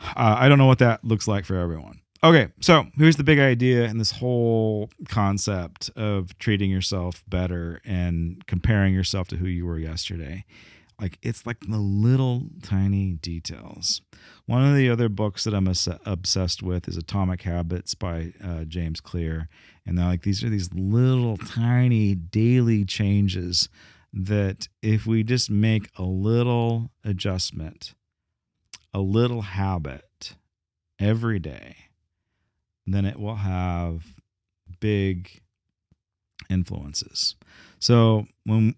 Uh, 0.00 0.36
I 0.38 0.48
don't 0.48 0.58
know 0.58 0.66
what 0.66 0.78
that 0.78 1.04
looks 1.04 1.28
like 1.28 1.44
for 1.44 1.56
everyone. 1.56 2.00
Okay, 2.22 2.48
so 2.60 2.86
here's 2.96 3.16
the 3.16 3.24
big 3.24 3.38
idea 3.38 3.84
in 3.84 3.96
this 3.96 4.10
whole 4.10 4.90
concept 5.08 5.90
of 5.96 6.36
treating 6.38 6.70
yourself 6.70 7.24
better 7.26 7.80
and 7.84 8.46
comparing 8.46 8.92
yourself 8.92 9.28
to 9.28 9.36
who 9.36 9.46
you 9.46 9.64
were 9.64 9.78
yesterday. 9.78 10.44
Like 11.00 11.18
it's 11.22 11.46
like 11.46 11.60
the 11.60 11.78
little 11.78 12.42
tiny 12.62 13.14
details. 13.14 14.02
One 14.44 14.66
of 14.66 14.76
the 14.76 14.90
other 14.90 15.08
books 15.08 15.44
that 15.44 15.54
I'm 15.54 15.72
obsessed 16.04 16.62
with 16.62 16.88
is 16.88 16.98
Atomic 16.98 17.40
Habits 17.42 17.94
by 17.94 18.34
uh, 18.44 18.64
James 18.64 19.00
Clear, 19.00 19.48
and 19.86 19.96
they're 19.96 20.04
like 20.04 20.22
these 20.22 20.44
are 20.44 20.50
these 20.50 20.68
little 20.74 21.38
tiny 21.38 22.14
daily 22.14 22.84
changes 22.84 23.70
that 24.12 24.68
if 24.82 25.06
we 25.06 25.22
just 25.22 25.50
make 25.50 25.88
a 25.96 26.02
little 26.02 26.90
adjustment, 27.02 27.94
a 28.92 29.00
little 29.00 29.42
habit 29.42 30.34
every 30.98 31.38
day 31.38 31.76
then 32.86 33.04
it 33.04 33.18
will 33.18 33.36
have 33.36 34.04
big 34.80 35.40
influences. 36.48 37.36
So 37.78 38.26
when 38.44 38.74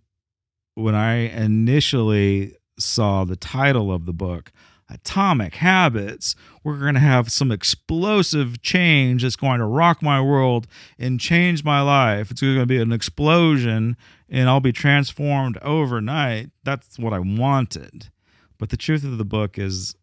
when 0.75 0.95
I 0.95 1.15
initially 1.15 2.57
saw 2.79 3.25
the 3.25 3.37
title 3.37 3.93
of 3.93 4.07
the 4.07 4.13
book, 4.13 4.53
Atomic 4.89 5.57
Habits, 5.57 6.35
we're 6.65 6.79
going 6.79 6.95
to 6.95 7.01
have 7.01 7.31
some 7.31 7.53
explosive 7.53 8.63
change 8.63 9.23
that's 9.23 9.37
going 9.37 9.59
to 9.59 9.67
rock 9.67 10.03
my 10.03 10.21
world 10.21 10.67
and 10.99 11.21
change 11.21 11.63
my 11.63 11.83
life. 11.83 12.31
It's 12.31 12.41
going 12.41 12.59
to 12.59 12.67
be 12.67 12.81
an 12.81 12.93
explosion 12.93 13.97
and 14.31 14.49
I'll 14.49 14.61
be 14.61 14.73
transformed 14.73 15.59
overnight. 15.59 16.51
That's 16.65 16.99
what 16.99 17.13
I 17.13 17.19
wanted. 17.19 18.09
But 18.59 18.71
the 18.71 18.79
truth 18.79 19.05
of 19.05 19.19
the 19.19 19.25
book 19.25 19.59
is 19.59 19.95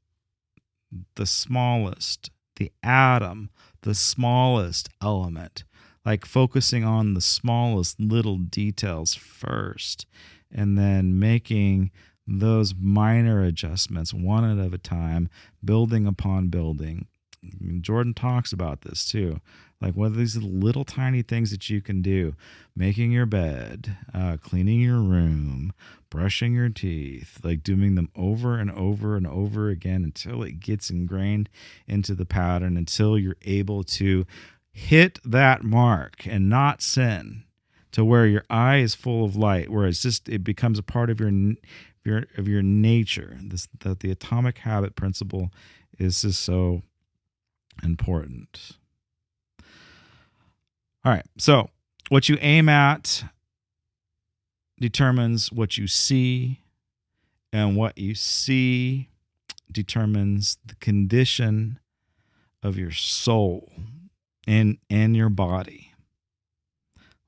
the 1.16 1.26
smallest, 1.26 2.32
the 2.56 2.72
atom 2.84 3.50
the 3.82 3.96
smallest 3.96 4.90
element, 5.02 5.64
like 6.06 6.26
focusing 6.26 6.84
on 6.84 7.14
the 7.14 7.22
smallest 7.22 8.00
little 8.00 8.38
details 8.38 9.16
first, 9.16 10.06
and 10.52 10.78
then 10.78 11.20
making 11.20 11.92
those 12.28 12.74
minor 12.76 13.42
adjustments 13.44 14.14
one 14.14 14.60
at 14.60 14.74
a 14.74 14.78
time, 14.78 15.30
building 15.64 16.06
upon 16.06 16.48
building. 16.50 17.08
Jordan 17.82 18.14
talks 18.14 18.52
about 18.52 18.82
this 18.82 19.10
too. 19.10 19.40
Like 19.82 19.94
what 19.94 20.08
are 20.08 20.16
these 20.16 20.36
little 20.38 20.84
tiny 20.84 21.22
things 21.22 21.52
that 21.52 21.70
you 21.70 21.82
can 21.82 22.02
do? 22.02 22.36
Making 22.76 23.12
your 23.12 23.26
bed, 23.26 23.96
uh, 24.14 24.38
cleaning 24.42 24.82
your 24.82 25.00
room, 25.00 25.72
brushing 26.10 26.54
your 26.54 26.70
teeth, 26.70 27.40
like 27.44 27.64
doing 27.64 27.96
them 27.96 28.10
over 28.16 28.60
and 28.60 28.70
over 28.72 29.16
and 29.16 29.26
over 29.26 29.70
again 29.70 30.04
until 30.04 30.44
it 30.44 30.60
gets 30.60 30.90
ingrained 30.90 31.50
into 31.88 32.14
the 32.14 32.26
pattern, 32.26 32.76
until 32.76 33.18
you're 33.18 33.38
able 33.44 33.84
to 33.84 34.26
hit 34.72 35.20
that 35.24 35.64
mark 35.64 36.26
and 36.26 36.50
not 36.50 36.82
sin 36.82 37.44
to 37.92 38.06
where 38.06 38.26
your 38.26 38.46
eye 38.50 38.78
is 38.78 38.96
full 38.96 39.26
of 39.26 39.36
light, 39.36 39.70
where 39.70 39.88
it's 39.88 40.02
just 40.02 40.30
it 40.30 40.44
becomes 40.44 40.78
a 40.78 40.84
part 40.84 41.10
of 41.10 41.20
your 41.20 41.32
your 42.04 42.26
of 42.38 42.48
your 42.48 42.62
nature. 42.62 43.38
This 43.42 43.68
that 43.80 44.02
the 44.02 44.12
atomic 44.12 44.60
habit 44.60 44.96
principle 44.96 45.52
is 45.98 46.22
just 46.22 46.42
so 46.42 46.84
important. 47.84 48.78
All 51.06 51.12
right. 51.12 51.26
So, 51.38 51.70
what 52.10 52.30
you 52.30 52.38
aim 52.42 52.70
at 52.70 53.24
determines 54.80 55.52
what 55.52 55.78
you 55.78 55.88
see, 55.88 56.62
and 57.52 57.76
what 57.76 57.98
you 57.98 58.16
see 58.16 59.10
determines 59.72 60.58
the 60.66 60.76
condition 60.76 61.80
of 62.64 62.78
your 62.78 62.92
soul 62.92 63.72
and 64.48 64.78
and 64.90 65.16
your 65.16 65.30
body. 65.30 65.94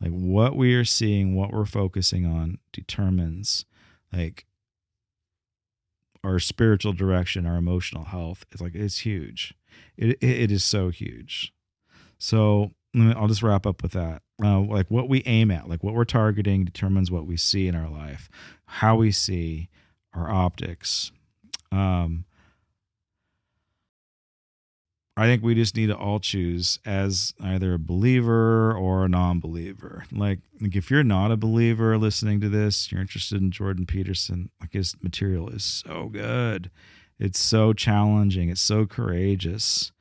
Like 0.02 0.12
what 0.12 0.56
we 0.56 0.74
are 0.74 0.86
seeing, 0.86 1.36
what 1.36 1.52
we're 1.52 1.66
focusing 1.66 2.26
on 2.26 2.58
determines 2.74 3.66
like 4.12 4.46
our 6.24 6.40
spiritual 6.40 6.94
direction, 6.94 7.46
our 7.46 7.58
emotional 7.58 8.06
health. 8.06 8.46
It's 8.52 8.62
like 8.62 8.76
it's 8.76 9.00
huge. 9.00 9.54
It 9.98 10.18
it 10.22 10.52
is 10.52 10.64
so 10.64 10.90
huge. 10.90 11.54
So 12.18 12.72
I'll 12.96 13.28
just 13.28 13.44
wrap 13.44 13.66
up 13.66 13.82
with 13.84 13.94
that. 13.94 14.22
Uh, 14.44 14.60
like 14.60 14.90
what 14.90 15.08
we 15.08 15.24
aim 15.26 15.52
at, 15.52 15.70
like 15.70 15.84
what 15.84 15.94
we're 15.94 16.04
targeting, 16.04 16.66
determines 16.66 17.12
what 17.12 17.26
we 17.26 17.38
see 17.38 17.68
in 17.68 17.76
our 17.76 17.90
life, 17.90 18.30
how 18.66 18.96
we 18.96 19.12
see 19.12 19.70
our 20.14 20.30
optics. 20.30 21.12
Um, 21.72 22.26
I 25.18 25.26
think 25.26 25.44
we 25.44 25.56
just 25.56 25.76
need 25.76 25.88
to 25.88 25.96
all 25.96 26.20
choose 26.20 26.80
as 26.86 27.34
either 27.40 27.74
a 27.74 27.80
believer 27.80 28.74
or 28.74 29.06
a 29.06 29.10
non-believer. 29.10 30.06
Like, 30.12 30.40
like 30.60 30.76
if 30.76 30.90
you're 30.90 31.04
not 31.04 31.32
a 31.32 31.38
believer 31.38 31.98
listening 31.98 32.42
to 32.42 32.50
this, 32.50 32.92
you're 32.92 33.02
interested 33.02 33.42
in 33.42 33.52
Jordan 33.52 33.86
Peterson. 33.86 34.50
Like 34.60 34.74
his 34.74 34.96
material 35.02 35.50
is 35.50 35.64
so 35.64 36.10
good. 36.12 36.72
It's 37.22 37.40
so 37.40 37.72
challenging. 37.72 38.50
It's 38.50 38.62
so 38.62 38.88
courageous. 38.88 39.92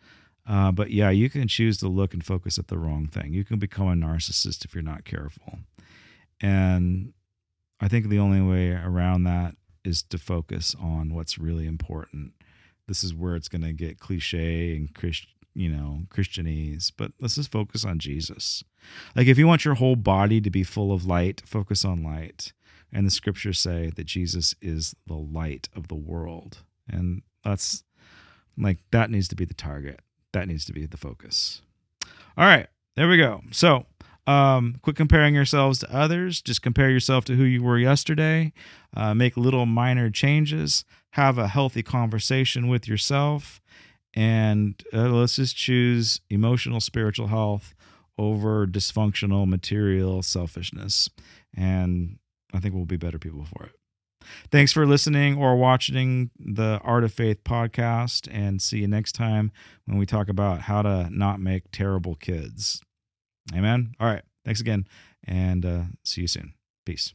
Uh, 0.49 0.73
but 0.73 0.91
yeah, 0.91 1.11
you 1.11 1.29
can 1.29 1.47
choose 1.47 1.77
to 1.79 1.87
look 1.87 2.15
and 2.15 2.25
focus 2.25 2.59
at 2.59 2.69
the 2.69 2.79
wrong 2.79 3.07
thing. 3.07 3.35
You 3.35 3.45
can 3.45 3.59
become 3.59 3.89
a 3.89 4.07
narcissist 4.07 4.65
if 4.65 4.75
you're 4.75 4.83
not 4.83 5.05
careful. 5.05 5.59
And 6.41 7.13
I 7.79 7.89
think 7.89 8.09
the 8.09 8.19
only 8.19 8.41
way 8.41 8.71
around 8.71 9.25
that 9.25 9.55
is 9.85 10.03
to 10.05 10.17
focus 10.17 10.75
on 10.81 11.15
what's 11.15 11.39
really 11.39 11.67
important. 11.67 12.33
This 12.89 13.05
is 13.05 13.15
where 13.15 13.37
it's 13.37 13.49
going 13.49 13.63
to 13.63 13.75
get 13.75 14.01
cliche 14.01 14.75
and 14.75 14.93
Christ, 14.95 15.27
you 15.55 15.69
know, 15.69 16.05
Christianese, 16.09 16.91
but 16.97 17.13
let's 17.21 17.35
just 17.35 17.53
focus 17.53 17.85
on 17.85 17.99
Jesus. 17.99 18.65
Like 19.15 19.27
if 19.27 19.37
you 19.37 19.47
want 19.47 19.67
your 19.67 19.75
whole 19.75 19.97
body 19.97 20.41
to 20.41 20.51
be 20.51 20.63
full 20.63 20.91
of 20.91 21.05
light, 21.05 21.43
focus 21.45 21.85
on 21.85 22.03
light. 22.03 22.55
And 22.91 23.07
the 23.07 23.11
scriptures 23.11 23.61
say 23.61 23.93
that 23.95 24.07
Jesus 24.07 24.55
is 24.63 24.97
the 25.07 25.15
light 25.15 25.69
of 25.77 25.89
the 25.89 25.95
world. 25.95 26.63
And 26.93 27.23
that's 27.45 27.85
like 28.59 28.79
that 28.91 29.11
needs 29.11 29.29
to 29.29 29.37
be 29.37 29.45
the 29.45 29.55
target 29.55 30.01
that 30.33 30.49
needs 30.49 30.65
to 30.67 30.73
be 30.73 30.87
the 30.87 30.97
focus. 30.97 31.63
All 32.37 32.47
right, 32.47 32.69
there 32.97 33.09
we 33.09 33.17
go. 33.17 33.43
So, 33.51 33.87
um, 34.27 34.77
quit 34.83 34.97
comparing 34.97 35.35
yourselves 35.35 35.79
to 35.81 35.95
others. 35.95 36.41
Just 36.41 36.63
compare 36.63 36.91
yourself 36.91 37.25
to 37.27 37.37
who 37.37 37.45
you 37.45 37.63
were 37.63 37.79
yesterday. 37.79 38.53
Uh, 38.95 39.15
make 39.15 39.37
little 39.37 39.67
minor 39.67 40.11
changes. 40.11 40.85
Have 41.11 41.39
a 41.39 41.49
healthy 41.49 41.83
conversation 41.83 42.69
with 42.69 42.87
yourself. 42.87 43.61
And 44.15 44.81
uh, 44.93 45.09
let's 45.09 45.37
just 45.37 45.57
choose 45.57 46.21
emotional, 46.31 46.81
spiritual 46.81 47.29
health 47.29 47.75
over 48.19 48.67
dysfunctional 48.67 49.49
material 49.49 50.23
selfishness. 50.23 51.09
And 51.57 52.19
I 52.53 52.61
think 52.61 52.75
we'll 52.75 52.85
be 52.85 52.97
better 52.97 53.19
people 53.19 53.45
for 53.45 53.65
it. 53.65 53.80
Thanks 54.51 54.73
for 54.73 54.87
listening 54.87 55.37
or 55.39 55.57
watching 55.57 56.31
the 56.39 56.81
Art 56.83 57.05
of 57.05 57.13
Faith 57.13 57.45
podcast, 57.45 58.29
and 58.31 58.61
see 58.61 58.79
you 58.79 58.89
next 58.89 59.13
time 59.13 59.53
when 59.87 59.99
we 59.99 60.07
talk 60.07 60.29
about 60.29 60.63
how 60.63 60.83
to 60.83 61.09
not 61.11 61.41
make 61.41 61.71
terrible 61.73 62.15
kids. 62.15 62.83
Amen. 63.55 63.95
All 63.99 64.07
right. 64.07 64.23
Thanks 64.45 64.61
again, 64.61 64.87
and 65.25 65.65
uh, 65.65 65.83
see 66.05 66.23
you 66.23 66.27
soon. 66.27 66.55
Peace. 66.87 67.15